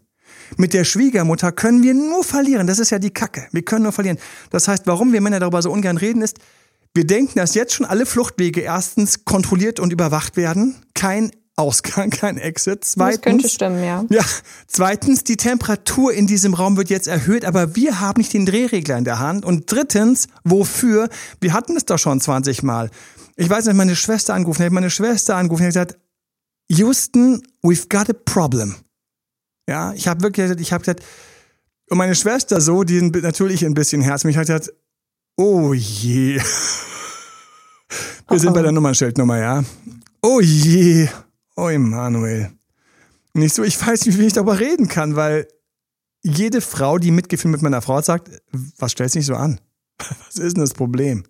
Mit 0.58 0.74
der 0.74 0.84
Schwiegermutter 0.84 1.52
können 1.52 1.82
wir 1.82 1.94
nur 1.94 2.22
verlieren, 2.22 2.66
das 2.66 2.78
ist 2.78 2.90
ja 2.90 2.98
die 2.98 3.10
Kacke. 3.10 3.48
Wir 3.52 3.62
können 3.62 3.84
nur 3.84 3.92
verlieren. 3.92 4.18
Das 4.50 4.68
heißt, 4.68 4.86
warum 4.86 5.14
wir 5.14 5.22
Männer 5.22 5.40
darüber 5.40 5.62
so 5.62 5.72
ungern 5.72 5.96
reden 5.96 6.20
ist, 6.20 6.38
wir 6.92 7.06
denken, 7.06 7.38
dass 7.38 7.54
jetzt 7.54 7.72
schon 7.72 7.86
alle 7.86 8.04
Fluchtwege 8.04 8.60
erstens 8.60 9.24
kontrolliert 9.24 9.80
und 9.80 9.92
überwacht 9.92 10.36
werden, 10.36 10.76
kein 10.94 11.30
Ausgang, 11.56 12.10
kein 12.10 12.36
Exit. 12.38 12.82
Das 12.82 12.94
könnte 12.94 13.20
Zweitens, 13.20 13.52
stimmen, 13.52 13.84
ja. 13.84 14.04
ja, 14.10 14.24
zweitens, 14.66 15.24
die 15.24 15.36
Temperatur 15.36 16.12
in 16.12 16.26
diesem 16.26 16.54
Raum 16.54 16.76
wird 16.76 16.90
jetzt 16.90 17.06
erhöht, 17.06 17.44
aber 17.44 17.76
wir 17.76 18.00
haben 18.00 18.20
nicht 18.20 18.32
den 18.32 18.46
Drehregler 18.46 18.98
in 18.98 19.04
der 19.04 19.20
Hand. 19.20 19.44
Und 19.44 19.70
drittens, 19.70 20.26
wofür? 20.42 21.08
Wir 21.40 21.52
hatten 21.52 21.76
es 21.76 21.84
doch 21.84 21.98
schon 21.98 22.20
20 22.20 22.62
Mal. 22.62 22.90
Ich 23.36 23.48
weiß 23.48 23.66
nicht, 23.66 23.76
meine 23.76 23.96
Schwester 23.96 24.34
angerufen, 24.34 24.64
habe 24.64 24.74
meine 24.74 24.90
Schwester 24.90 25.36
angerufen, 25.36 25.62
habe 25.62 25.68
gesagt, 25.68 25.98
Houston, 26.70 27.42
we've 27.62 27.88
got 27.88 28.08
a 28.10 28.14
problem. 28.24 28.76
Ja, 29.68 29.92
ich 29.94 30.08
habe 30.08 30.22
wirklich, 30.22 30.44
gesagt, 30.44 30.60
ich 30.60 30.72
habe 30.72 30.82
gesagt, 30.82 31.02
und 31.90 31.98
meine 31.98 32.14
Schwester 32.14 32.60
so, 32.60 32.84
die 32.84 33.00
natürlich 33.00 33.64
ein 33.64 33.74
bisschen 33.74 34.02
Herz, 34.02 34.24
mich 34.24 34.36
hat 34.36 34.46
gesagt, 34.46 34.72
oh 35.36 35.72
je. 35.74 36.40
Wir 38.28 38.38
sind 38.40 38.54
bei 38.54 38.62
der 38.62 38.72
Nummernschildnummer, 38.72 39.38
ja. 39.38 39.62
Oh 40.22 40.40
je. 40.40 41.08
Oh 41.56 41.68
Emanuel. 41.68 42.50
Und 43.34 43.42
ich 43.42 43.52
so, 43.52 43.62
ich 43.62 43.80
weiß 43.80 44.06
nicht, 44.06 44.18
wie 44.18 44.26
ich 44.26 44.32
darüber 44.32 44.58
reden 44.58 44.88
kann, 44.88 45.16
weil 45.16 45.48
jede 46.22 46.60
Frau, 46.60 46.98
die 46.98 47.10
Mitgefühl 47.10 47.50
mit 47.50 47.62
meiner 47.62 47.82
Frau 47.82 47.96
hat, 47.96 48.04
sagt, 48.04 48.30
was 48.78 48.92
stellst 48.92 49.14
du 49.14 49.18
nicht 49.18 49.26
so 49.26 49.34
an? 49.34 49.60
Was 50.26 50.36
ist 50.36 50.56
denn 50.56 50.62
das 50.62 50.74
Problem? 50.74 51.24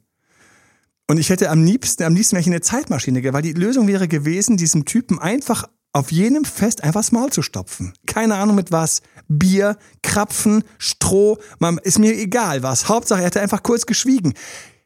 Und 1.07 1.19
ich 1.19 1.29
hätte 1.29 1.51
am 1.51 1.63
liebsten, 1.63 2.03
am 2.05 2.15
liebsten 2.15 2.33
wäre 2.33 2.41
ich 2.41 2.47
in 2.47 2.55
eine 2.55 2.63
Zeitmaschine, 2.63 3.33
weil 3.33 3.43
die 3.43 3.53
Lösung 3.53 3.87
wäre 3.87 4.09
gewesen, 4.09 4.57
diesem 4.57 4.87
Typen 4.87 5.19
einfach 5.19 5.69
auf 5.93 6.11
jenem 6.11 6.45
Fest 6.45 6.83
einfach 6.83 7.01
das 7.01 7.13
Maul 7.13 7.31
zu 7.31 7.43
stopfen. 7.43 7.93
Keine 8.07 8.37
Ahnung 8.37 8.57
mit 8.57 8.73
was. 8.73 9.03
Bier, 9.29 9.77
Krapfen, 10.03 10.65
Stroh, 10.79 11.39
man, 11.59 11.79
ist 11.79 11.99
mir 11.99 12.17
egal 12.17 12.63
was. 12.63 12.89
Hauptsache, 12.89 13.21
er 13.21 13.27
hätte 13.27 13.41
einfach 13.41 13.63
kurz 13.63 13.87
geschwiegen. 13.87 14.33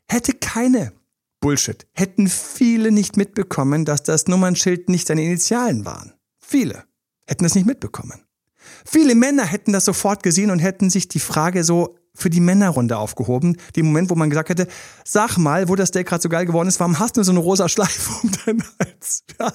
Hätte 0.08 0.32
keine 0.34 0.92
Bullshit. 1.40 1.86
Hätten 1.92 2.28
viele 2.28 2.90
nicht 2.90 3.16
mitbekommen, 3.16 3.84
dass 3.84 4.02
das 4.02 4.26
Nummernschild 4.26 4.88
nicht 4.88 5.06
seine 5.06 5.24
Initialen 5.24 5.84
waren. 5.84 6.14
Viele 6.38 6.84
hätten 7.26 7.44
das 7.44 7.54
nicht 7.54 7.66
mitbekommen. 7.66 8.24
Viele 8.84 9.14
Männer 9.14 9.44
hätten 9.44 9.72
das 9.72 9.84
sofort 9.84 10.22
gesehen 10.22 10.50
und 10.50 10.58
hätten 10.58 10.90
sich 10.90 11.08
die 11.08 11.20
Frage 11.20 11.64
so 11.64 11.96
für 12.14 12.30
die 12.30 12.40
Männerrunde 12.40 12.98
aufgehoben. 12.98 13.56
Den 13.76 13.86
Moment, 13.86 14.10
wo 14.10 14.14
man 14.14 14.28
gesagt 14.28 14.48
hätte, 14.48 14.66
sag 15.04 15.38
mal, 15.38 15.68
wo 15.68 15.76
das 15.76 15.90
Steak 15.90 16.08
gerade 16.08 16.22
so 16.22 16.28
geil 16.28 16.46
geworden 16.46 16.68
ist, 16.68 16.80
warum 16.80 16.98
hast 16.98 17.16
du 17.16 17.22
so 17.22 17.32
eine 17.32 17.38
rosa 17.38 17.68
Schleife 17.68 18.10
um 18.22 18.32
deinen 18.44 18.64
Hals? 18.80 19.24
Ja. 19.38 19.52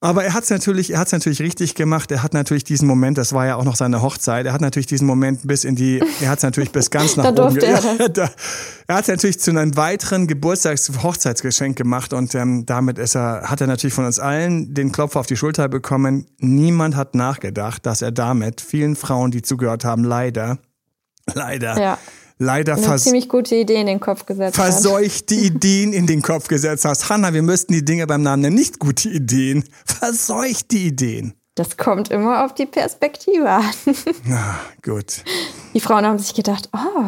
Aber 0.00 0.22
er 0.22 0.32
hat 0.32 0.44
es 0.44 0.50
natürlich, 0.50 0.92
er 0.92 1.00
hat's 1.00 1.10
natürlich 1.10 1.42
richtig 1.42 1.74
gemacht. 1.74 2.12
Er 2.12 2.22
hat 2.22 2.32
natürlich 2.32 2.62
diesen 2.62 2.86
Moment, 2.86 3.18
das 3.18 3.32
war 3.32 3.46
ja 3.46 3.56
auch 3.56 3.64
noch 3.64 3.74
seine 3.74 4.00
Hochzeit. 4.00 4.46
Er 4.46 4.52
hat 4.52 4.60
natürlich 4.60 4.86
diesen 4.86 5.08
Moment 5.08 5.40
bis 5.42 5.64
in 5.64 5.74
die, 5.74 6.00
er 6.20 6.28
hat 6.28 6.38
es 6.38 6.44
natürlich 6.44 6.70
bis 6.70 6.90
ganz 6.90 7.16
nach 7.16 7.24
Da 7.24 7.30
oben. 7.30 7.54
durfte 7.54 7.66
er 7.66 7.80
ja, 7.96 8.08
da, 8.08 8.30
er 8.86 8.94
hat 8.94 9.02
es 9.02 9.08
natürlich 9.08 9.40
zu 9.40 9.50
einem 9.50 9.76
weiteren 9.76 10.28
Geburtstags-Hochzeitsgeschenk 10.28 11.76
gemacht 11.76 12.12
und 12.12 12.32
ähm, 12.36 12.64
damit 12.64 12.96
ist 12.98 13.16
er, 13.16 13.50
hat 13.50 13.60
er 13.60 13.66
natürlich 13.66 13.94
von 13.94 14.04
uns 14.06 14.20
allen 14.20 14.72
den 14.72 14.92
Klopfer 14.92 15.18
auf 15.18 15.26
die 15.26 15.36
Schulter 15.36 15.68
bekommen. 15.68 16.26
Niemand 16.38 16.94
hat 16.94 17.16
nachgedacht, 17.16 17.84
dass 17.84 18.00
er 18.00 18.12
damit 18.12 18.60
vielen 18.60 18.94
Frauen, 18.94 19.32
die 19.32 19.42
zugehört 19.42 19.84
haben, 19.84 20.04
leider, 20.04 20.58
leider 21.34 21.76
Ja. 21.80 21.98
Leider 22.38 22.76
vers 22.76 23.04
ziemlich 23.04 23.28
gute 23.28 23.56
Idee 23.56 23.80
in 23.80 23.86
den 23.86 24.00
Kopf 24.00 24.26
gesetzt 24.26 24.58
hast. 24.58 24.82
verseuchte 24.82 25.34
Ideen 25.34 25.92
in 25.92 26.06
den 26.06 26.22
Kopf 26.22 26.48
gesetzt 26.48 26.84
hast. 26.84 27.08
Hanna, 27.08 27.34
wir 27.34 27.42
müssten 27.42 27.72
die 27.72 27.84
Dinge 27.84 28.06
beim 28.06 28.22
Namen 28.22 28.42
nennen. 28.42 28.56
Nicht 28.56 28.78
gute 28.78 29.08
Ideen, 29.08 29.64
verseuchte 29.84 30.76
Ideen. 30.76 31.34
Das 31.54 31.76
kommt 31.76 32.10
immer 32.10 32.44
auf 32.44 32.54
die 32.54 32.66
Perspektive 32.66 33.50
an. 33.50 33.64
Na, 34.24 34.60
gut. 34.82 35.24
Die 35.74 35.80
Frauen 35.80 36.06
haben 36.06 36.18
sich 36.18 36.34
gedacht, 36.34 36.68
oh, 36.72 37.04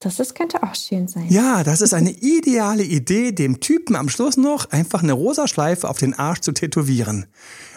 das 0.00 0.18
ist, 0.18 0.34
könnte 0.34 0.62
auch 0.62 0.74
schön 0.74 1.06
sein. 1.06 1.26
Ja, 1.28 1.62
das 1.62 1.80
ist 1.80 1.94
eine 1.94 2.10
ideale 2.10 2.82
Idee, 2.82 3.32
dem 3.32 3.60
Typen 3.60 3.94
am 3.94 4.08
Schluss 4.08 4.36
noch 4.36 4.70
einfach 4.70 5.02
eine 5.02 5.12
rosa 5.12 5.46
Schleife 5.46 5.88
auf 5.88 5.98
den 5.98 6.14
Arsch 6.14 6.40
zu 6.40 6.52
tätowieren. 6.52 7.26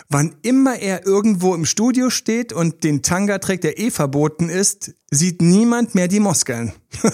Wann 0.10 0.36
immer 0.42 0.76
er 0.78 1.06
irgendwo 1.06 1.56
im 1.56 1.66
Studio 1.66 2.10
steht 2.10 2.54
und 2.54 2.84
den 2.84 3.02
Tanga 3.02 3.40
trägt, 3.40 3.64
der 3.64 3.80
eh 3.80 3.90
verboten 3.90 4.50
ist, 4.50 4.94
sieht 5.10 5.42
niemand 5.42 5.96
mehr 5.96 6.08
die 6.08 6.20
Muskeln. 6.20 6.74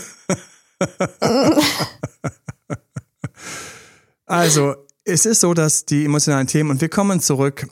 also, 4.26 4.76
es 5.04 5.26
ist 5.26 5.42
so, 5.42 5.54
dass 5.54 5.86
die 5.86 6.06
emotionalen 6.06 6.48
Themen, 6.48 6.72
und 6.72 6.82
wir 6.82 6.90
kommen 6.90 7.20
zurück, 7.20 7.68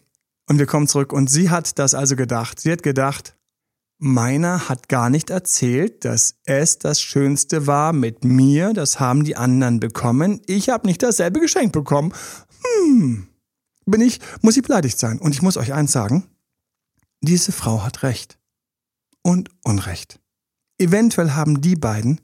und 0.47 0.60
wir 0.60 0.65
kommen 0.65 0.88
zurück, 0.88 1.12
und 1.13 1.30
sie 1.30 1.49
hat 1.49 1.77
das 1.80 1.93
also 1.93 2.15
gedacht. 2.15 2.60
Sie 2.60 2.71
hat 2.71 2.84
gedacht, 2.84 3.36
meiner 3.99 4.69
hat 4.69 4.89
gar 4.89 5.10
nicht 5.10 5.30
erzählt, 5.30 6.06
dass 6.06 6.36
es 6.45 6.77
das 6.80 7.01
Schönste 7.01 7.67
war 7.67 7.93
mit 7.93 8.23
mir. 8.23 8.73
Das 8.73 8.99
haben 8.99 9.23
die 9.23 9.36
anderen 9.36 9.80
bekommen. 9.80 10.41
Ich 10.45 10.69
habe 10.69 10.88
nicht 10.88 11.03
dasselbe 11.03 11.39
geschenkt 11.39 11.73
bekommen. 11.73 12.13
Hm, 12.63 13.27
bin 13.88 14.02
ich, 14.02 14.19
muss 14.41 14.58
ich 14.58 14.63
beleidigt 14.63 15.00
sein. 15.00 15.19
Und 15.19 15.32
ich 15.34 15.41
muss 15.41 15.58
euch 15.58 15.73
eins 15.73 15.91
sagen. 15.91 16.30
Diese 17.21 17.52
Frau 17.52 17.84
hat 17.84 18.04
Recht. 18.04 18.38
Und 19.23 19.50
Unrecht. 19.63 20.19
Eventuell 20.78 21.32
haben 21.32 21.62
die 21.62 21.76
beiden 21.76 22.21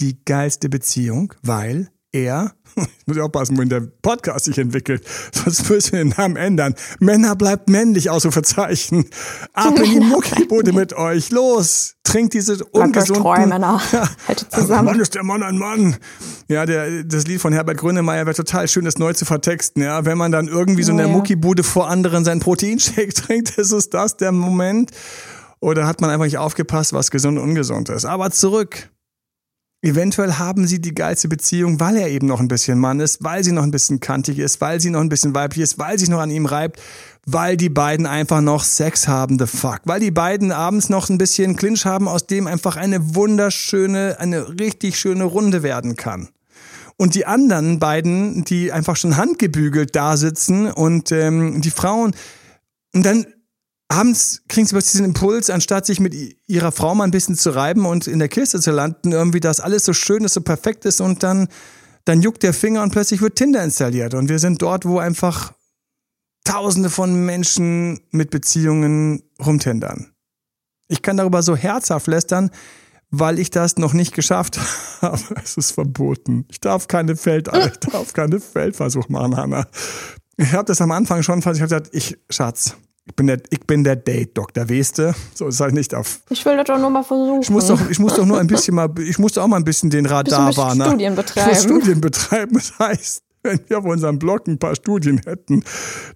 die 0.00 0.22
geilste 0.24 0.68
Beziehung, 0.68 1.34
weil 1.42 1.90
er, 2.12 2.52
ich 2.76 3.06
muss 3.06 3.16
ja 3.16 3.24
aufpassen, 3.24 3.56
wohin 3.56 3.68
der 3.68 3.80
Podcast 3.80 4.44
sich 4.44 4.58
entwickelt, 4.58 5.04
sonst 5.32 5.68
müssen 5.68 5.92
wir 5.92 5.98
den 6.00 6.14
Namen 6.16 6.36
ändern. 6.36 6.74
Männer 7.00 7.34
bleibt 7.36 7.68
männlich, 7.68 8.10
Ausrufezeichen. 8.10 9.06
Ab 9.52 9.78
in 9.78 10.00
die 10.00 10.00
Muckibude 10.06 10.72
mit 10.72 10.92
euch, 10.92 11.30
los, 11.30 11.96
trinkt 12.04 12.34
diese 12.34 12.64
ungesunden... 12.64 13.22
treu, 13.22 13.46
Männer. 13.46 13.80
Haltet 14.28 14.52
zusammen. 14.52 14.84
Mann 14.84 15.00
ist 15.00 15.14
der 15.14 15.24
Mann 15.24 15.42
ein 15.42 15.56
Mann. 15.58 15.96
Ja, 16.48 16.66
der, 16.66 17.04
das 17.04 17.26
Lied 17.26 17.40
von 17.40 17.52
Herbert 17.52 17.78
Grönemeyer 17.78 18.26
wäre 18.26 18.36
total 18.36 18.68
schön, 18.68 18.84
das 18.84 18.98
neu 18.98 19.12
zu 19.12 19.24
vertexten. 19.24 19.82
Ja, 19.82 20.04
wenn 20.04 20.18
man 20.18 20.32
dann 20.32 20.48
irgendwie 20.48 20.82
so 20.82 20.92
in 20.92 20.98
der 20.98 21.06
ja. 21.06 21.12
Muckibude 21.12 21.62
vor 21.62 21.88
anderen 21.88 22.24
sein 22.24 22.40
Proteinshake 22.40 23.14
trinkt, 23.14 23.50
ist 23.58 23.72
es 23.72 23.90
das 23.90 24.16
der 24.16 24.32
Moment? 24.32 24.90
Oder 25.60 25.86
hat 25.86 26.00
man 26.00 26.10
einfach 26.10 26.24
nicht 26.24 26.38
aufgepasst, 26.38 26.92
was 26.92 27.10
gesund 27.10 27.38
und 27.38 27.44
ungesund 27.44 27.88
ist? 27.88 28.04
Aber 28.04 28.30
zurück. 28.30 28.90
Eventuell 29.84 30.34
haben 30.34 30.68
sie 30.68 30.80
die 30.80 30.94
geilste 30.94 31.26
Beziehung, 31.26 31.80
weil 31.80 31.96
er 31.96 32.08
eben 32.08 32.28
noch 32.28 32.38
ein 32.38 32.46
bisschen 32.46 32.78
Mann 32.78 33.00
ist, 33.00 33.24
weil 33.24 33.42
sie 33.42 33.50
noch 33.50 33.64
ein 33.64 33.72
bisschen 33.72 33.98
kantig 33.98 34.38
ist, 34.38 34.60
weil 34.60 34.80
sie 34.80 34.90
noch 34.90 35.00
ein 35.00 35.08
bisschen 35.08 35.34
weiblich 35.34 35.60
ist, 35.60 35.76
weil 35.76 35.98
sich 35.98 36.08
noch 36.08 36.20
an 36.20 36.30
ihm 36.30 36.46
reibt, 36.46 36.80
weil 37.26 37.56
die 37.56 37.68
beiden 37.68 38.06
einfach 38.06 38.40
noch 38.40 38.62
Sex 38.62 39.08
haben, 39.08 39.40
the 39.40 39.46
fuck. 39.46 39.80
Weil 39.84 39.98
die 39.98 40.12
beiden 40.12 40.52
abends 40.52 40.88
noch 40.88 41.10
ein 41.10 41.18
bisschen 41.18 41.56
Clinch 41.56 41.84
haben, 41.84 42.06
aus 42.06 42.28
dem 42.28 42.46
einfach 42.46 42.76
eine 42.76 43.16
wunderschöne, 43.16 44.20
eine 44.20 44.60
richtig 44.60 44.96
schöne 44.96 45.24
Runde 45.24 45.64
werden 45.64 45.96
kann. 45.96 46.28
Und 46.96 47.16
die 47.16 47.26
anderen 47.26 47.80
beiden, 47.80 48.44
die 48.44 48.70
einfach 48.70 48.94
schon 48.94 49.16
handgebügelt 49.16 49.96
da 49.96 50.16
sitzen 50.16 50.70
und 50.70 51.10
ähm, 51.10 51.60
die 51.60 51.72
Frauen, 51.72 52.14
und 52.94 53.04
dann 53.04 53.26
abends 53.92 54.42
kriegen 54.48 54.66
sie 54.66 54.74
plötzlich 54.74 54.92
diesen 54.92 55.06
Impuls, 55.06 55.50
anstatt 55.50 55.86
sich 55.86 56.00
mit 56.00 56.14
ihrer 56.46 56.72
Frau 56.72 56.94
mal 56.94 57.04
ein 57.04 57.10
bisschen 57.10 57.36
zu 57.36 57.50
reiben 57.50 57.86
und 57.86 58.06
in 58.06 58.18
der 58.18 58.28
Kiste 58.28 58.60
zu 58.60 58.70
landen, 58.70 59.12
irgendwie, 59.12 59.40
dass 59.40 59.60
alles 59.60 59.84
so 59.84 59.92
schön 59.92 60.24
ist, 60.24 60.34
so 60.34 60.40
perfekt 60.40 60.84
ist 60.84 61.00
und 61.00 61.22
dann, 61.22 61.48
dann 62.04 62.22
juckt 62.22 62.42
der 62.42 62.54
Finger 62.54 62.82
und 62.82 62.92
plötzlich 62.92 63.20
wird 63.20 63.36
Tinder 63.36 63.62
installiert. 63.62 64.14
Und 64.14 64.28
wir 64.28 64.38
sind 64.38 64.62
dort, 64.62 64.84
wo 64.84 64.98
einfach 64.98 65.52
Tausende 66.44 66.90
von 66.90 67.24
Menschen 67.24 68.00
mit 68.10 68.30
Beziehungen 68.30 69.22
rumtendern. 69.38 70.12
Ich 70.88 71.00
kann 71.00 71.16
darüber 71.16 71.40
so 71.42 71.54
herzhaft 71.54 72.08
lästern, 72.08 72.50
weil 73.10 73.38
ich 73.38 73.50
das 73.50 73.76
noch 73.76 73.92
nicht 73.92 74.12
geschafft 74.12 74.58
habe. 75.00 75.22
Es 75.44 75.56
ist 75.56 75.70
verboten. 75.70 76.46
Ich 76.50 76.60
darf 76.60 76.88
keine 76.88 77.14
Feld, 77.14 77.48
ich 77.66 77.78
darf 77.78 78.12
keine 78.12 78.40
Feldversuch 78.40 79.08
machen, 79.08 79.36
Hanna. 79.36 79.66
Ich 80.36 80.52
habe 80.52 80.64
das 80.64 80.80
am 80.80 80.90
Anfang 80.90 81.22
schon, 81.22 81.38
ich 81.38 81.46
habe 81.46 81.58
gesagt, 81.58 81.90
ich, 81.92 82.18
Schatz, 82.28 82.76
ich 83.04 83.16
bin 83.16 83.26
der, 83.26 83.40
ich 83.50 83.60
bin 83.66 83.82
der 83.84 83.96
Date-Doktor, 83.96 84.68
weißt 84.70 84.98
du? 84.98 85.12
So 85.34 85.48
ist 85.48 85.58
halt 85.60 85.74
nicht 85.74 85.92
auf. 85.94 86.20
Ich 86.30 86.44
will 86.44 86.56
das 86.56 86.66
doch 86.66 86.78
nur 86.78 86.90
mal 86.90 87.02
versuchen. 87.02 87.42
Ich 87.42 87.50
muss 87.50 87.66
doch, 87.66 87.80
ich 87.90 87.98
muss 87.98 88.14
doch 88.14 88.24
nur 88.26 88.38
ein 88.38 88.46
bisschen 88.46 88.76
mal, 88.76 88.88
ich 89.00 89.18
muss 89.18 89.36
auch 89.38 89.48
mal 89.48 89.56
ein 89.56 89.64
bisschen 89.64 89.90
den 89.90 90.06
Radar 90.06 90.56
warnen. 90.56 90.86
Studien 90.88 91.12
Ich 91.12 91.16
muss 91.18 91.26
betreiben. 91.26 91.56
Studien 91.56 92.00
betreiben. 92.00 92.54
Das 92.54 92.78
heißt, 92.78 93.22
wenn 93.42 93.58
wir 93.66 93.78
auf 93.78 93.84
unserem 93.84 94.20
Blog 94.20 94.46
ein 94.46 94.56
paar 94.58 94.76
Studien 94.76 95.20
hätten, 95.26 95.64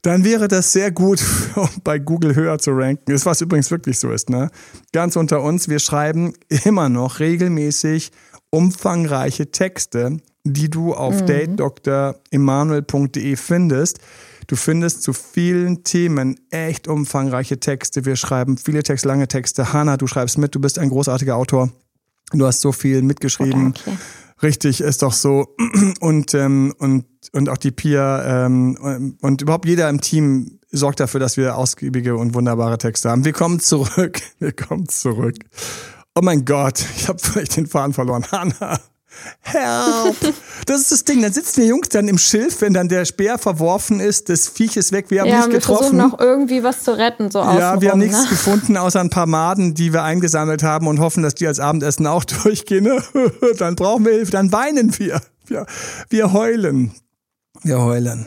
dann 0.03 0.22
wäre 0.22 0.46
das 0.46 0.72
sehr 0.72 0.92
gut, 0.92 1.20
um 1.57 1.68
bei 1.83 1.99
Google 1.99 2.37
höher 2.37 2.59
zu 2.61 2.70
ranken. 2.70 3.11
Ist 3.11 3.27
was 3.27 3.40
übrigens 3.40 3.72
wirklich 3.72 3.99
so 3.99 4.12
ist, 4.12 4.31
ne? 4.31 4.49
Ganz 4.92 5.16
unter 5.16 5.42
uns, 5.42 5.68
wir 5.68 5.81
schreiben 5.81 6.35
immer 6.64 6.88
noch 6.88 7.18
regelmäßig 7.18 8.12
umfangreiche 8.51 9.51
Texte, 9.51 10.18
die 10.44 10.70
du 10.70 10.94
auf 10.94 11.22
Mhm. 11.22 11.27
datedoktoremanuel.de 11.27 13.35
findest. 13.37 13.99
Du 14.47 14.57
findest 14.57 15.03
zu 15.03 15.13
vielen 15.13 15.83
Themen 15.83 16.39
echt 16.51 16.89
umfangreiche 16.89 17.59
Texte. 17.59 18.05
Wir 18.05 18.17
schreiben 18.17 18.59
viele 18.59 18.83
Texte, 18.83 19.09
lange 19.09 19.29
Texte. 19.29 19.73
Hanna, 19.73 19.97
du 19.97 20.07
schreibst 20.07 20.39
mit, 20.39 20.55
du 20.55 20.61
bist 20.61 20.79
ein 20.79 20.89
großartiger 20.89 21.37
Autor. 21.37 21.71
Du 22.33 22.47
hast 22.47 22.61
so 22.61 22.73
viel 22.73 23.03
mitgeschrieben. 23.03 23.75
Oh, 23.77 23.81
danke. 23.85 24.01
Richtig, 24.43 24.83
ist 24.83 25.03
doch 25.03 25.13
so. 25.13 25.57
Und, 26.01 26.35
ähm, 26.35 26.75
und, 26.79 27.07
und 27.33 27.49
auch 27.49 27.57
die 27.57 27.71
Pia 27.71 28.45
ähm, 28.45 29.17
und 29.23 29.41
überhaupt 29.41 29.67
jeder 29.67 29.89
im 29.89 30.01
Team 30.01 30.59
sorgt 30.71 31.01
dafür, 31.01 31.21
dass 31.21 31.37
wir 31.37 31.57
ausgiebige 31.57 32.17
und 32.17 32.35
wunderbare 32.35 32.77
Texte 32.77 33.11
haben. 33.11 33.25
Wir 33.25 33.33
kommen 33.33 33.61
zurück. 33.61 34.21
Wir 34.39 34.53
kommen 34.53 34.89
zurück. 34.89 35.37
Oh 36.15 36.21
mein 36.23 36.45
Gott, 36.45 36.85
ich 36.97 37.09
habe 37.09 37.19
vielleicht 37.23 37.57
den 37.57 37.67
Faden 37.67 37.95
verloren. 37.95 38.27
Hanna. 38.31 38.79
Help! 39.40 40.35
Das 40.66 40.81
ist 40.81 40.92
das 40.92 41.05
Ding. 41.05 41.22
Dann 41.22 41.33
sitzen 41.33 41.61
wir 41.62 41.68
Jungs 41.68 41.88
dann 41.88 42.09
im 42.09 42.18
Schilf, 42.18 42.61
wenn 42.61 42.74
dann 42.74 42.88
der 42.88 43.05
Speer 43.05 43.38
verworfen 43.38 44.00
ist, 44.00 44.29
das 44.29 44.48
Viech 44.48 44.76
ist 44.76 44.92
weg, 44.92 45.07
wir 45.11 45.20
haben 45.22 45.29
ja, 45.29 45.38
nicht 45.46 45.52
wir 45.52 45.61
versuchen 45.61 45.96
getroffen. 45.98 46.18
noch 46.18 46.20
irgendwie 46.20 46.62
was 46.62 46.83
zu 46.83 46.96
retten, 46.96 47.31
so 47.31 47.38
Ja, 47.40 47.81
wir 47.81 47.92
haben 47.92 48.00
nichts 48.00 48.24
ne? 48.24 48.29
gefunden 48.31 48.76
außer 48.76 49.00
ein 49.00 49.11
paar 49.11 49.26
Maden, 49.26 49.74
die 49.74 49.92
wir 49.92 50.02
eingesammelt 50.02 50.62
haben 50.62 50.87
und 50.88 50.98
hoffen, 51.00 51.22
dass 51.22 51.35
die 51.35 51.46
als 51.46 51.61
Abendessen 51.61 52.07
auch 52.07 52.24
durchgehen. 52.42 52.85
ne? 52.85 53.02
dann 53.59 53.76
brauchen 53.76 54.05
wir 54.05 54.12
Hilfe, 54.12 54.33
dann 54.33 54.52
weinen 54.52 54.98
wir. 54.98 55.20
Wir, 55.46 55.66
wir 56.09 56.33
heulen. 56.33 56.92
Wir 57.62 57.81
heulen. 57.81 58.26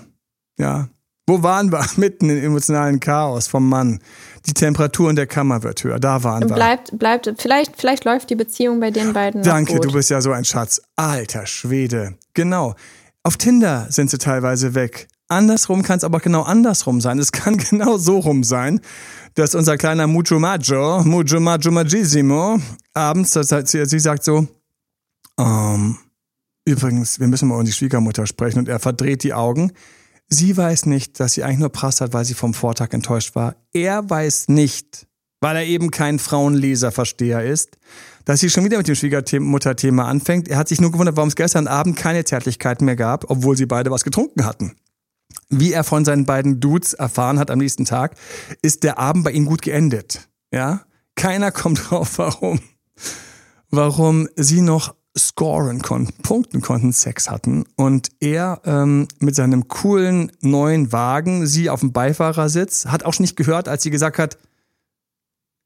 Ja. 0.58 0.88
Wo 1.30 1.44
waren 1.44 1.72
wir? 1.72 1.86
Mitten 1.98 2.32
im 2.32 2.44
emotionalen 2.44 3.00
Chaos 3.00 3.48
vom 3.48 3.70
Mann. 3.70 4.00
Die 4.48 4.54
Temperatur 4.54 5.12
in 5.12 5.16
der 5.16 5.28
Kammer 5.28 5.62
wird 5.62 5.84
höher. 5.84 6.00
Da 6.00 6.24
waren 6.24 6.42
wir. 6.50 6.56
bleibt, 6.56 6.98
bleibt, 6.98 7.32
vielleicht, 7.38 7.80
vielleicht 7.80 8.04
läuft 8.04 8.32
die 8.32 8.36
Beziehung 8.36 8.80
bei 8.80 8.90
den 8.90 9.14
beiden. 9.14 9.42
noch 9.42 9.48
Danke, 9.48 9.80
du 9.80 9.92
bist 9.92 10.10
ja 10.10 10.22
so 10.22 10.32
ein 10.32 10.44
Schatz. 10.44 10.82
Alter 10.96 11.46
Schwede. 11.46 12.16
Genau. 12.34 12.74
Auf 13.22 13.38
Tinder 13.38 13.86
sind 13.92 14.10
sie 14.10 14.18
teilweise 14.18 14.74
weg. 14.74 15.08
Andersrum 15.28 15.84
kann 15.84 15.98
es 15.98 16.04
aber 16.04 16.20
genau 16.20 16.42
andersrum 16.42 17.00
sein. 17.00 17.20
Es 17.20 17.32
kann 17.32 17.58
genau 17.70 18.00
so 18.00 18.18
rum 18.18 18.44
sein, 18.44 18.82
dass 19.36 19.54
unser 19.54 19.78
kleiner 19.78 20.08
Mucho 20.08 20.40
Maggio, 20.40 21.04
Mucho 21.04 21.40
Maggio 21.40 21.72
Magissimo, 21.72 22.60
abends, 22.96 23.34
das 23.34 23.52
heißt, 23.52 23.68
sie, 23.68 23.86
sie 23.86 24.00
sagt 24.00 24.24
so, 24.24 24.48
ähm, 25.40 25.96
übrigens, 26.66 27.20
wir 27.20 27.28
müssen 27.28 27.50
mal 27.50 27.56
über 27.56 27.66
die 27.66 27.72
Schwiegermutter 27.72 28.26
sprechen 28.26 28.58
und 28.58 28.68
er 28.68 28.80
verdreht 28.80 29.22
die 29.22 29.36
Augen. 29.36 29.74
Sie 30.30 30.56
weiß 30.56 30.86
nicht, 30.86 31.20
dass 31.20 31.34
sie 31.34 31.44
eigentlich 31.44 31.60
nur 31.60 31.70
Prass 31.70 32.02
hat, 32.02 32.14
weil 32.14 32.26
sie 32.26 32.36
vom 32.36 32.54
Vortag 32.54 32.94
enttäuscht 32.94 33.36
war. 33.36 33.56
Er 33.74 34.08
weiß 34.08 34.48
nicht, 34.50 35.08
weil 35.42 35.56
er 35.56 35.66
eben 35.66 35.90
kein 35.90 36.20
Frauenleserversteher 36.20 37.44
ist, 37.44 37.78
dass 38.26 38.40
sie 38.40 38.50
schon 38.52 38.64
wieder 38.64 38.78
mit 38.78 38.88
dem 38.88 38.94
Schwiegermutterthema 38.94 40.06
anfängt. 40.06 40.48
Er 40.48 40.58
hat 40.58 40.68
sich 40.68 40.82
nur 40.82 40.92
gewundert, 40.92 41.18
warum 41.18 41.30
es 41.30 41.36
gestern 41.36 41.68
Abend 41.68 41.96
keine 41.96 42.26
Zärtlichkeiten 42.26 42.86
mehr 42.86 42.96
gab, 42.96 43.30
obwohl 43.32 43.58
sie 43.58 43.66
beide 43.66 43.90
was 43.90 44.04
getrunken 44.04 44.46
hatten. 44.46 44.76
Wie 45.50 45.74
er 45.74 45.84
von 45.84 46.06
seinen 46.06 46.26
beiden 46.26 46.60
Dudes 46.60 46.94
erfahren 46.94 47.40
hat 47.40 47.50
am 47.50 47.58
nächsten 47.58 47.86
Tag, 47.86 48.16
ist 48.62 48.84
der 48.84 49.00
Abend 49.00 49.24
bei 49.24 49.32
ihnen 49.32 49.48
gut 49.48 49.64
geendet. 49.64 50.30
Ja? 50.54 50.82
Keiner 51.16 51.52
kommt 51.52 51.90
drauf, 51.90 52.20
warum, 52.20 52.60
warum 53.72 54.30
sie 54.36 54.62
noch 54.62 54.94
scoren 55.18 55.82
konnten, 55.82 56.22
punkten 56.22 56.62
konnten, 56.62 56.94
Sex 56.94 57.30
hatten 57.30 57.66
und 57.76 58.10
er 58.20 58.62
ähm, 58.66 59.08
mit 59.20 59.36
seinem 59.36 59.68
coolen 59.68 60.32
neuen 60.42 60.92
Wagen, 60.92 61.48
sie 61.48 61.70
auf 61.70 61.80
dem 61.82 61.92
Beifahrersitz, 61.92 62.86
hat 62.86 63.04
auch 63.04 63.18
nicht 63.20 63.36
gehört, 63.36 63.68
als 63.68 63.84
sie 63.84 63.90
gesagt 63.90 64.20
hat, 64.20 64.38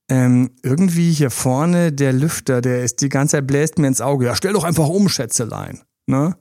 ähm, 0.09 0.51
irgendwie 0.63 1.11
hier 1.11 1.29
vorne 1.29 1.91
der 1.91 2.13
Lüfter, 2.13 2.61
der 2.61 2.83
ist 2.83 3.01
die 3.01 3.09
ganze 3.09 3.37
Zeit 3.37 3.47
bläst 3.47 3.77
mir 3.79 3.87
ins 3.87 4.01
Auge. 4.01 4.25
Ja, 4.25 4.35
stell 4.35 4.53
doch 4.53 4.63
einfach 4.63 4.87
um, 4.87 5.09
Schätzelein. 5.09 5.81
Ne? 6.05 6.35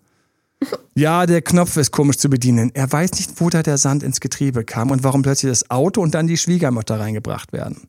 Ja, 0.94 1.26
der 1.26 1.42
Knopf 1.42 1.76
ist 1.78 1.90
komisch 1.90 2.18
zu 2.18 2.28
bedienen. 2.28 2.70
Er 2.74 2.92
weiß 2.92 3.12
nicht, 3.12 3.40
wo 3.40 3.48
da 3.48 3.62
der 3.62 3.78
Sand 3.78 4.02
ins 4.02 4.20
Getriebe 4.20 4.62
kam 4.62 4.90
und 4.90 5.02
warum 5.02 5.22
plötzlich 5.22 5.50
das 5.50 5.70
Auto 5.70 6.02
und 6.02 6.14
dann 6.14 6.26
die 6.26 6.36
Schwiegermutter 6.36 7.00
reingebracht 7.00 7.52
werden. 7.52 7.88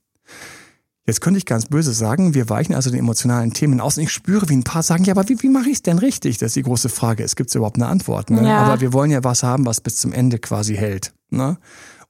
Jetzt 1.05 1.19
könnte 1.19 1.37
ich 1.37 1.45
ganz 1.45 1.65
böse 1.65 1.91
sagen, 1.91 2.33
wir 2.33 2.49
weichen 2.49 2.73
also 2.73 2.89
den 2.89 2.99
emotionalen 2.99 3.53
Themen 3.53 3.81
aus 3.81 3.97
und 3.97 4.03
ich 4.03 4.11
spüre, 4.11 4.47
wie 4.47 4.55
ein 4.55 4.63
paar 4.63 4.83
sagen, 4.83 5.03
ja, 5.03 5.13
aber 5.13 5.27
wie, 5.27 5.41
wie 5.41 5.49
mache 5.49 5.67
ich 5.67 5.75
es 5.75 5.81
denn 5.81 5.99
richtig? 5.99 6.37
Das 6.37 6.47
ist 6.47 6.55
die 6.55 6.63
große 6.63 6.87
Frage. 6.87 7.23
Es 7.23 7.35
gibt 7.35 7.53
überhaupt 7.53 7.75
eine 7.75 7.87
Antwort. 7.87 8.29
Ne? 8.29 8.47
Ja. 8.47 8.59
Aber 8.59 8.79
wir 8.79 8.93
wollen 8.93 9.11
ja 9.11 9.23
was 9.23 9.43
haben, 9.43 9.65
was 9.65 9.81
bis 9.81 9.97
zum 9.97 10.13
Ende 10.13 10.39
quasi 10.39 10.75
hält. 10.75 11.13
Ne? 11.29 11.57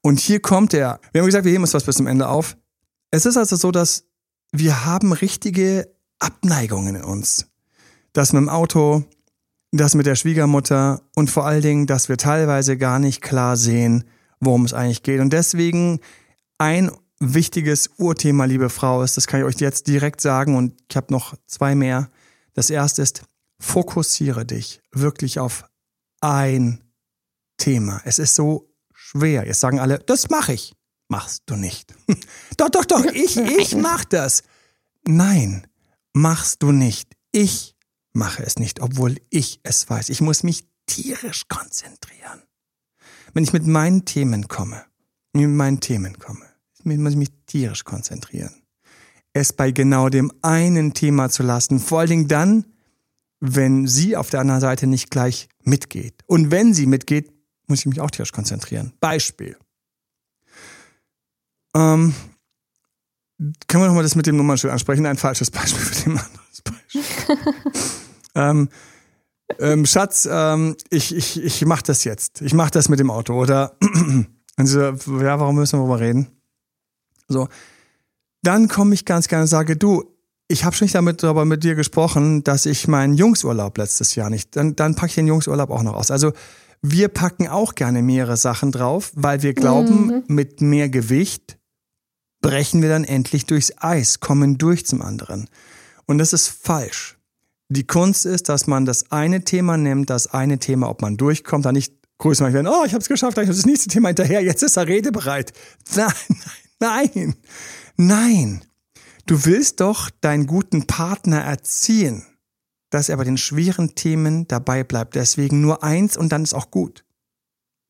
Und 0.01 0.19
hier 0.19 0.41
kommt 0.41 0.73
der, 0.73 0.99
wir 1.11 1.21
haben 1.21 1.25
gesagt, 1.25 1.45
wir 1.45 1.51
heben 1.51 1.63
uns 1.63 1.73
was 1.73 1.85
bis 1.85 1.95
zum 1.95 2.05
Ende 2.05 2.27
auf. 2.27 2.55
Es 3.09 3.25
ist 3.25 3.37
also 3.37 3.55
so, 3.55 3.71
dass 3.71 4.05
wir 4.51 4.85
haben 4.85 5.11
richtige 5.11 5.89
Abneigungen 6.19 6.95
in 6.95 7.03
uns. 7.03 7.47
Das 8.11 8.31
mit 8.31 8.41
dem 8.41 8.49
Auto, 8.49 9.03
das 9.71 9.95
mit 9.95 10.05
der 10.05 10.15
Schwiegermutter 10.15 11.01
und 11.15 11.31
vor 11.31 11.47
allen 11.47 11.63
Dingen, 11.63 11.87
dass 11.87 12.09
wir 12.09 12.17
teilweise 12.17 12.77
gar 12.77 12.99
nicht 12.99 13.23
klar 13.23 13.57
sehen, 13.57 14.03
worum 14.39 14.65
es 14.65 14.73
eigentlich 14.73 15.01
geht. 15.01 15.19
Und 15.19 15.33
deswegen 15.33 15.99
ein 16.59 16.91
wichtiges 17.23 17.89
Urthema, 17.97 18.45
liebe 18.45 18.69
Frau, 18.69 19.03
ist, 19.03 19.17
das 19.17 19.27
kann 19.27 19.39
ich 19.39 19.45
euch 19.45 19.59
jetzt 19.59 19.87
direkt 19.87 20.21
sagen 20.21 20.55
und 20.55 20.73
ich 20.89 20.97
habe 20.97 21.13
noch 21.13 21.35
zwei 21.47 21.75
mehr. 21.75 22.09
Das 22.53 22.69
erste 22.69 23.01
ist, 23.01 23.23
fokussiere 23.59 24.45
dich 24.45 24.81
wirklich 24.91 25.39
auf 25.39 25.65
ein 26.21 26.83
Thema. 27.57 28.01
Es 28.05 28.19
ist 28.19 28.35
so 28.35 28.69
schwer. 28.93 29.45
Jetzt 29.45 29.59
sagen 29.59 29.79
alle, 29.79 29.99
das 29.99 30.29
mache 30.29 30.53
ich. 30.53 30.73
Machst 31.07 31.43
du 31.45 31.55
nicht. 31.55 31.93
doch, 32.57 32.69
doch, 32.69 32.85
doch, 32.85 33.05
ich, 33.05 33.37
ich 33.37 33.75
mach 33.75 34.05
das. 34.05 34.43
Nein, 35.05 35.67
machst 36.13 36.63
du 36.63 36.71
nicht. 36.71 37.15
Ich 37.31 37.75
mache 38.13 38.43
es 38.43 38.57
nicht, 38.57 38.81
obwohl 38.81 39.17
ich 39.29 39.59
es 39.63 39.89
weiß. 39.89 40.09
Ich 40.09 40.21
muss 40.21 40.43
mich 40.43 40.65
tierisch 40.85 41.47
konzentrieren. 41.47 42.43
Wenn 43.33 43.43
ich 43.43 43.53
mit 43.53 43.65
meinen 43.65 44.05
Themen 44.05 44.47
komme, 44.47 44.85
mit 45.33 45.49
meinen 45.49 45.79
Themen 45.79 46.19
komme, 46.19 46.45
muss 46.85 47.11
ich 47.11 47.17
mich 47.17 47.31
tierisch 47.45 47.83
konzentrieren. 47.83 48.53
Es 49.33 49.53
bei 49.53 49.71
genau 49.71 50.09
dem 50.09 50.31
einen 50.41 50.93
Thema 50.93 51.29
zu 51.29 51.43
lassen, 51.43 51.79
vor 51.79 52.01
allen 52.01 52.09
Dingen 52.09 52.27
dann, 52.27 52.65
wenn 53.39 53.87
sie 53.87 54.15
auf 54.15 54.29
der 54.29 54.39
anderen 54.39 54.61
Seite 54.61 54.87
nicht 54.87 55.09
gleich 55.09 55.49
mitgeht. 55.63 56.13
Und 56.27 56.51
wenn 56.51 56.73
sie 56.73 56.85
mitgeht, 56.85 57.31
muss 57.67 57.79
ich 57.79 57.85
mich 57.87 57.99
auch 57.99 58.11
tierisch 58.11 58.31
konzentrieren. 58.31 58.93
Beispiel. 58.99 59.57
Ähm, 61.75 62.13
können 63.67 63.83
wir 63.83 63.87
nochmal 63.87 64.03
das 64.03 64.15
mit 64.15 64.27
dem 64.27 64.37
Nummernschild 64.37 64.71
ansprechen? 64.71 65.05
Ein 65.05 65.17
falsches 65.17 65.51
Beispiel 65.51 65.83
für 65.83 66.03
den 66.03 66.17
anderes 66.17 66.61
Beispiel. 66.63 67.37
ähm, 68.35 68.69
ähm, 69.59 69.85
Schatz, 69.85 70.27
ähm, 70.31 70.75
ich, 70.89 71.15
ich, 71.15 71.43
ich 71.43 71.65
mach 71.65 71.81
das 71.81 72.03
jetzt. 72.03 72.41
Ich 72.41 72.53
mach 72.53 72.69
das 72.69 72.89
mit 72.89 72.99
dem 72.99 73.11
Auto. 73.11 73.33
Oder 73.33 73.77
und 74.57 74.65
so, 74.65 74.79
ja, 74.79 75.39
warum 75.39 75.55
müssen 75.55 75.79
wir 75.79 75.85
darüber 75.85 75.99
reden? 75.99 76.27
So. 77.33 77.47
Dann 78.41 78.67
komme 78.67 78.93
ich 78.93 79.05
ganz 79.05 79.27
gerne 79.27 79.43
und 79.43 79.47
sage, 79.47 79.75
du, 79.77 80.03
ich 80.47 80.65
habe 80.65 80.75
schon 80.75 80.85
nicht 80.85 80.95
damit 80.95 81.23
darüber 81.23 81.45
mit 81.45 81.63
dir 81.63 81.75
gesprochen, 81.75 82.43
dass 82.43 82.65
ich 82.65 82.87
meinen 82.87 83.13
Jungsurlaub 83.15 83.77
letztes 83.77 84.15
Jahr 84.15 84.29
nicht. 84.29 84.55
Dann, 84.55 84.75
dann 84.75 84.95
packe 84.95 85.07
ich 85.07 85.15
den 85.15 85.27
Jungsurlaub 85.27 85.69
auch 85.71 85.83
noch 85.83 85.93
aus. 85.95 86.11
Also 86.11 86.33
wir 86.81 87.07
packen 87.07 87.47
auch 87.47 87.75
gerne 87.75 88.01
mehrere 88.03 88.35
Sachen 88.37 88.71
drauf, 88.73 89.11
weil 89.15 89.41
wir 89.41 89.53
glauben, 89.53 90.07
Mhm. 90.07 90.23
mit 90.27 90.61
mehr 90.61 90.89
Gewicht 90.89 91.57
brechen 92.41 92.81
wir 92.81 92.89
dann 92.89 93.05
endlich 93.05 93.45
durchs 93.45 93.71
Eis, 93.77 94.19
kommen 94.19 94.57
durch 94.57 94.85
zum 94.85 95.01
anderen. 95.01 95.47
Und 96.05 96.17
das 96.17 96.33
ist 96.33 96.49
falsch. 96.49 97.17
Die 97.69 97.87
Kunst 97.87 98.25
ist, 98.25 98.49
dass 98.49 98.67
man 98.67 98.85
das 98.85 99.11
eine 99.11 99.45
Thema 99.45 99.77
nimmt, 99.77 100.09
das 100.09 100.27
eine 100.27 100.59
Thema, 100.59 100.89
ob 100.89 101.01
man 101.01 101.15
durchkommt, 101.15 101.65
dann 101.65 101.75
nicht 101.75 101.93
größer 102.17 102.43
machen 102.43 102.53
werden, 102.53 102.67
oh, 102.67 102.83
ich 102.85 102.93
habe 102.93 103.01
es 103.01 103.07
geschafft, 103.07 103.37
ich 103.37 103.47
habe 103.47 103.55
das 103.55 103.65
nächste 103.65 103.87
Thema 103.87 104.09
hinterher, 104.09 104.43
jetzt 104.43 104.61
ist 104.61 104.75
er 104.75 104.87
redebereit. 104.87 105.53
Nein, 105.95 106.07
nein, 106.27 106.39
nein, 106.83 107.35
nein. 107.97 108.65
Du 109.25 109.45
willst 109.45 109.79
doch 109.79 110.09
deinen 110.21 110.47
guten 110.47 110.85
Partner 110.85 111.39
erziehen, 111.41 112.25
dass 112.89 113.07
er 113.09 113.17
bei 113.17 113.23
den 113.23 113.37
schweren 113.37 113.95
Themen 113.95 114.47
dabei 114.47 114.83
bleibt. 114.83 115.15
Deswegen 115.15 115.61
nur 115.61 115.83
eins 115.83 116.17
und 116.17 116.29
dann 116.31 116.43
ist 116.43 116.53
auch 116.53 116.71
gut. 116.71 117.05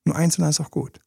Nur 0.05 0.15
eins 0.15 0.37
und 0.37 0.43
dann 0.43 0.51
ist 0.51 0.59
auch 0.59 0.71
gut. 0.71 0.99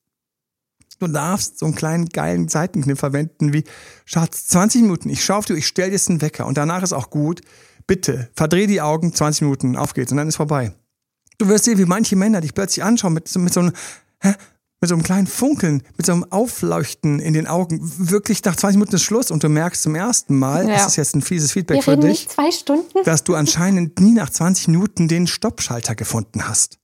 Du 0.98 1.06
darfst 1.06 1.58
so 1.58 1.66
einen 1.66 1.74
kleinen 1.74 2.08
geilen 2.08 2.48
Seitenkniff 2.48 2.98
verwenden 2.98 3.52
wie, 3.52 3.64
Schatz, 4.06 4.46
20 4.46 4.82
Minuten, 4.82 5.10
ich 5.10 5.22
schau 5.24 5.36
auf 5.36 5.44
dich, 5.44 5.58
ich 5.58 5.66
stell 5.66 5.88
dir 5.90 5.92
jetzt 5.92 6.08
einen 6.08 6.22
Wecker 6.22 6.46
und 6.46 6.56
danach 6.56 6.82
ist 6.82 6.94
auch 6.94 7.10
gut. 7.10 7.42
Bitte, 7.86 8.30
verdreh 8.34 8.66
die 8.66 8.80
Augen, 8.80 9.14
20 9.14 9.42
Minuten, 9.42 9.76
auf 9.76 9.92
geht's 9.92 10.10
und 10.10 10.16
dann 10.18 10.26
ist 10.28 10.36
vorbei. 10.36 10.74
Du 11.38 11.48
wirst 11.48 11.66
sehen, 11.66 11.76
wie 11.78 11.84
manche 11.84 12.16
Männer 12.16 12.40
dich 12.40 12.54
plötzlich 12.54 12.82
anschauen 12.82 13.12
mit, 13.12 13.28
so- 13.28 13.38
mit 13.38 13.52
so 13.52 13.60
einem, 13.60 13.72
hä? 14.22 14.32
Mit 14.80 14.88
so 14.88 14.94
einem 14.94 15.02
kleinen 15.02 15.26
Funkeln, 15.26 15.82
mit 15.96 16.04
so 16.06 16.12
einem 16.12 16.24
Aufleuchten 16.30 17.18
in 17.18 17.32
den 17.32 17.46
Augen. 17.46 17.80
Wirklich 17.82 18.44
nach 18.44 18.56
20 18.56 18.76
Minuten 18.78 18.96
ist 18.96 19.02
Schluss 19.04 19.30
und 19.30 19.42
du 19.42 19.48
merkst 19.48 19.82
zum 19.82 19.94
ersten 19.94 20.38
Mal, 20.38 20.68
Ja. 20.68 20.74
das 20.74 20.88
ist 20.88 20.96
jetzt 20.96 21.14
ein 21.16 21.22
fieses 21.22 21.52
Feedback 21.52 21.76
Wir 21.78 21.82
für 21.82 21.96
dich, 21.96 22.08
nicht 22.26 22.32
zwei 22.32 22.50
Stunden. 22.50 23.02
dass 23.04 23.24
du 23.24 23.34
anscheinend 23.34 23.98
nie 24.00 24.12
nach 24.12 24.28
20 24.30 24.68
Minuten 24.68 25.08
den 25.08 25.26
Stoppschalter 25.26 25.94
gefunden 25.94 26.46
hast. 26.48 26.78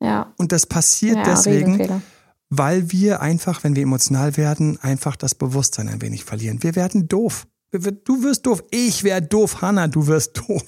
Ja, 0.00 0.32
Und 0.38 0.52
das 0.52 0.64
passiert 0.66 1.16
ja 1.16 1.24
deswegen, 1.24 2.02
weil 2.50 2.90
wir 2.92 3.20
einfach, 3.20 3.64
wenn 3.64 3.76
wir 3.76 3.82
emotional 3.82 4.36
werden, 4.36 4.78
einfach 4.80 5.16
das 5.16 5.34
Bewusstsein 5.34 5.88
ein 5.88 6.00
wenig 6.00 6.24
verlieren. 6.24 6.62
Wir 6.62 6.74
werden 6.76 7.08
doof. 7.08 7.46
Du 7.72 8.22
wirst 8.22 8.46
doof. 8.46 8.64
Ich 8.70 9.04
werde 9.04 9.26
doof. 9.26 9.60
Hanna, 9.60 9.88
du 9.88 10.06
wirst 10.06 10.38
doof. 10.48 10.64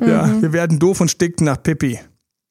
Ja, 0.00 0.40
wir 0.42 0.52
werden 0.52 0.78
doof 0.80 1.00
und 1.00 1.10
sticken 1.10 1.44
nach 1.44 1.62
Pippi. 1.62 2.00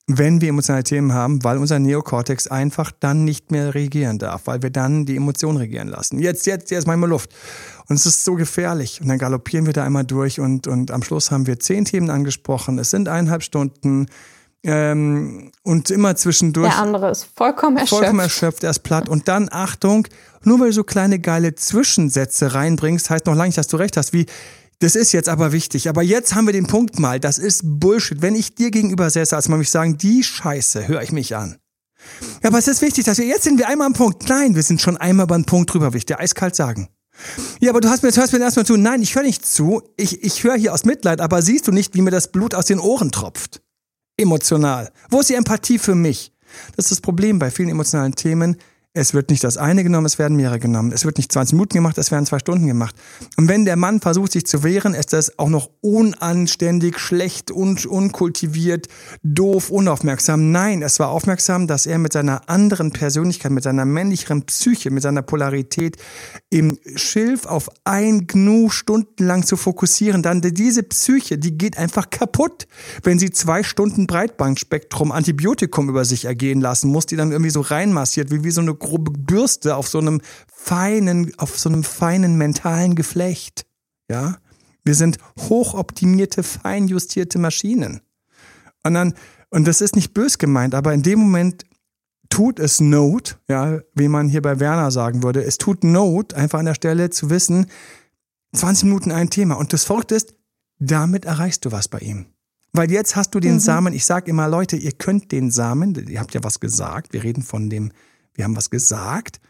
Wenn 0.09 0.39
wir 0.39 0.49
emotionale 0.49 0.85
Themen 0.85 1.13
haben, 1.13 1.43
weil 1.43 1.57
unser 1.57 1.79
Neokortex 1.79 2.47
einfach 2.47 2.91
dann 2.97 3.25
nicht 3.25 3.51
mehr 3.51 3.75
regieren 3.75 4.19
darf, 4.19 4.43
weil 4.47 4.61
wir 4.61 4.69
dann 4.69 5.05
die 5.05 5.17
Emotionen 5.17 5.57
regieren 5.57 5.89
lassen. 5.89 6.17
Jetzt, 6.19 6.45
jetzt, 6.45 6.71
jetzt 6.71 6.87
machen 6.87 7.01
wir 7.01 7.07
Luft. 7.07 7.29
Und 7.89 7.97
es 7.97 8.05
ist 8.05 8.23
so 8.23 8.35
gefährlich. 8.35 9.01
Und 9.01 9.09
dann 9.09 9.17
galoppieren 9.17 9.65
wir 9.65 9.73
da 9.73 9.83
einmal 9.83 10.05
durch 10.05 10.39
und, 10.39 10.65
und 10.65 10.91
am 10.91 11.03
Schluss 11.03 11.29
haben 11.29 11.45
wir 11.45 11.59
zehn 11.59 11.83
Themen 11.83 12.09
angesprochen. 12.09 12.79
Es 12.79 12.89
sind 12.89 13.09
eineinhalb 13.09 13.43
Stunden. 13.43 14.07
Ähm, 14.63 15.51
und 15.63 15.91
immer 15.91 16.15
zwischendurch 16.15 16.73
Der 16.73 16.81
andere 16.81 17.11
ist 17.11 17.27
vollkommen 17.35 17.77
erschöpft. 17.77 17.99
vollkommen 17.99 18.19
erschöpft, 18.21 18.63
er 18.63 18.71
ist 18.71 18.79
platt. 18.79 19.07
Und 19.07 19.27
dann, 19.27 19.49
Achtung, 19.51 20.07
nur 20.43 20.59
weil 20.59 20.67
du 20.67 20.73
so 20.73 20.83
kleine 20.83 21.19
geile 21.19 21.55
Zwischensätze 21.55 22.53
reinbringst, 22.53 23.09
heißt 23.09 23.25
noch 23.25 23.35
lange 23.35 23.49
nicht, 23.49 23.57
dass 23.57 23.67
du 23.67 23.77
recht 23.77 23.97
hast, 23.97 24.13
wie, 24.13 24.25
das 24.79 24.95
ist 24.95 25.11
jetzt 25.11 25.29
aber 25.29 25.51
wichtig. 25.51 25.89
Aber 25.89 26.03
jetzt 26.03 26.35
haben 26.35 26.45
wir 26.45 26.53
den 26.53 26.67
Punkt 26.67 26.99
mal, 26.99 27.19
das 27.19 27.37
ist 27.37 27.61
Bullshit. 27.63 28.21
Wenn 28.21 28.35
ich 28.35 28.55
dir 28.55 28.71
gegenüber 28.71 29.09
säße, 29.09 29.35
als 29.35 29.49
man 29.49 29.59
mich 29.59 29.71
sagen, 29.71 29.97
die 29.97 30.23
Scheiße, 30.23 30.87
höre 30.87 31.01
ich 31.01 31.11
mich 31.11 31.35
an. 31.35 31.57
Ja, 32.43 32.49
aber 32.49 32.59
es 32.59 32.67
ist 32.67 32.81
wichtig, 32.81 33.05
dass 33.05 33.17
wir, 33.17 33.25
jetzt 33.25 33.43
sind 33.43 33.57
wir 33.57 33.67
einmal 33.67 33.87
am 33.87 33.93
Punkt. 33.93 34.29
Nein, 34.29 34.55
wir 34.55 34.63
sind 34.63 34.81
schon 34.81 34.97
einmal 34.97 35.27
beim 35.27 35.45
Punkt 35.45 35.73
drüber, 35.73 35.93
will 35.93 35.97
ich 35.97 36.05
dir 36.05 36.19
eiskalt 36.19 36.55
sagen. 36.55 36.89
Ja, 37.59 37.71
aber 37.71 37.81
du 37.81 37.89
hast 37.89 38.03
mir, 38.03 38.11
du 38.11 38.17
hörst 38.17 38.33
mir 38.33 38.39
erstmal 38.39 38.65
zu. 38.65 38.77
Nein, 38.77 39.01
ich 39.01 39.15
höre 39.15 39.23
nicht 39.23 39.45
zu. 39.45 39.81
Ich, 39.97 40.23
ich 40.23 40.43
höre 40.43 40.55
hier 40.55 40.73
aus 40.73 40.85
Mitleid, 40.85 41.19
aber 41.21 41.41
siehst 41.41 41.67
du 41.67 41.71
nicht, 41.71 41.95
wie 41.95 42.01
mir 42.01 42.11
das 42.11 42.31
Blut 42.31 42.53
aus 42.53 42.65
den 42.65 42.79
Ohren 42.79 43.11
tropft? 43.11 43.61
Emotional. 44.17 44.91
Wo 45.09 45.19
ist 45.19 45.29
die 45.29 45.35
Empathie 45.35 45.79
für 45.79 45.95
mich? 45.95 46.31
Das 46.75 46.85
ist 46.85 46.91
das 46.91 47.01
Problem 47.01 47.39
bei 47.39 47.51
vielen 47.51 47.69
emotionalen 47.69 48.15
Themen. 48.15 48.57
Es 48.93 49.13
wird 49.13 49.29
nicht 49.29 49.43
das 49.43 49.57
eine 49.57 49.83
genommen, 49.83 50.07
es 50.07 50.17
werden 50.17 50.35
mehrere 50.37 50.59
genommen. 50.59 50.91
Es 50.91 51.05
wird 51.05 51.17
nicht 51.17 51.31
20 51.31 51.53
Minuten 51.53 51.75
gemacht, 51.75 51.97
es 51.99 52.09
werden 52.09 52.25
zwei 52.25 52.39
Stunden 52.39 52.65
gemacht. 52.65 52.95
Und 53.35 53.47
wenn 53.47 53.63
der 53.63 53.75
Mann 53.75 54.01
versucht, 54.01 54.31
sich 54.31 54.47
zu 54.47 54.63
wehren, 54.63 54.95
ist 54.95 55.13
das 55.13 55.37
auch 55.37 55.49
noch 55.49 55.69
unanständig, 55.81 56.97
schlecht, 56.97 57.51
un 57.51 57.77
unkultiviert, 57.87 58.87
doof, 59.21 59.69
unaufmerksam. 59.69 60.51
Nein, 60.51 60.81
es 60.81 60.99
war 60.99 61.09
aufmerksam, 61.09 61.67
dass 61.67 61.85
er 61.85 61.99
mit 61.99 62.13
seiner 62.13 62.49
anderen 62.49 62.91
Persönlichkeit, 62.91 63.51
mit 63.51 63.63
seiner 63.63 63.85
männlicheren 63.85 64.45
Psyche, 64.47 64.89
mit 64.89 65.03
seiner 65.03 65.21
Polarität 65.21 65.97
im 66.49 66.79
Schilf 66.95 67.45
auf 67.45 67.69
ein 67.83 68.25
Gnu 68.25 68.69
stundenlang 68.69 69.45
zu 69.45 69.57
fokussieren, 69.57 70.23
dann 70.23 70.41
diese 70.41 70.81
Psyche, 70.81 71.37
die 71.37 71.57
geht 71.57 71.77
einfach 71.77 72.09
kaputt, 72.09 72.67
wenn 73.03 73.19
sie 73.19 73.29
zwei 73.31 73.63
Stunden 73.63 74.07
Breitbandspektrum 74.07 75.11
Antibiotikum 75.11 75.89
über 75.89 76.05
sich 76.05 76.25
ergehen 76.25 76.61
lassen 76.61 76.89
muss, 76.89 77.05
die 77.05 77.15
dann 77.15 77.31
irgendwie 77.31 77.51
so 77.51 77.61
reinmassiert, 77.61 78.31
wie, 78.31 78.43
wie 78.43 78.51
so 78.51 78.61
eine 78.61 78.73
grobe 78.77 79.11
Bürste 79.11 79.75
auf 79.75 79.87
so 79.87 79.99
einem 79.99 80.21
feinen, 80.47 81.31
auf 81.37 81.57
so 81.57 81.69
einem 81.69 81.83
feinen 81.83 82.37
mentalen 82.37 82.95
Geflecht. 82.95 83.65
Ja? 84.09 84.37
Wir 84.83 84.95
sind 84.95 85.17
hochoptimierte, 85.39 86.43
feinjustierte 86.43 87.39
Maschinen. 87.39 88.01
Und 88.83 88.93
dann, 88.93 89.13
und 89.49 89.67
das 89.67 89.81
ist 89.81 89.95
nicht 89.95 90.13
bös 90.13 90.37
gemeint, 90.37 90.73
aber 90.73 90.93
in 90.93 91.03
dem 91.03 91.19
Moment 91.19 91.65
tut 92.29 92.59
es 92.59 92.79
Not, 92.79 93.37
ja, 93.47 93.79
wie 93.95 94.07
man 94.07 94.29
hier 94.29 94.41
bei 94.41 94.59
Werner 94.59 94.91
sagen 94.91 95.23
würde, 95.23 95.43
es 95.43 95.57
tut 95.57 95.83
Not, 95.83 96.33
einfach 96.33 96.59
an 96.59 96.65
der 96.65 96.75
Stelle 96.75 97.09
zu 97.09 97.29
wissen, 97.29 97.67
20 98.53 98.85
Minuten 98.85 99.11
ein 99.11 99.29
Thema. 99.29 99.55
Und 99.55 99.73
das 99.73 99.83
Verrückte 99.83 100.15
ist, 100.15 100.35
damit 100.79 101.25
erreichst 101.25 101.65
du 101.65 101.71
was 101.71 101.87
bei 101.87 101.99
ihm. 101.99 102.27
Weil 102.73 102.91
jetzt 102.91 103.15
hast 103.15 103.31
du 103.33 103.39
den 103.39 103.59
Samen, 103.59 103.93
ich 103.93 104.05
sage 104.05 104.29
immer, 104.29 104.47
Leute, 104.47 104.75
ihr 104.75 104.91
könnt 104.91 105.31
den 105.31 105.51
Samen, 105.51 105.95
ihr 106.07 106.19
habt 106.19 106.33
ja 106.33 106.43
was 106.43 106.59
gesagt, 106.59 107.13
wir 107.13 107.23
reden 107.23 107.41
von 107.41 107.69
dem, 107.69 107.91
wir 108.37 108.45
haben 108.45 108.55
was 108.55 108.69
gesagt, 108.69 109.41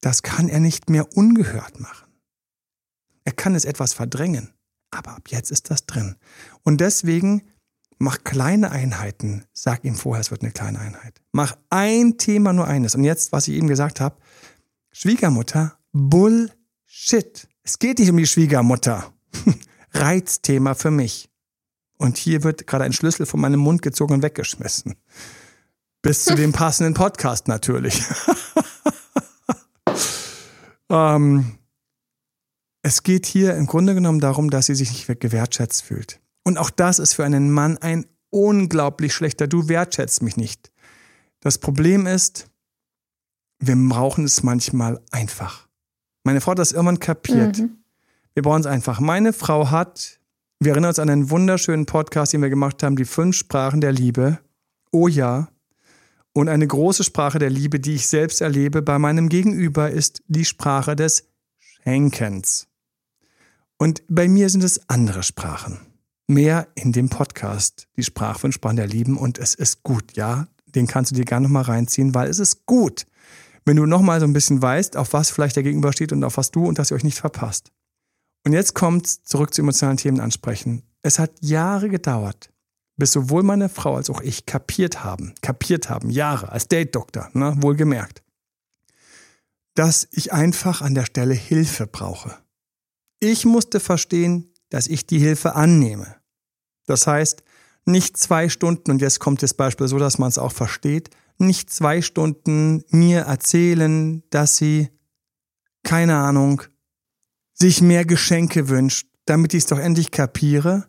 das 0.00 0.22
kann 0.22 0.48
er 0.48 0.60
nicht 0.60 0.90
mehr 0.90 1.16
ungehört 1.16 1.80
machen. 1.80 2.12
Er 3.24 3.32
kann 3.32 3.54
es 3.54 3.64
etwas 3.64 3.94
verdrängen, 3.94 4.52
aber 4.90 5.12
ab 5.12 5.28
jetzt 5.28 5.50
ist 5.50 5.70
das 5.70 5.86
drin. 5.86 6.16
Und 6.62 6.80
deswegen 6.80 7.42
mach 7.98 8.24
kleine 8.24 8.70
Einheiten. 8.70 9.44
Sag 9.52 9.84
ihm 9.84 9.94
vorher, 9.94 10.20
es 10.20 10.30
wird 10.30 10.42
eine 10.42 10.52
kleine 10.52 10.78
Einheit. 10.78 11.20
Mach 11.32 11.56
ein 11.70 12.18
Thema 12.18 12.52
nur 12.52 12.66
eines. 12.66 12.94
Und 12.94 13.04
jetzt, 13.04 13.32
was 13.32 13.48
ich 13.48 13.54
eben 13.54 13.68
gesagt 13.68 14.00
habe, 14.00 14.16
Schwiegermutter, 14.92 15.78
shit, 16.86 17.48
es 17.62 17.78
geht 17.78 17.98
nicht 17.98 18.10
um 18.10 18.16
die 18.16 18.26
Schwiegermutter. 18.26 19.12
Reizthema 19.92 20.74
für 20.74 20.90
mich. 20.90 21.28
Und 21.98 22.16
hier 22.16 22.44
wird 22.44 22.66
gerade 22.66 22.84
ein 22.84 22.92
Schlüssel 22.92 23.26
von 23.26 23.40
meinem 23.40 23.60
Mund 23.60 23.82
gezogen 23.82 24.14
und 24.14 24.22
weggeschmissen. 24.22 24.94
Bis 26.02 26.24
zu 26.24 26.34
dem 26.34 26.52
passenden 26.52 26.94
Podcast 26.94 27.48
natürlich. 27.48 28.02
ähm, 30.90 31.58
es 32.82 33.02
geht 33.02 33.26
hier 33.26 33.54
im 33.56 33.66
Grunde 33.66 33.94
genommen 33.94 34.20
darum, 34.20 34.50
dass 34.50 34.66
sie 34.66 34.74
sich 34.74 34.90
nicht 34.90 35.20
gewertschätzt 35.20 35.82
fühlt. 35.82 36.20
Und 36.44 36.58
auch 36.58 36.70
das 36.70 36.98
ist 36.98 37.14
für 37.14 37.24
einen 37.24 37.50
Mann 37.50 37.76
ein 37.78 38.06
unglaublich 38.30 39.12
schlechter, 39.14 39.46
du 39.46 39.68
wertschätzt 39.68 40.22
mich 40.22 40.36
nicht. 40.36 40.70
Das 41.40 41.58
Problem 41.58 42.06
ist, 42.06 42.48
wir 43.60 43.76
brauchen 43.76 44.24
es 44.24 44.42
manchmal 44.42 45.00
einfach. 45.10 45.68
Meine 46.24 46.40
Frau 46.40 46.52
hat 46.52 46.58
das 46.58 46.72
irgendwann 46.72 47.00
kapiert. 47.00 47.58
Mhm. 47.58 47.78
Wir 48.34 48.42
brauchen 48.42 48.60
es 48.60 48.66
einfach. 48.66 49.00
Meine 49.00 49.32
Frau 49.32 49.70
hat, 49.70 50.20
wir 50.60 50.72
erinnern 50.72 50.90
uns 50.90 50.98
an 50.98 51.10
einen 51.10 51.30
wunderschönen 51.30 51.86
Podcast, 51.86 52.32
den 52.32 52.42
wir 52.42 52.50
gemacht 52.50 52.82
haben, 52.82 52.96
die 52.96 53.04
fünf 53.04 53.36
Sprachen 53.36 53.80
der 53.80 53.92
Liebe. 53.92 54.38
Oh 54.92 55.08
ja. 55.08 55.48
Und 56.32 56.48
eine 56.48 56.66
große 56.66 57.04
Sprache 57.04 57.38
der 57.38 57.50
Liebe, 57.50 57.80
die 57.80 57.94
ich 57.94 58.06
selbst 58.06 58.40
erlebe 58.40 58.82
bei 58.82 58.98
meinem 58.98 59.28
Gegenüber, 59.28 59.90
ist 59.90 60.22
die 60.28 60.44
Sprache 60.44 60.94
des 60.94 61.28
Schenkens. 61.58 62.68
Und 63.78 64.02
bei 64.08 64.28
mir 64.28 64.50
sind 64.50 64.64
es 64.64 64.88
andere 64.88 65.22
Sprachen. 65.22 65.80
Mehr 66.26 66.68
in 66.74 66.92
dem 66.92 67.08
Podcast, 67.08 67.88
die 67.96 68.02
Sprache 68.02 68.40
von 68.40 68.52
Sprachen 68.52 68.76
der 68.76 68.86
Lieben. 68.86 69.16
Und 69.16 69.38
es 69.38 69.54
ist 69.54 69.82
gut, 69.82 70.16
ja. 70.16 70.48
Den 70.66 70.86
kannst 70.86 71.10
du 71.10 71.16
dir 71.16 71.24
gerne 71.24 71.44
nochmal 71.44 71.62
reinziehen, 71.62 72.14
weil 72.14 72.28
es 72.28 72.38
ist 72.38 72.66
gut, 72.66 73.06
wenn 73.64 73.76
du 73.76 73.86
nochmal 73.86 74.20
so 74.20 74.26
ein 74.26 74.32
bisschen 74.32 74.60
weißt, 74.60 74.96
auf 74.96 75.12
was 75.12 75.30
vielleicht 75.30 75.56
der 75.56 75.62
Gegenüber 75.62 75.92
steht 75.92 76.12
und 76.12 76.24
auf 76.24 76.36
was 76.36 76.50
du 76.50 76.66
und 76.66 76.78
dass 76.78 76.90
ihr 76.90 76.96
euch 76.96 77.04
nicht 77.04 77.18
verpasst. 77.18 77.70
Und 78.44 78.52
jetzt 78.52 78.74
kommt 78.74 79.06
zurück 79.06 79.54
zu 79.54 79.62
emotionalen 79.62 79.96
Themen 79.96 80.20
ansprechen. 80.20 80.82
Es 81.02 81.18
hat 81.18 81.32
Jahre 81.40 81.88
gedauert, 81.88 82.50
bis 82.98 83.12
sowohl 83.12 83.42
meine 83.42 83.68
Frau 83.68 83.96
als 83.96 84.10
auch 84.10 84.20
ich 84.20 84.44
kapiert 84.44 85.02
haben, 85.02 85.32
kapiert 85.40 85.88
haben, 85.88 86.10
Jahre 86.10 86.52
als 86.52 86.68
Date-Doktor, 86.68 87.30
ne, 87.32 87.54
wohlgemerkt, 87.60 88.22
dass 89.74 90.08
ich 90.10 90.32
einfach 90.32 90.82
an 90.82 90.94
der 90.94 91.06
Stelle 91.06 91.34
Hilfe 91.34 91.86
brauche. 91.86 92.36
Ich 93.20 93.46
musste 93.46 93.80
verstehen, 93.80 94.52
dass 94.68 94.88
ich 94.88 95.06
die 95.06 95.20
Hilfe 95.20 95.54
annehme. 95.54 96.16
Das 96.86 97.06
heißt, 97.06 97.42
nicht 97.84 98.16
zwei 98.16 98.48
Stunden, 98.48 98.90
und 98.90 99.00
jetzt 99.00 99.20
kommt 99.20 99.42
das 99.42 99.54
Beispiel 99.54 99.88
so, 99.88 99.98
dass 99.98 100.18
man 100.18 100.28
es 100.28 100.38
auch 100.38 100.52
versteht, 100.52 101.10
nicht 101.38 101.70
zwei 101.70 102.02
Stunden 102.02 102.84
mir 102.90 103.20
erzählen, 103.20 104.22
dass 104.30 104.56
sie, 104.56 104.90
keine 105.84 106.16
Ahnung, 106.16 106.62
sich 107.54 107.80
mehr 107.80 108.04
Geschenke 108.04 108.68
wünscht, 108.68 109.08
damit 109.24 109.54
ich 109.54 109.62
es 109.62 109.66
doch 109.66 109.78
endlich 109.78 110.10
kapiere, 110.10 110.88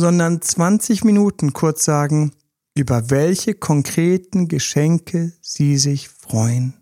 sondern 0.00 0.42
20 0.42 1.04
Minuten 1.04 1.52
kurz 1.52 1.84
sagen, 1.84 2.32
über 2.74 3.10
welche 3.10 3.54
konkreten 3.54 4.48
Geschenke 4.48 5.32
sie 5.40 5.76
sich 5.76 6.08
freuen 6.08 6.74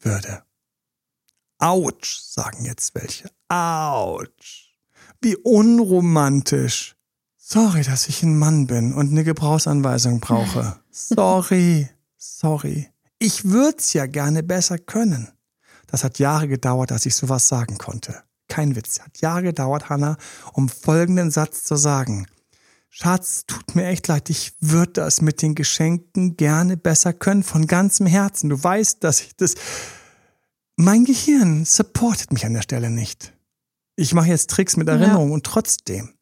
würde. 0.00 0.42
Autsch, 1.58 2.20
sagen 2.20 2.64
jetzt 2.64 2.94
welche. 2.94 3.30
Autsch. 3.48 4.76
Wie 5.22 5.36
unromantisch. 5.36 6.96
Sorry, 7.36 7.82
dass 7.82 8.08
ich 8.08 8.22
ein 8.22 8.38
Mann 8.38 8.66
bin 8.66 8.92
und 8.92 9.10
eine 9.10 9.24
Gebrauchsanweisung 9.24 10.20
brauche. 10.20 10.78
Sorry, 10.90 11.88
sorry. 12.16 12.88
Ich 13.18 13.44
würd's 13.44 13.92
ja 13.92 14.06
gerne 14.06 14.42
besser 14.42 14.78
können. 14.78 15.28
Das 15.86 16.04
hat 16.04 16.18
Jahre 16.18 16.48
gedauert, 16.48 16.90
dass 16.90 17.06
ich 17.06 17.14
sowas 17.14 17.48
sagen 17.48 17.78
konnte. 17.78 18.22
Kein 18.48 18.76
Witz. 18.76 19.00
Hat 19.00 19.20
Jahre 19.20 19.42
gedauert, 19.42 19.88
Hannah, 19.88 20.16
um 20.52 20.68
folgenden 20.68 21.30
Satz 21.30 21.64
zu 21.64 21.76
sagen. 21.76 22.26
Schatz, 22.98 23.44
tut 23.46 23.76
mir 23.76 23.84
echt 23.88 24.08
leid, 24.08 24.30
ich 24.30 24.54
würde 24.58 24.92
das 24.92 25.20
mit 25.20 25.42
den 25.42 25.54
Geschenken 25.54 26.38
gerne 26.38 26.78
besser 26.78 27.12
können, 27.12 27.42
von 27.42 27.66
ganzem 27.66 28.06
Herzen. 28.06 28.48
Du 28.48 28.62
weißt, 28.62 29.04
dass 29.04 29.20
ich 29.20 29.36
das. 29.36 29.54
Mein 30.76 31.04
Gehirn 31.04 31.66
supportet 31.66 32.32
mich 32.32 32.46
an 32.46 32.54
der 32.54 32.62
Stelle 32.62 32.88
nicht. 32.88 33.34
Ich 33.96 34.14
mache 34.14 34.28
jetzt 34.28 34.48
Tricks 34.48 34.78
mit 34.78 34.88
Erinnerung 34.88 35.28
ja. 35.28 35.34
und 35.34 35.44
trotzdem. 35.44 36.14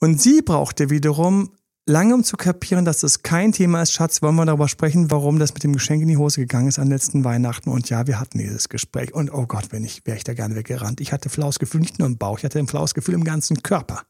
Und 0.00 0.20
sie 0.20 0.42
brauchte 0.42 0.90
wiederum 0.90 1.52
lange, 1.86 2.14
um 2.14 2.24
zu 2.24 2.36
kapieren, 2.36 2.84
dass 2.84 3.00
das 3.00 3.22
kein 3.22 3.52
Thema 3.52 3.80
ist. 3.80 3.92
Schatz, 3.94 4.20
wollen 4.20 4.34
wir 4.34 4.44
darüber 4.44 4.68
sprechen, 4.68 5.10
warum 5.10 5.38
das 5.38 5.54
mit 5.54 5.64
dem 5.64 5.72
Geschenk 5.72 6.02
in 6.02 6.08
die 6.08 6.18
Hose 6.18 6.42
gegangen 6.42 6.68
ist 6.68 6.78
an 6.78 6.88
letzten 6.88 7.24
Weihnachten. 7.24 7.70
Und 7.70 7.88
ja, 7.88 8.06
wir 8.06 8.20
hatten 8.20 8.36
dieses 8.36 8.68
Gespräch. 8.68 9.14
Und 9.14 9.32
oh 9.32 9.46
Gott, 9.46 9.68
wenn 9.70 9.82
ich, 9.82 10.04
wäre 10.04 10.18
ich 10.18 10.24
da 10.24 10.34
gerne 10.34 10.56
weggerannt. 10.56 11.00
Ich 11.00 11.14
hatte 11.14 11.30
flaues 11.30 11.58
Gefühl, 11.58 11.80
nicht 11.80 11.98
nur 11.98 12.06
im 12.06 12.18
Bauch, 12.18 12.36
ich 12.36 12.44
hatte 12.44 12.58
ein 12.58 12.68
flaues 12.68 12.92
Gefühl 12.92 13.14
im 13.14 13.24
ganzen 13.24 13.62
Körper. 13.62 14.02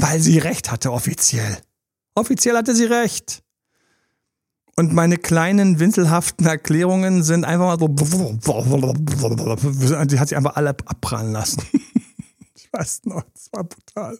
Weil 0.00 0.20
sie 0.20 0.38
recht 0.38 0.70
hatte, 0.70 0.92
offiziell. 0.92 1.58
Offiziell 2.14 2.56
hatte 2.56 2.74
sie 2.74 2.84
recht. 2.84 3.42
Und 4.76 4.92
meine 4.92 5.16
kleinen 5.16 5.80
winselhaften 5.80 6.46
Erklärungen 6.46 7.22
sind 7.22 7.44
einfach 7.44 7.78
mal 7.78 7.96
so. 8.06 8.34
Die 10.04 10.20
hat 10.20 10.28
sie 10.28 10.36
einfach 10.36 10.56
alle 10.56 10.70
abprallen 10.70 11.32
lassen. 11.32 11.62
Ich 12.54 12.72
weiß 12.72 13.04
noch, 13.04 13.22
das 13.32 13.48
war 13.52 13.64
brutal. 13.64 14.18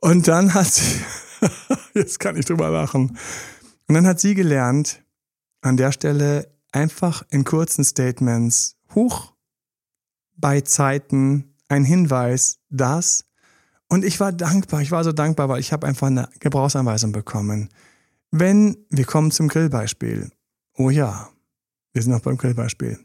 Und 0.00 0.28
dann 0.28 0.52
hat 0.52 0.66
sie, 0.66 1.00
jetzt 1.94 2.20
kann 2.20 2.36
ich 2.36 2.44
drüber 2.44 2.68
lachen. 2.68 3.16
Und 3.88 3.94
dann 3.94 4.06
hat 4.06 4.20
sie 4.20 4.34
gelernt, 4.34 5.02
an 5.62 5.78
der 5.78 5.92
Stelle 5.92 6.52
einfach 6.72 7.22
in 7.30 7.44
kurzen 7.44 7.84
Statements, 7.84 8.76
hoch 8.94 9.32
bei 10.36 10.60
Zeiten 10.60 11.54
ein 11.68 11.84
Hinweis, 11.84 12.58
dass, 12.68 13.24
und 13.90 14.04
ich 14.04 14.18
war 14.20 14.32
dankbar, 14.32 14.80
ich 14.80 14.90
war 14.90 15.04
so 15.04 15.12
dankbar, 15.12 15.48
weil 15.48 15.60
ich 15.60 15.72
habe 15.72 15.86
einfach 15.86 16.06
eine 16.06 16.28
Gebrauchsanweisung 16.38 17.12
bekommen. 17.12 17.68
Wenn, 18.30 18.76
wir 18.88 19.04
kommen 19.04 19.30
zum 19.30 19.48
Grillbeispiel. 19.48 20.30
Oh 20.78 20.88
ja, 20.88 21.28
wir 21.92 22.02
sind 22.02 22.12
noch 22.12 22.20
beim 22.20 22.38
Grillbeispiel. 22.38 22.98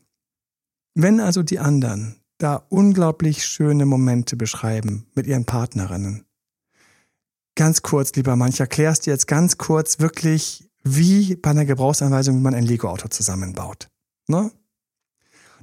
Wenn 0.93 1.19
also 1.19 1.43
die 1.43 1.59
anderen 1.59 2.21
da 2.37 2.55
unglaublich 2.69 3.45
schöne 3.45 3.85
Momente 3.85 4.37
beschreiben 4.37 5.07
mit 5.15 5.27
ihren 5.27 5.45
Partnerinnen, 5.45 6.25
Ganz 7.55 7.81
kurz, 7.81 8.11
lieber 8.15 8.35
erkläre 8.59 8.91
es 8.91 8.99
dir 8.99 9.11
jetzt 9.11 9.27
ganz 9.27 9.57
kurz 9.57 9.99
wirklich, 9.99 10.69
wie 10.83 11.37
bei 11.37 11.51
einer 11.51 11.65
Gebrauchsanweisung, 11.65 12.35
wie 12.35 12.41
man 12.41 12.53
ein 12.53 12.65
Lego-Auto 12.65 13.07
zusammenbaut. 13.07 13.87
Ne? 14.27 14.51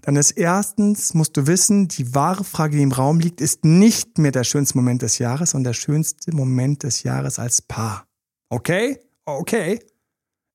Dann 0.03 0.16
ist 0.16 0.32
erstens, 0.32 1.14
musst 1.14 1.36
du 1.36 1.46
wissen, 1.46 1.88
die 1.88 2.14
wahre 2.14 2.44
Frage, 2.44 2.76
die 2.76 2.82
im 2.82 2.92
Raum 2.92 3.20
liegt, 3.20 3.40
ist 3.40 3.64
nicht 3.64 4.18
mehr 4.18 4.32
der 4.32 4.44
schönste 4.44 4.76
Moment 4.76 5.03
des 5.03 5.18
Jahres, 5.18 5.50
sondern 5.50 5.72
der 5.72 5.78
schönste 5.80 6.34
Moment 6.34 6.82
des 6.82 7.05
Jahres 7.05 7.38
als 7.38 7.62
Paar. 7.62 8.07
Okay? 8.48 8.98
Okay. 9.24 9.80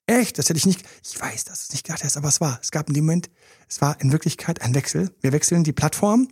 Echt? 0.05 0.37
Das 0.37 0.49
hätte 0.49 0.57
ich 0.57 0.65
nicht, 0.65 0.83
ich 1.03 1.19
weiß, 1.19 1.45
dass 1.45 1.59
du 1.59 1.63
es 1.63 1.71
nicht 1.71 1.85
gedacht 1.85 2.03
hast, 2.03 2.17
aber 2.17 2.27
es 2.27 2.41
war. 2.41 2.59
Es 2.61 2.71
gab 2.71 2.89
in 2.89 2.93
dem 2.93 3.05
Moment, 3.05 3.29
es 3.69 3.81
war 3.81 3.99
in 4.01 4.11
Wirklichkeit 4.11 4.61
ein 4.61 4.75
Wechsel. 4.75 5.15
Wir 5.21 5.31
wechseln 5.31 5.63
die 5.63 5.73
Plattform. 5.73 6.27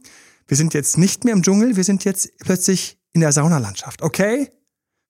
Wir 0.47 0.57
sind 0.57 0.73
jetzt 0.73 0.97
nicht 0.97 1.23
mehr 1.23 1.33
im 1.33 1.41
Dschungel, 1.41 1.75
wir 1.75 1.83
sind 1.83 2.03
jetzt 2.03 2.37
plötzlich 2.39 2.99
in 3.13 3.21
der 3.21 3.31
Saunalandschaft. 3.31 4.01
Okay? 4.01 4.51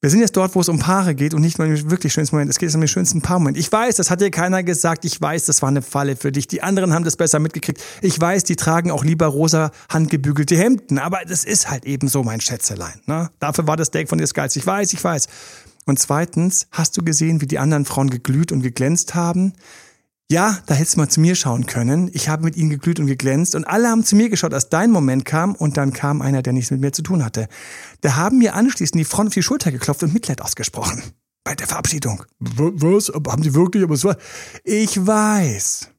Wir 0.06 0.12
sind 0.12 0.20
jetzt 0.20 0.38
dort, 0.38 0.53
wo 0.53 0.62
es 0.62 0.70
um 0.70 0.78
Paare 0.78 1.16
geht 1.16 1.34
und 1.34 1.41
nicht 1.41 1.58
mal 1.58 1.68
um 1.68 1.89
wirklich 1.89 2.14
schönsten 2.14 2.36
Moment. 2.36 2.51
Es 2.51 2.60
geht 2.60 2.70
jetzt 2.70 2.76
um 2.76 2.82
den 2.82 2.88
schönsten 2.88 3.24
Paarmoment. 3.24 3.58
Ich 3.58 3.72
weiß, 3.72 3.95
das 3.95 4.12
hat 4.12 4.22
dir 4.22 4.30
keiner 4.30 4.62
gesagt. 4.62 5.03
Ich 5.03 5.20
weiß, 5.20 5.45
das 5.45 5.64
war 5.64 5.70
eine 5.70 5.82
Falle 5.82 6.16
für 6.16 6.32
dich. 6.32 6.45
Die 6.45 6.62
anderen 6.62 6.93
haben 6.93 7.03
das 7.03 7.16
besser 7.16 7.39
mitgekriegt. 7.39 7.82
Ich 8.03 8.22
weiß, 8.22 8.43
die 8.43 8.56
tragen 8.56 8.91
auch 8.91 9.03
lieber 9.03 9.26
rosa 9.26 9.72
handgebügelte 9.89 10.56
Hemden. 10.56 10.99
Aber 10.99 11.22
das 11.28 11.43
ist 11.43 11.72
halt 11.72 11.86
eben 11.86 12.08
so 12.08 12.22
mein 12.22 12.39
Schätzelein. 12.39 13.01
Ne? 13.08 13.32
Dafür 13.39 13.66
war 13.66 13.78
das 13.78 13.88
Steak 13.88 14.08
von 14.08 14.20
dir 14.20 14.28
Geilste. 14.28 14.60
Ich 14.60 14.68
weiß, 14.68 14.93
ich 14.93 15.03
weiß. 15.03 15.26
Und 15.88 15.97
zweitens, 15.97 16.68
hast 16.70 16.95
du 16.97 17.03
gesehen, 17.03 17.41
wie 17.41 17.47
die 17.47 17.58
anderen 17.58 17.86
Frauen 17.86 18.12
geglüht 18.12 18.51
und 18.51 18.62
geglänzt 18.62 19.16
haben? 19.16 19.53
Ja, 20.32 20.57
da 20.65 20.73
hättest 20.73 20.95
du 20.95 21.01
mal 21.01 21.09
zu 21.09 21.19
mir 21.19 21.36
schauen 21.36 21.67
können. 21.67 22.09
Ich 22.13 22.30
habe 22.30 22.43
mit 22.43 22.55
ihnen 22.55 22.71
geglüht 22.71 22.99
und 22.99 23.05
geglänzt 23.05 23.53
und 23.53 23.63
alle 23.65 23.89
haben 23.89 24.03
zu 24.03 24.15
mir 24.15 24.30
geschaut, 24.30 24.55
als 24.55 24.69
dein 24.69 24.89
Moment 24.89 25.23
kam 25.23 25.53
und 25.53 25.78
dann 25.78 25.93
kam 25.93 26.21
einer, 26.23 26.41
der 26.41 26.51
nichts 26.53 26.71
mit 26.71 26.82
mir 26.82 26.91
zu 26.91 27.03
tun 27.03 27.23
hatte. 27.23 27.47
Da 28.01 28.15
haben 28.15 28.39
mir 28.39 28.55
anschließend 28.55 28.99
die 28.99 29.05
Frauen 29.05 29.28
auf 29.28 29.34
die 29.34 29.43
Schulter 29.43 29.71
geklopft 29.71 30.01
und 30.01 30.13
Mitleid 30.13 30.41
ausgesprochen. 30.41 31.03
Bei 31.43 31.53
der 31.53 31.67
Verabschiedung. 31.67 32.23
Was? 32.39 33.09
Haben 33.09 33.43
die 33.43 33.53
wirklich? 33.53 33.84
Aber 33.84 33.93
es 33.93 34.03
war. 34.03 34.17
Ich 34.63 35.05
weiß. 35.05 35.89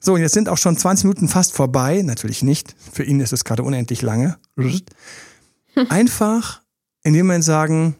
So, 0.00 0.16
jetzt 0.16 0.32
sind 0.32 0.48
auch 0.48 0.58
schon 0.58 0.76
20 0.76 1.04
Minuten 1.04 1.28
fast 1.28 1.52
vorbei. 1.52 2.02
Natürlich 2.02 2.42
nicht. 2.42 2.74
Für 2.92 3.04
ihn 3.04 3.20
ist 3.20 3.32
es 3.32 3.44
gerade 3.44 3.62
unendlich 3.62 4.02
lange. 4.02 4.38
Einfach 5.88 6.62
in 7.04 7.14
dem 7.14 7.26
Moment 7.26 7.44
sagen, 7.44 7.94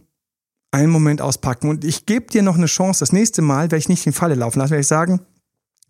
einen 0.72 0.90
Moment 0.90 1.20
auspacken. 1.20 1.68
Und 1.68 1.84
ich 1.84 2.04
gebe 2.04 2.26
dir 2.26 2.42
noch 2.42 2.56
eine 2.56 2.66
Chance. 2.66 2.98
Das 2.98 3.12
nächste 3.12 3.42
Mal 3.42 3.70
werde 3.70 3.76
ich 3.76 3.88
nicht 3.88 4.04
in 4.04 4.12
Falle 4.12 4.34
laufen 4.34 4.58
lassen, 4.58 4.72
werde 4.72 4.80
ich 4.80 4.88
sagen, 4.88 5.20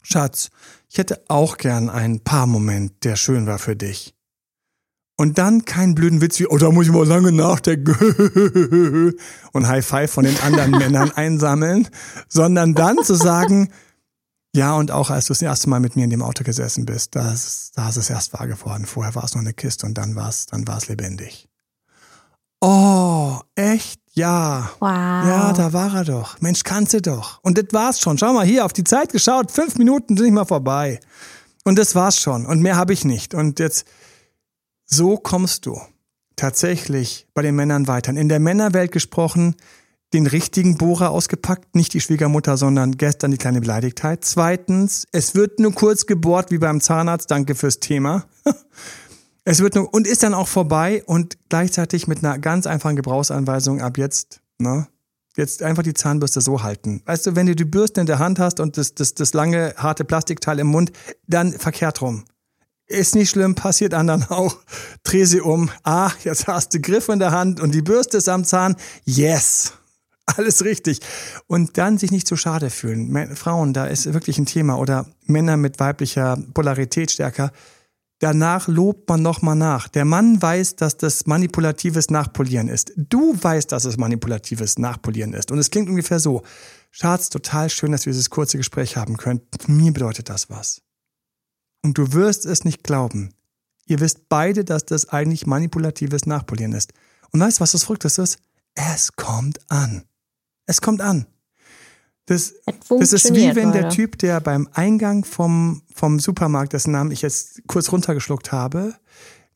Schatz, 0.03 0.51
ich 0.89 0.99
hätte 0.99 1.23
auch 1.29 1.57
gern 1.57 1.89
einen 1.89 2.21
Paarmoment, 2.21 3.05
der 3.05 3.17
schön 3.17 3.47
war 3.47 3.59
für 3.59 3.77
dich. 3.77 4.15
Und 5.17 5.39
dann 5.39 5.65
keinen 5.65 5.95
blöden 5.95 6.21
Witz 6.21 6.41
wie, 6.41 6.47
oh, 6.47 6.59
da 6.59 6.71
muss 6.71 6.87
ich 6.87 6.93
mal 6.93 7.07
lange 7.07 7.33
nachdenken 7.33 9.15
und 9.53 9.69
High 9.69 9.87
Five 9.87 10.11
von 10.11 10.25
den 10.25 10.39
anderen 10.41 10.73
Männern 10.73 11.11
einsammeln, 11.13 11.89
sondern 12.29 12.75
dann 12.75 12.97
zu 13.05 13.15
sagen, 13.15 13.69
Ja, 14.55 14.75
und 14.77 14.91
auch 14.91 15.09
als 15.09 15.27
du 15.27 15.31
das 15.31 15.41
erste 15.41 15.71
Mal 15.71 15.81
mit 15.81 15.97
mir 15.97 16.05
in 16.05 16.11
dem 16.11 16.23
Auto 16.23 16.45
gesessen 16.45 16.85
bist, 16.85 17.17
da 17.17 17.33
ist, 17.33 17.73
da 17.75 17.89
ist 17.89 17.97
es 17.97 18.11
erst 18.11 18.35
wahr 18.35 18.47
geworden. 18.47 18.85
Vorher 18.85 19.15
war 19.15 19.25
es 19.25 19.35
noch 19.35 19.41
eine 19.41 19.55
Kiste 19.55 19.87
und 19.87 19.95
dann 19.97 20.15
war 20.15 20.29
es 20.29 20.45
dann 20.47 20.69
war's 20.69 20.89
lebendig. 20.89 21.49
Oh, 22.61 23.41
echt? 23.55 24.02
Ja. 24.15 24.71
Wow. 24.79 24.91
Ja, 24.91 25.53
da 25.55 25.73
war 25.73 25.95
er 25.95 26.05
doch. 26.05 26.41
Mensch, 26.41 26.65
kannst 26.65 26.93
du 26.93 27.01
doch. 27.01 27.41
Und 27.43 27.57
das 27.57 27.67
war's 27.73 28.01
schon. 28.01 28.19
Schau 28.19 28.33
mal 28.33 28.45
hier, 28.45 28.65
auf 28.65 28.73
die 28.73 28.85
Zeit 28.85 29.13
geschaut. 29.13 29.51
Fünf 29.51 29.77
Minuten 29.77 30.17
sind 30.17 30.27
nicht 30.27 30.35
mal 30.35 30.45
vorbei. 30.45 31.01
Und 31.65 31.79
das 31.79 31.95
war's 31.95 32.21
schon. 32.21 32.45
Und 32.45 32.61
mehr 32.61 32.77
habe 32.77 32.93
ich 32.93 33.05
nicht. 33.05 33.35
Und 33.35 33.59
jetzt, 33.59 33.87
so 34.85 35.17
kommst 35.17 35.65
du 35.67 35.81
tatsächlich 36.37 37.27
bei 37.35 37.43
den 37.43 37.55
Männern 37.55 37.89
weiter. 37.89 38.13
In 38.13 38.29
der 38.29 38.41
Männerwelt 38.41 38.93
gesprochen, 38.93 39.57
den 40.13 40.27
richtigen 40.27 40.77
Bohrer 40.77 41.11
ausgepackt, 41.11 41.75
nicht 41.75 41.95
die 41.95 42.01
Schwiegermutter, 42.01 42.59
sondern 42.59 42.99
gestern 42.99 43.31
die 43.31 43.39
kleine 43.39 43.61
Beleidigtheit. 43.61 44.25
Zweitens, 44.25 45.07
es 45.13 45.35
wird 45.35 45.59
nur 45.59 45.73
kurz 45.73 46.05
gebohrt 46.05 46.51
wie 46.51 46.59
beim 46.59 46.83
Zahnarzt. 46.83 47.31
Danke 47.31 47.55
fürs 47.55 47.81
Thema. 47.81 48.27
Es 49.45 49.61
wird 49.61 49.75
nur, 49.75 49.93
und 49.93 50.07
ist 50.07 50.23
dann 50.23 50.35
auch 50.35 50.49
vorbei 50.49 51.03
und 51.07 51.37
gleichzeitig 51.49 52.07
mit 52.07 52.19
einer 52.19 52.39
ganz 52.39 52.67
einfachen 52.67 52.97
Gebrauchsanweisung 52.97 53.81
ab 53.81 53.99
jetzt, 53.99 54.41
ne? 54.59 54.87
Jetzt 55.35 55.63
einfach 55.63 55.83
die 55.83 55.95
Zahnbürste 55.95 56.43
so 56.43 56.63
halten. 56.63 57.01
Weißt 57.07 57.27
du, 57.27 57.35
wenn 57.35 57.47
du 57.47 57.57
die 57.57 57.65
Bürste 57.65 58.03
in 58.03 58.07
der 58.07 58.19
Hand 58.19 58.39
hast 58.39 58.61
und 58.61 58.77
das, 58.77 58.95
das, 58.95 59.15
das 59.15 59.33
lange, 59.33 59.75
harte 59.79 60.05
Plastikteil 60.05 60.59
im 60.59 60.67
Mund, 60.67 60.93
dann 61.27 61.53
verkehrt 61.53 62.03
rum. 62.03 62.25
Ist 62.87 63.15
nicht 63.15 63.31
schlimm, 63.31 63.55
passiert 63.55 63.95
anderen 63.95 64.25
auch. 64.29 64.59
Dreh 65.05 65.25
sie 65.25 65.41
um. 65.41 65.71
Ah, 65.83 66.11
jetzt 66.23 66.47
hast 66.47 66.75
du 66.75 66.81
Griff 66.81 67.09
in 67.09 67.19
der 67.19 67.31
Hand 67.31 67.61
und 67.61 67.75
die 67.75 67.81
Bürste 67.81 68.19
ist 68.19 68.29
am 68.29 68.45
Zahn. 68.45 68.77
Yes. 69.05 69.73
Alles 70.27 70.65
richtig. 70.65 71.01
Und 71.47 71.79
dann 71.79 71.97
sich 71.97 72.11
nicht 72.11 72.27
zu 72.27 72.37
schade 72.37 72.69
fühlen. 72.69 73.35
Frauen, 73.35 73.73
da 73.73 73.87
ist 73.87 74.13
wirklich 74.13 74.39
ein 74.39 74.47
Thema. 74.47 74.79
Oder 74.79 75.07
Männer 75.25 75.57
mit 75.57 75.81
weiblicher 75.81 76.39
Polarität 76.53 77.11
stärker 77.11 77.53
Danach 78.23 78.69
lobt 78.69 79.09
man 79.09 79.21
nochmal 79.21 79.57
nach. 79.57 79.89
Der 79.89 80.05
Mann 80.05 80.41
weiß, 80.41 80.77
dass 80.77 80.97
das 80.97 81.27
manipulatives 81.27 82.09
Nachpolieren 82.09 82.69
ist. 82.69 82.93
Du 82.95 83.37
weißt, 83.37 83.73
dass 83.73 83.85
es 83.85 83.97
manipulatives 83.97 84.79
Nachpolieren 84.79 85.35
ist. 85.35 85.51
Und 85.51 85.59
es 85.59 85.73
klingt 85.73 85.89
ungefähr 85.89 86.21
so. 86.21 86.43
Schatz, 86.93 87.31
total 87.31 87.69
schön, 87.69 87.91
dass 87.91 88.07
wir 88.07 88.13
dieses 88.13 88.31
kurze 88.31 88.59
Gespräch 88.59 88.97
haben 88.97 89.17
können. 89.17 89.41
Mir 89.67 89.93
bedeutet 89.93 90.29
das 90.29 90.51
was. 90.51 90.83
Und 91.83 91.99
du 91.99 92.13
wirst 92.13 92.47
es 92.47 92.65
nicht 92.65 92.85
glauben. 92.85 93.35
Ihr 93.87 93.99
wisst 93.99 94.29
beide, 94.29 94.65
dass 94.65 94.85
das 94.85 95.09
eigentlich 95.09 95.49
manipulatives 95.49 96.25
Nachpolieren 96.25 96.75
ist. 96.75 96.93
Und 97.33 97.41
weißt 97.41 97.59
du, 97.59 97.63
was 97.63 97.73
das 97.73 97.83
Verrückteste 97.83 98.23
ist? 98.23 98.39
Es 98.75 99.17
kommt 99.17 99.69
an. 99.69 100.05
Es 100.67 100.81
kommt 100.81 101.01
an. 101.01 101.27
Das, 102.27 102.55
das 102.89 103.13
ist 103.13 103.35
wie 103.35 103.55
wenn 103.57 103.73
der 103.73 103.89
Typ, 103.89 104.19
der 104.19 104.41
beim 104.41 104.69
Eingang 104.73 105.25
vom, 105.25 105.83
vom 105.93 106.21
Supermarkt, 106.21 106.73
dessen 106.73 106.93
Namen 106.93 107.11
ich 107.11 107.23
jetzt 107.23 107.63
kurz 107.67 107.91
runtergeschluckt 107.91 108.53
habe, 108.53 108.95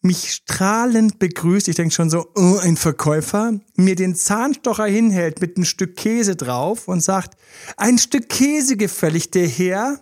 mich 0.03 0.33
strahlend 0.33 1.19
begrüßt, 1.19 1.69
ich 1.69 1.77
denke 1.77 1.95
schon 1.95 2.11
so, 2.11 2.27
oh, 2.35 2.59
ein 2.63 2.77
Verkäufer, 2.77 3.59
mir 3.77 3.95
den 3.95 4.15
Zahnstocher 4.15 4.87
hinhält 4.87 5.41
mit 5.41 5.57
einem 5.57 5.65
Stück 5.65 5.97
Käse 5.97 6.37
drauf 6.37 6.89
und 6.89 7.03
sagt, 7.03 7.37
ein 7.77 7.99
Stück 7.99 8.29
Käse 8.29 8.77
gefällig, 8.77 9.31
der 9.31 9.49
Herr. 9.49 10.01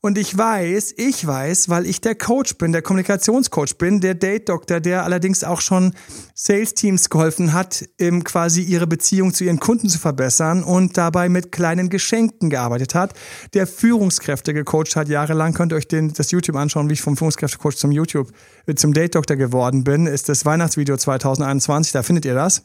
Und 0.00 0.16
ich 0.16 0.36
weiß, 0.38 0.94
ich 0.96 1.26
weiß, 1.26 1.68
weil 1.70 1.84
ich 1.84 2.00
der 2.00 2.14
Coach 2.14 2.56
bin, 2.56 2.70
der 2.70 2.82
Kommunikationscoach 2.82 3.78
bin, 3.78 4.00
der 4.00 4.14
Date-Doktor, 4.14 4.78
der 4.78 5.02
allerdings 5.02 5.42
auch 5.42 5.60
schon 5.60 5.92
Sales-Teams 6.34 7.10
geholfen 7.10 7.52
hat, 7.52 7.84
um 8.00 8.22
quasi 8.22 8.62
ihre 8.62 8.86
Beziehung 8.86 9.34
zu 9.34 9.42
ihren 9.42 9.58
Kunden 9.58 9.88
zu 9.88 9.98
verbessern 9.98 10.62
und 10.62 10.96
dabei 10.96 11.28
mit 11.28 11.50
kleinen 11.50 11.88
Geschenken 11.88 12.48
gearbeitet 12.48 12.94
hat, 12.94 13.14
der 13.54 13.66
Führungskräfte 13.66 14.54
gecoacht 14.54 14.94
hat 14.94 15.08
jahrelang. 15.08 15.52
Könnt 15.52 15.72
ihr 15.72 15.76
euch 15.76 15.88
den, 15.88 16.12
das 16.12 16.30
YouTube 16.30 16.56
anschauen, 16.56 16.88
wie 16.88 16.94
ich 16.94 17.02
vom 17.02 17.16
Führungskräftecoach 17.16 17.74
zum 17.74 17.90
YouTube, 17.90 18.30
äh, 18.66 18.74
zum 18.76 18.92
Date-Doktor 18.92 19.34
geworden 19.34 19.82
bin, 19.82 20.06
ist 20.06 20.28
das 20.28 20.44
Weihnachtsvideo 20.44 20.96
2021, 20.96 21.92
da 21.92 22.04
findet 22.04 22.24
ihr 22.24 22.34
das. 22.34 22.62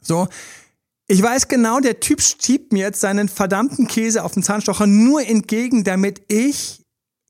So, 0.00 0.28
ich 1.06 1.22
weiß 1.22 1.48
genau, 1.48 1.80
der 1.80 2.00
Typ 2.00 2.20
schiebt 2.22 2.72
mir 2.72 2.80
jetzt 2.80 3.00
seinen 3.00 3.28
verdammten 3.28 3.86
Käse 3.86 4.24
auf 4.24 4.32
den 4.32 4.42
Zahnstocher 4.42 4.86
nur 4.86 5.26
entgegen, 5.26 5.84
damit 5.84 6.22
ich 6.28 6.82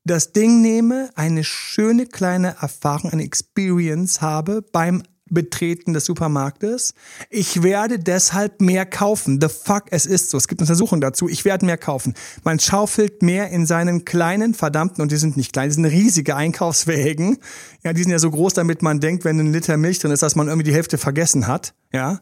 das 0.05 0.31
Ding 0.31 0.61
nehme, 0.61 1.09
eine 1.15 1.43
schöne 1.43 2.05
kleine 2.05 2.57
Erfahrung, 2.61 3.11
eine 3.11 3.23
Experience 3.23 4.21
habe 4.21 4.61
beim 4.61 5.03
Betreten 5.29 5.93
des 5.93 6.05
Supermarktes. 6.05 6.93
Ich 7.29 7.63
werde 7.63 7.97
deshalb 7.97 8.61
mehr 8.61 8.85
kaufen. 8.85 9.39
The 9.41 9.47
fuck, 9.49 9.85
es 9.89 10.05
ist 10.05 10.29
so. 10.29 10.37
Es 10.37 10.47
gibt 10.47 10.61
Untersuchungen 10.61 11.01
dazu. 11.01 11.27
Ich 11.27 11.45
werde 11.45 11.65
mehr 11.65 11.77
kaufen. 11.77 12.13
Man 12.43 12.59
schaufelt 12.59 13.23
mehr 13.23 13.49
in 13.49 13.65
seinen 13.65 14.05
kleinen, 14.05 14.53
verdammten, 14.53 15.01
und 15.01 15.11
die 15.11 15.17
sind 15.17 15.35
nicht 15.35 15.53
klein, 15.53 15.69
die 15.69 15.75
sind 15.75 15.85
riesige 15.85 16.35
Einkaufswägen. 16.35 17.37
Ja, 17.83 17.93
die 17.93 18.03
sind 18.03 18.11
ja 18.11 18.19
so 18.19 18.29
groß, 18.29 18.53
damit 18.53 18.83
man 18.83 18.99
denkt, 18.99 19.25
wenn 19.25 19.39
ein 19.39 19.51
Liter 19.51 19.77
Milch 19.77 19.99
drin 19.99 20.11
ist, 20.11 20.21
dass 20.21 20.35
man 20.35 20.47
irgendwie 20.47 20.69
die 20.69 20.73
Hälfte 20.73 20.97
vergessen 20.97 21.47
hat. 21.47 21.73
Ja. 21.91 22.19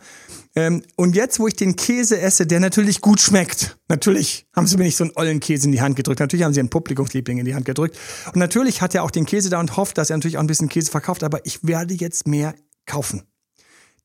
Ähm, 0.56 0.84
und 0.96 1.16
jetzt, 1.16 1.40
wo 1.40 1.48
ich 1.48 1.56
den 1.56 1.76
Käse 1.76 2.20
esse, 2.22 2.46
der 2.46 2.60
natürlich 2.60 3.02
gut 3.02 3.20
schmeckt. 3.20 3.78
Natürlich 3.90 4.46
haben 4.56 4.68
sie 4.68 4.78
mir 4.78 4.84
nicht 4.84 4.98
so 4.98 5.04
einen 5.04 5.14
ollen 5.16 5.40
Käse 5.40 5.66
in 5.66 5.72
die 5.72 5.82
Hand 5.82 5.96
gedrückt. 5.96 6.20
Natürlich 6.20 6.44
haben 6.46 6.54
sie 6.54 6.60
einen 6.60 6.70
Publikumsliebling 6.70 7.40
in 7.40 7.46
die 7.46 7.56
Hand 7.56 7.66
gedrückt. 7.66 7.98
Und 8.28 8.38
natürlich 8.38 8.82
hat 8.82 8.94
er 8.96 9.04
auch 9.04 9.12
den 9.12 9.26
Käse 9.26 9.50
da 9.50 9.60
und 9.60 9.76
hofft, 9.76 9.98
dass 9.98 10.10
er 10.10 10.18
natürlich 10.18 10.38
auch 10.38 10.42
ein 10.42 10.48
bisschen 10.48 10.70
Käse 10.70 10.92
verkauft. 10.92 11.24
Aber 11.24 11.46
ich 11.46 11.66
werde 11.66 11.96
jetzt 11.96 12.28
mehr 12.28 12.54
kaufen. 12.86 13.24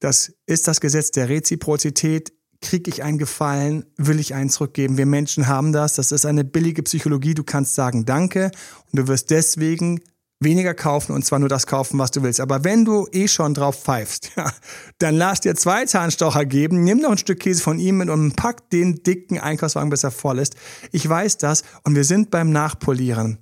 Das 0.00 0.32
ist 0.46 0.68
das 0.68 0.80
Gesetz 0.80 1.10
der 1.10 1.28
Reziprozität. 1.28 2.32
Krieg 2.60 2.88
ich 2.88 3.04
einen 3.04 3.18
Gefallen, 3.18 3.84
will 3.96 4.18
ich 4.18 4.34
einen 4.34 4.50
zurückgeben. 4.50 4.96
Wir 4.96 5.06
Menschen 5.06 5.46
haben 5.46 5.72
das. 5.72 5.94
Das 5.94 6.10
ist 6.10 6.26
eine 6.26 6.44
billige 6.44 6.82
Psychologie. 6.82 7.34
Du 7.34 7.44
kannst 7.44 7.74
sagen 7.74 8.04
Danke 8.04 8.50
und 8.90 8.98
du 8.98 9.06
wirst 9.06 9.30
deswegen 9.30 10.00
weniger 10.40 10.74
kaufen 10.74 11.12
und 11.12 11.24
zwar 11.24 11.38
nur 11.38 11.48
das 11.48 11.66
kaufen, 11.66 11.98
was 11.98 12.10
du 12.10 12.22
willst. 12.22 12.40
Aber 12.40 12.64
wenn 12.64 12.84
du 12.84 13.08
eh 13.12 13.28
schon 13.28 13.54
drauf 13.54 13.82
pfeifst, 13.82 14.30
ja, 14.36 14.50
dann 14.98 15.16
lass 15.16 15.40
dir 15.40 15.54
zwei 15.54 15.84
Zahnstocher 15.84 16.44
geben, 16.44 16.84
nimm 16.84 16.98
noch 16.98 17.10
ein 17.10 17.18
Stück 17.18 17.40
Käse 17.40 17.62
von 17.62 17.78
ihm 17.78 17.98
mit 17.98 18.08
und 18.08 18.36
pack 18.36 18.70
den 18.70 19.02
dicken 19.02 19.38
Einkaufswagen, 19.38 19.90
bis 19.90 20.04
er 20.04 20.10
voll 20.10 20.38
ist. 20.38 20.54
Ich 20.92 21.08
weiß 21.08 21.38
das 21.38 21.62
und 21.82 21.94
wir 21.96 22.04
sind 22.04 22.30
beim 22.30 22.50
Nachpolieren. 22.50 23.38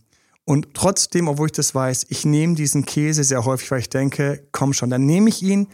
Und 0.49 0.75
trotzdem, 0.75 1.27
obwohl 1.27 1.47
ich 1.47 1.53
das 1.53 1.75
weiß, 1.75 2.07
ich 2.09 2.25
nehme 2.25 2.55
diesen 2.55 2.85
Käse 2.85 3.25
sehr 3.25 3.45
häufig, 3.45 3.71
weil 3.71 3.81
ich 3.81 3.91
denke, 3.91 4.49
komm 4.53 4.73
schon, 4.73 4.91
dann 4.91 5.05
nehme 5.05 5.29
ich 5.29 5.43
ihn. 5.43 5.69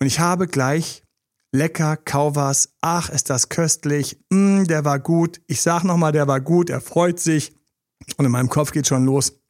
Und 0.00 0.06
ich 0.06 0.18
habe 0.18 0.48
gleich 0.48 1.04
lecker, 1.52 1.96
kau 1.96 2.34
was, 2.34 2.74
ach, 2.80 3.08
ist 3.08 3.30
das 3.30 3.48
köstlich, 3.48 4.18
mm, 4.30 4.64
der 4.64 4.84
war 4.84 4.98
gut, 4.98 5.40
ich 5.46 5.62
sag 5.62 5.84
nochmal, 5.84 6.10
der 6.10 6.26
war 6.26 6.40
gut, 6.40 6.70
er 6.70 6.80
freut 6.80 7.20
sich. 7.20 7.54
Und 8.16 8.24
in 8.24 8.32
meinem 8.32 8.48
Kopf 8.48 8.72
geht 8.72 8.88
schon 8.88 9.04
los. 9.04 9.40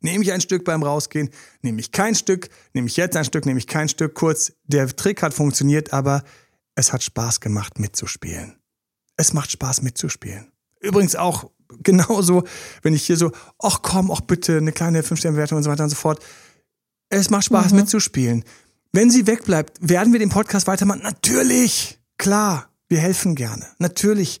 Nehme 0.00 0.22
ich 0.22 0.32
ein 0.32 0.40
Stück 0.40 0.64
beim 0.64 0.84
Rausgehen, 0.84 1.30
nehme 1.62 1.80
ich 1.80 1.90
kein 1.90 2.14
Stück, 2.14 2.48
nehme 2.74 2.86
ich 2.86 2.96
jetzt 2.96 3.16
ein 3.16 3.24
Stück, 3.24 3.46
nehme 3.46 3.58
ich 3.58 3.66
kein 3.66 3.88
Stück. 3.88 4.14
Kurz, 4.14 4.52
der 4.64 4.86
Trick 4.88 5.22
hat 5.22 5.34
funktioniert, 5.34 5.92
aber 5.92 6.22
es 6.76 6.92
hat 6.92 7.02
Spaß 7.02 7.40
gemacht 7.40 7.80
mitzuspielen. 7.80 8.56
Es 9.16 9.32
macht 9.32 9.50
Spaß 9.50 9.82
mitzuspielen. 9.82 10.52
Übrigens 10.80 11.16
auch 11.16 11.50
genauso, 11.82 12.44
wenn 12.82 12.94
ich 12.94 13.04
hier 13.04 13.16
so, 13.16 13.32
ach 13.58 13.80
komm, 13.82 14.10
ach 14.10 14.20
bitte, 14.20 14.56
eine 14.56 14.72
kleine 14.72 15.02
Fünf-Sterne-Wertung 15.02 15.58
und 15.58 15.64
so 15.64 15.70
weiter 15.70 15.84
und 15.84 15.90
so 15.90 15.96
fort. 15.96 16.22
Es 17.08 17.30
macht 17.30 17.44
Spaß 17.44 17.72
mhm. 17.72 17.80
mitzuspielen. 17.80 18.44
Wenn 18.92 19.10
sie 19.10 19.26
wegbleibt, 19.26 19.78
werden 19.80 20.12
wir 20.12 20.20
den 20.20 20.28
Podcast 20.28 20.66
weitermachen? 20.66 21.02
Natürlich, 21.02 21.98
klar, 22.18 22.68
wir 22.88 22.98
helfen 22.98 23.34
gerne, 23.34 23.66
natürlich. 23.78 24.40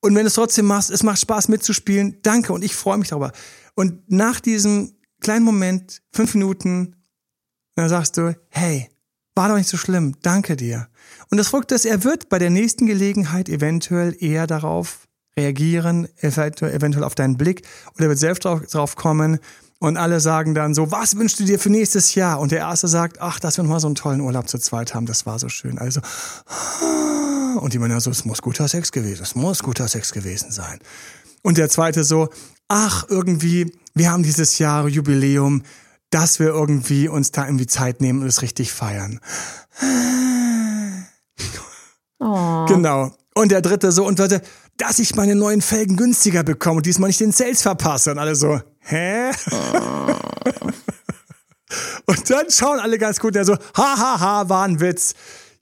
Und 0.00 0.14
wenn 0.14 0.22
du 0.22 0.28
es 0.28 0.34
trotzdem 0.34 0.66
machst, 0.66 0.90
es 0.90 1.02
macht 1.02 1.20
Spaß 1.20 1.48
mitzuspielen, 1.48 2.18
danke 2.22 2.52
und 2.52 2.64
ich 2.64 2.74
freue 2.74 2.98
mich 2.98 3.08
darüber. 3.08 3.32
Und 3.74 4.10
nach 4.10 4.40
diesem 4.40 4.94
kleinen 5.20 5.44
Moment, 5.44 6.02
fünf 6.12 6.34
Minuten, 6.34 6.96
dann 7.76 7.88
sagst 7.88 8.16
du, 8.16 8.36
hey, 8.50 8.88
war 9.34 9.48
doch 9.48 9.56
nicht 9.56 9.68
so 9.68 9.76
schlimm, 9.76 10.16
danke 10.22 10.56
dir. 10.56 10.88
Und 11.30 11.38
das 11.38 11.48
Verrückte 11.48 11.74
ist, 11.74 11.86
er 11.86 12.04
wird 12.04 12.28
bei 12.28 12.38
der 12.38 12.50
nächsten 12.50 12.86
Gelegenheit 12.86 13.48
eventuell 13.48 14.16
eher 14.18 14.46
darauf 14.46 15.08
reagieren, 15.36 16.08
eventuell 16.20 17.04
auf 17.04 17.14
deinen 17.14 17.36
Blick 17.36 17.62
oder 17.96 18.08
wird 18.08 18.18
selbst 18.18 18.44
drauf, 18.44 18.62
drauf 18.66 18.96
kommen 18.96 19.38
und 19.78 19.96
alle 19.96 20.20
sagen 20.20 20.54
dann 20.54 20.74
so, 20.74 20.90
was 20.90 21.16
wünschst 21.16 21.40
du 21.40 21.44
dir 21.44 21.58
für 21.58 21.70
nächstes 21.70 22.14
Jahr? 22.14 22.40
Und 22.40 22.52
der 22.52 22.60
Erste 22.60 22.88
sagt, 22.88 23.20
ach, 23.20 23.40
dass 23.40 23.56
wir 23.56 23.64
mal 23.64 23.80
so 23.80 23.88
einen 23.88 23.96
tollen 23.96 24.20
Urlaub 24.20 24.48
zu 24.48 24.58
zweit 24.58 24.94
haben, 24.94 25.06
das 25.06 25.26
war 25.26 25.38
so 25.38 25.48
schön. 25.48 25.78
Also, 25.78 26.00
und 27.60 27.72
die 27.72 27.78
Männer 27.78 28.00
so, 28.00 28.10
es 28.10 28.24
muss 28.24 28.40
guter 28.40 28.68
Sex 28.68 28.92
gewesen, 28.92 29.22
es 29.22 29.34
muss 29.34 29.62
guter 29.62 29.88
Sex 29.88 30.12
gewesen 30.12 30.50
sein. 30.52 30.78
Und 31.42 31.58
der 31.58 31.68
Zweite 31.68 32.04
so, 32.04 32.30
ach, 32.68 33.04
irgendwie, 33.08 33.72
wir 33.94 34.10
haben 34.10 34.22
dieses 34.22 34.58
Jahr 34.58 34.88
Jubiläum, 34.88 35.62
dass 36.10 36.38
wir 36.38 36.46
irgendwie 36.46 37.08
uns 37.08 37.32
da 37.32 37.44
irgendwie 37.44 37.66
Zeit 37.66 38.00
nehmen 38.00 38.22
und 38.22 38.28
es 38.28 38.40
richtig 38.40 38.72
feiern. 38.72 39.20
Oh. 42.20 42.64
Genau. 42.66 43.12
Und 43.34 43.50
der 43.50 43.60
dritte 43.60 43.92
so 43.92 44.06
und 44.06 44.18
Leute, 44.18 44.40
dass 44.76 44.98
ich 44.98 45.14
meine 45.14 45.34
neuen 45.34 45.60
Felgen 45.60 45.96
günstiger 45.96 46.42
bekomme 46.42 46.78
und 46.78 46.86
diesmal 46.86 47.08
nicht 47.08 47.20
den 47.20 47.32
Sales 47.32 47.62
verpasse. 47.62 48.12
Und 48.12 48.18
alle 48.18 48.34
so, 48.34 48.60
hä? 48.80 49.30
Oh. 49.50 50.14
und 52.06 52.30
dann 52.30 52.50
schauen 52.50 52.80
alle 52.80 52.98
ganz 52.98 53.20
gut, 53.20 53.34
der 53.34 53.44
so, 53.44 53.54
ha, 53.54 53.98
ha, 53.98 54.20
ha, 54.20 54.48
war 54.48 54.64
ein 54.64 54.80
Witz. 54.80 55.14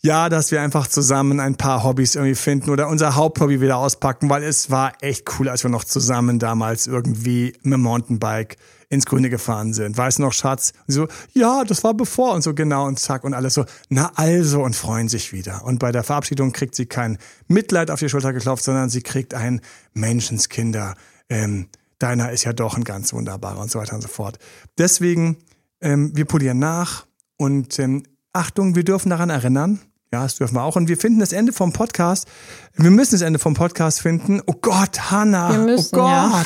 ja, 0.02 0.28
dass 0.28 0.50
wir 0.50 0.60
einfach 0.60 0.88
zusammen 0.88 1.38
ein 1.38 1.56
paar 1.56 1.84
Hobbys 1.84 2.16
irgendwie 2.16 2.34
finden 2.34 2.70
oder 2.70 2.88
unser 2.88 3.14
Haupthobby 3.14 3.60
wieder 3.60 3.76
auspacken, 3.76 4.28
weil 4.28 4.42
es 4.42 4.70
war 4.70 4.92
echt 5.00 5.28
cool, 5.38 5.48
als 5.48 5.62
wir 5.62 5.70
noch 5.70 5.84
zusammen 5.84 6.38
damals 6.38 6.86
irgendwie 6.86 7.52
mit 7.62 7.74
dem 7.74 7.82
Mountainbike 7.82 8.56
ins 8.92 9.06
Grüne 9.06 9.30
gefahren 9.30 9.72
sind. 9.72 9.96
Weißt 9.96 10.18
du 10.18 10.22
noch, 10.22 10.34
Schatz? 10.34 10.74
Und 10.86 10.94
so, 10.94 11.08
ja, 11.32 11.64
das 11.64 11.82
war 11.82 11.94
bevor 11.94 12.34
und 12.34 12.42
so 12.42 12.52
genau 12.52 12.86
und 12.86 12.98
zack 12.98 13.24
und 13.24 13.32
alles 13.32 13.54
so, 13.54 13.64
na 13.88 14.12
also 14.16 14.62
und 14.62 14.76
freuen 14.76 15.08
sich 15.08 15.32
wieder. 15.32 15.64
Und 15.64 15.78
bei 15.78 15.92
der 15.92 16.02
Verabschiedung 16.02 16.52
kriegt 16.52 16.74
sie 16.74 16.84
kein 16.84 17.16
Mitleid 17.48 17.90
auf 17.90 18.00
die 18.00 18.10
Schulter 18.10 18.34
geklopft, 18.34 18.62
sondern 18.62 18.90
sie 18.90 19.00
kriegt 19.00 19.32
ein 19.32 19.62
Menschenskinder. 19.94 20.94
Ähm, 21.30 21.68
deiner 21.98 22.32
ist 22.32 22.44
ja 22.44 22.52
doch 22.52 22.76
ein 22.76 22.84
ganz 22.84 23.14
wunderbarer 23.14 23.60
und 23.60 23.70
so 23.70 23.78
weiter 23.78 23.94
und 23.94 24.02
so 24.02 24.08
fort. 24.08 24.38
Deswegen, 24.76 25.38
ähm, 25.80 26.14
wir 26.14 26.26
polieren 26.26 26.58
nach 26.58 27.06
und 27.38 27.78
ähm, 27.78 28.02
Achtung, 28.34 28.74
wir 28.74 28.84
dürfen 28.84 29.08
daran 29.08 29.30
erinnern, 29.30 29.80
ja, 30.12 30.24
das 30.24 30.34
dürfen 30.34 30.56
wir 30.56 30.62
auch. 30.64 30.76
Und 30.76 30.88
wir 30.88 30.98
finden 30.98 31.20
das 31.20 31.32
Ende 31.32 31.54
vom 31.54 31.72
Podcast. 31.72 32.28
Wir 32.74 32.90
müssen 32.90 33.12
das 33.12 33.22
Ende 33.22 33.38
vom 33.38 33.54
Podcast 33.54 34.02
finden. 34.02 34.42
Oh 34.44 34.52
Gott, 34.60 35.10
Hanna. 35.10 35.56
Müssen, 35.56 35.96
oh 35.96 36.02
Gott. 36.02 36.10
Ja. 36.10 36.44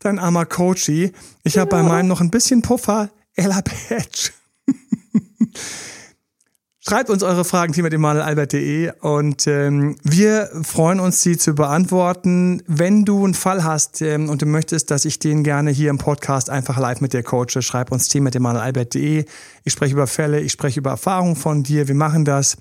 Dein 0.00 0.18
armer 0.18 0.46
Coachy. 0.46 1.12
Ich 1.42 1.58
habe 1.58 1.70
bei 1.70 1.82
meinem 1.82 2.08
noch 2.08 2.20
ein 2.20 2.30
bisschen 2.30 2.62
Puffer. 2.62 3.10
Ella 3.34 3.62
Patch. 3.62 4.32
Schreibt 6.88 7.10
uns 7.10 7.22
eure 7.22 7.44
Fragen, 7.44 7.74
team.emanuelalbert.de 7.74 8.92
und 9.00 9.46
ähm, 9.46 9.98
wir 10.04 10.48
freuen 10.62 11.00
uns, 11.00 11.20
sie 11.20 11.36
zu 11.36 11.54
beantworten. 11.54 12.62
Wenn 12.66 13.04
du 13.04 13.24
einen 13.24 13.34
Fall 13.34 13.62
hast 13.62 14.00
ähm, 14.00 14.30
und 14.30 14.40
du 14.40 14.46
möchtest, 14.46 14.90
dass 14.90 15.04
ich 15.04 15.18
den 15.18 15.44
gerne 15.44 15.70
hier 15.70 15.90
im 15.90 15.98
Podcast 15.98 16.48
einfach 16.48 16.78
live 16.78 17.02
mit 17.02 17.12
dir 17.12 17.22
coache, 17.22 17.60
schreib 17.60 17.92
uns 17.92 18.08
team.emanuelalbert.de. 18.08 19.26
Ich 19.64 19.72
spreche 19.72 19.92
über 19.92 20.06
Fälle, 20.06 20.40
ich 20.40 20.52
spreche 20.52 20.80
über 20.80 20.90
Erfahrungen 20.90 21.36
von 21.36 21.62
dir. 21.62 21.88
Wir 21.88 21.94
machen 21.94 22.24
das 22.24 22.56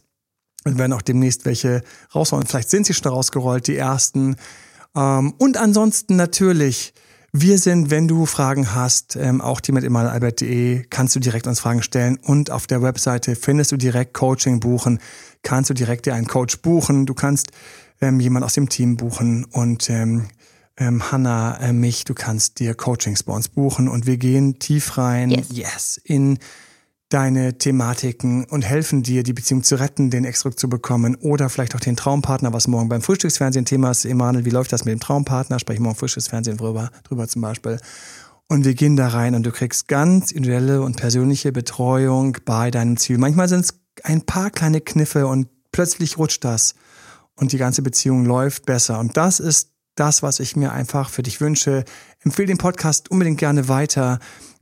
und 0.65 0.77
werden 0.77 0.91
auch 0.91 1.03
demnächst 1.03 1.45
welche 1.45 1.81
raushauen. 2.13 2.45
Vielleicht 2.47 2.69
sind 2.69 2.85
sie 2.85 2.93
schon 2.93 3.13
rausgerollt, 3.13 3.67
die 3.67 3.77
ersten. 3.77 4.35
Ähm, 4.93 5.35
und 5.37 5.55
ansonsten 5.55 6.17
natürlich 6.17 6.93
wir 7.33 7.57
sind, 7.57 7.89
wenn 7.91 8.07
du 8.07 8.25
Fragen 8.25 8.73
hast, 8.73 9.15
ähm, 9.15 9.41
auch 9.41 9.59
die 9.59 9.71
mit 9.71 9.83
emanuelalbert.de, 9.83 10.85
kannst 10.89 11.15
du 11.15 11.19
direkt 11.19 11.47
uns 11.47 11.59
Fragen 11.59 11.83
stellen. 11.83 12.17
Und 12.23 12.51
auf 12.51 12.67
der 12.67 12.81
Webseite 12.81 13.35
findest 13.35 13.71
du 13.71 13.77
direkt 13.77 14.13
Coaching 14.13 14.59
buchen, 14.59 14.99
kannst 15.43 15.69
du 15.69 15.73
direkt 15.73 16.05
dir 16.05 16.13
einen 16.15 16.27
Coach 16.27 16.59
buchen, 16.59 17.05
du 17.05 17.13
kannst 17.13 17.51
ähm, 18.01 18.19
jemand 18.19 18.45
aus 18.45 18.53
dem 18.53 18.69
Team 18.69 18.97
buchen 18.97 19.45
und 19.45 19.89
ähm, 19.89 20.27
ähm, 20.77 21.11
Hanna, 21.11 21.57
äh, 21.59 21.73
mich, 21.73 22.05
du 22.05 22.13
kannst 22.13 22.59
dir 22.59 22.75
Coachings 22.75 23.23
bei 23.23 23.33
uns 23.33 23.49
buchen. 23.49 23.87
Und 23.87 24.05
wir 24.05 24.17
gehen 24.17 24.59
tief 24.59 24.97
rein, 24.97 25.31
Yes. 25.31 25.47
yes. 25.49 26.01
In 26.03 26.39
deine 27.09 27.57
Thematiken 27.57 28.43
und 28.45 28.63
helfen 28.63 29.01
dir, 29.01 29.23
die 29.23 29.33
Beziehung 29.33 29.63
zu 29.63 29.75
retten, 29.75 30.09
den 30.09 30.25
Ex 30.25 30.41
zurückzubekommen 30.41 31.15
oder 31.15 31.49
vielleicht 31.49 31.75
auch 31.75 31.79
den 31.79 31.95
Traumpartner, 31.95 32.51
was 32.51 32.67
morgen 32.67 32.89
beim 32.89 33.01
Frühstücksfernsehen 33.01 33.65
Thema 33.65 33.91
ist. 33.91 34.05
Emanuel, 34.05 34.45
wie 34.45 34.49
läuft 34.49 34.73
das 34.73 34.83
mit 34.83 34.91
dem 34.91 34.99
Traumpartner? 34.99 35.59
Spreche 35.59 35.77
ich 35.77 35.83
morgen 35.83 35.95
Frühstücksfernsehen 35.95 36.57
drüber, 36.57 36.91
drüber 37.03 37.27
zum 37.27 37.41
Beispiel. 37.41 37.79
Und 38.49 38.65
wir 38.65 38.73
gehen 38.73 38.95
da 38.95 39.09
rein 39.09 39.35
und 39.35 39.45
du 39.45 39.51
kriegst 39.51 39.87
ganz 39.87 40.31
individuelle 40.31 40.81
und 40.81 40.97
persönliche 40.97 41.51
Betreuung 41.51 42.37
bei 42.45 42.71
deinem 42.71 42.97
Ziel. 42.97 43.17
Manchmal 43.17 43.47
sind 43.47 43.61
es 43.61 43.73
ein 44.03 44.21
paar 44.21 44.51
kleine 44.51 44.81
Kniffe 44.81 45.27
und 45.27 45.47
plötzlich 45.71 46.17
rutscht 46.17 46.43
das 46.43 46.75
und 47.35 47.51
die 47.51 47.57
ganze 47.57 47.81
Beziehung 47.81 48.25
läuft 48.25 48.65
besser. 48.65 48.99
Und 48.99 49.15
das 49.15 49.39
ist 49.39 49.71
das, 49.95 50.23
was 50.23 50.39
ich 50.39 50.55
mir 50.55 50.71
einfach 50.71 51.09
für 51.09 51.23
dich 51.23 51.41
wünsche. 51.41 51.83
Empfehle 52.21 52.47
den 52.47 52.57
Podcast 52.57 53.09
unbedingt 53.11 53.39
gerne 53.39 53.67
weiter, 53.67 54.19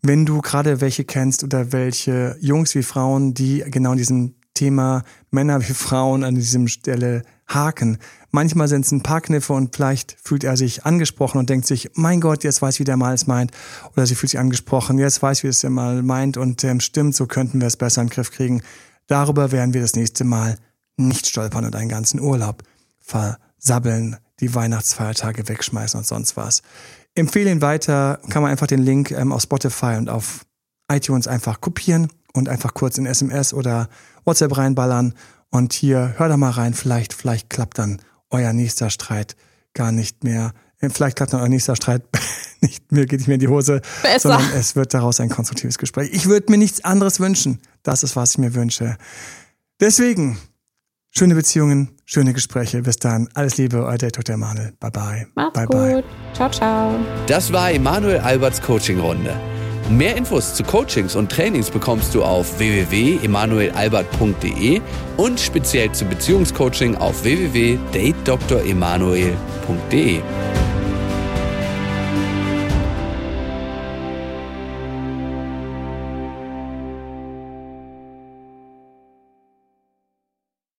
wenn 0.07 0.25
du 0.25 0.41
gerade 0.41 0.81
welche 0.81 1.03
kennst 1.03 1.43
oder 1.43 1.71
welche 1.71 2.37
Jungs 2.39 2.75
wie 2.75 2.83
Frauen, 2.83 3.33
die 3.33 3.63
genau 3.67 3.91
in 3.91 3.97
diesem 3.97 4.35
Thema 4.53 5.03
Männer 5.31 5.61
wie 5.61 5.73
Frauen 5.73 6.23
an 6.23 6.35
diesem 6.35 6.67
Stelle 6.67 7.23
haken. 7.47 7.99
Manchmal 8.31 8.67
sind 8.67 8.85
es 8.85 8.91
ein 8.91 9.03
paar 9.03 9.21
Kniffe 9.21 9.53
und 9.53 9.75
vielleicht 9.75 10.17
fühlt 10.21 10.43
er 10.43 10.57
sich 10.57 10.85
angesprochen 10.85 11.37
und 11.37 11.49
denkt 11.49 11.67
sich, 11.67 11.91
mein 11.93 12.21
Gott, 12.21 12.43
jetzt 12.43 12.61
weiß, 12.61 12.79
wie 12.79 12.83
der 12.83 12.97
mal 12.97 13.13
es 13.13 13.27
meint. 13.27 13.51
Oder 13.93 14.05
sie 14.05 14.15
fühlt 14.15 14.31
sich 14.31 14.39
angesprochen, 14.39 14.97
jetzt 14.97 15.21
weiß, 15.21 15.43
wie 15.43 15.47
es 15.47 15.59
der 15.59 15.69
mal 15.69 16.01
meint 16.01 16.37
und 16.37 16.63
ähm, 16.63 16.79
stimmt, 16.79 17.15
so 17.15 17.27
könnten 17.27 17.59
wir 17.59 17.67
es 17.67 17.77
besser 17.77 18.01
in 18.01 18.07
den 18.07 18.13
Griff 18.13 18.31
kriegen. 18.31 18.61
Darüber 19.07 19.51
werden 19.51 19.73
wir 19.73 19.81
das 19.81 19.95
nächste 19.95 20.23
Mal 20.23 20.57
nicht 20.97 21.27
stolpern 21.27 21.65
und 21.65 21.75
einen 21.75 21.89
ganzen 21.89 22.19
Urlaub 22.19 22.63
versabbeln, 22.99 24.17
die 24.39 24.55
Weihnachtsfeiertage 24.55 25.47
wegschmeißen 25.47 25.97
und 25.99 26.07
sonst 26.07 26.35
was. 26.37 26.61
Empfehle 27.15 27.49
ihn 27.51 27.61
weiter, 27.61 28.19
kann 28.29 28.41
man 28.41 28.51
einfach 28.51 28.67
den 28.67 28.83
Link 28.83 29.11
ähm, 29.11 29.31
auf 29.31 29.41
Spotify 29.41 29.95
und 29.97 30.09
auf 30.09 30.45
iTunes 30.91 31.27
einfach 31.27 31.61
kopieren 31.61 32.09
und 32.33 32.49
einfach 32.49 32.73
kurz 32.73 32.97
in 32.97 33.05
SMS 33.05 33.53
oder 33.53 33.87
WhatsApp 34.25 34.57
reinballern. 34.57 35.13
Und 35.49 35.73
hier, 35.73 36.13
hör 36.17 36.27
da 36.27 36.37
mal 36.37 36.51
rein, 36.51 36.73
vielleicht, 36.73 37.13
vielleicht 37.13 37.49
klappt 37.49 37.79
dann 37.79 38.01
euer 38.29 38.51
nächster 38.53 38.89
Streit 38.89 39.35
gar 39.73 39.91
nicht 39.91 40.23
mehr. 40.23 40.53
Äh, 40.79 40.89
Vielleicht 40.89 41.15
klappt 41.17 41.33
dann 41.33 41.41
euer 41.41 41.49
nächster 41.49 41.75
Streit 41.75 42.03
nicht 42.61 42.91
mehr, 42.91 43.05
geht 43.05 43.19
nicht 43.19 43.27
mehr 43.27 43.35
in 43.35 43.39
die 43.39 43.47
Hose, 43.47 43.81
Besser. 44.01 44.19
sondern 44.33 44.51
es 44.53 44.75
wird 44.75 44.93
daraus 44.93 45.19
ein 45.19 45.29
konstruktives 45.29 45.77
Gespräch. 45.77 46.09
Ich 46.11 46.25
würde 46.27 46.51
mir 46.51 46.57
nichts 46.57 46.83
anderes 46.83 47.19
wünschen. 47.19 47.61
Das 47.83 48.03
ist, 48.03 48.15
was 48.15 48.31
ich 48.31 48.37
mir 48.39 48.53
wünsche. 48.55 48.97
Deswegen, 49.79 50.37
schöne 51.17 51.35
Beziehungen, 51.35 51.91
schöne 52.05 52.33
Gespräche. 52.33 52.81
Bis 52.81 52.97
dann. 52.97 53.29
Alles 53.33 53.55
Liebe, 53.57 53.85
euer 53.85 53.97
Dr. 53.97 54.35
Emanuel. 54.35 54.73
Bye 54.79 54.91
bye. 54.91 55.27
Macht's 55.35 55.53
bye 55.53 55.65
gut. 55.65 55.75
bye. 55.75 56.03
Ciao, 56.33 56.49
ciao. 56.49 56.91
Das 57.27 57.53
war 57.53 57.71
Emanuel 57.71 58.19
Alberts 58.19 58.61
Coaching-Runde. 58.61 59.33
Mehr 59.89 60.15
Infos 60.15 60.53
zu 60.55 60.63
Coachings 60.63 61.15
und 61.15 61.31
Trainings 61.31 61.69
bekommst 61.69 62.15
du 62.15 62.23
auf 62.23 62.57
www.emanuelalbert.de 62.57 64.81
und 65.17 65.39
speziell 65.39 65.91
zum 65.91 66.09
Beziehungscoaching 66.09 66.95
auf 66.95 67.23
www.datedremanuel.de. 67.23 70.21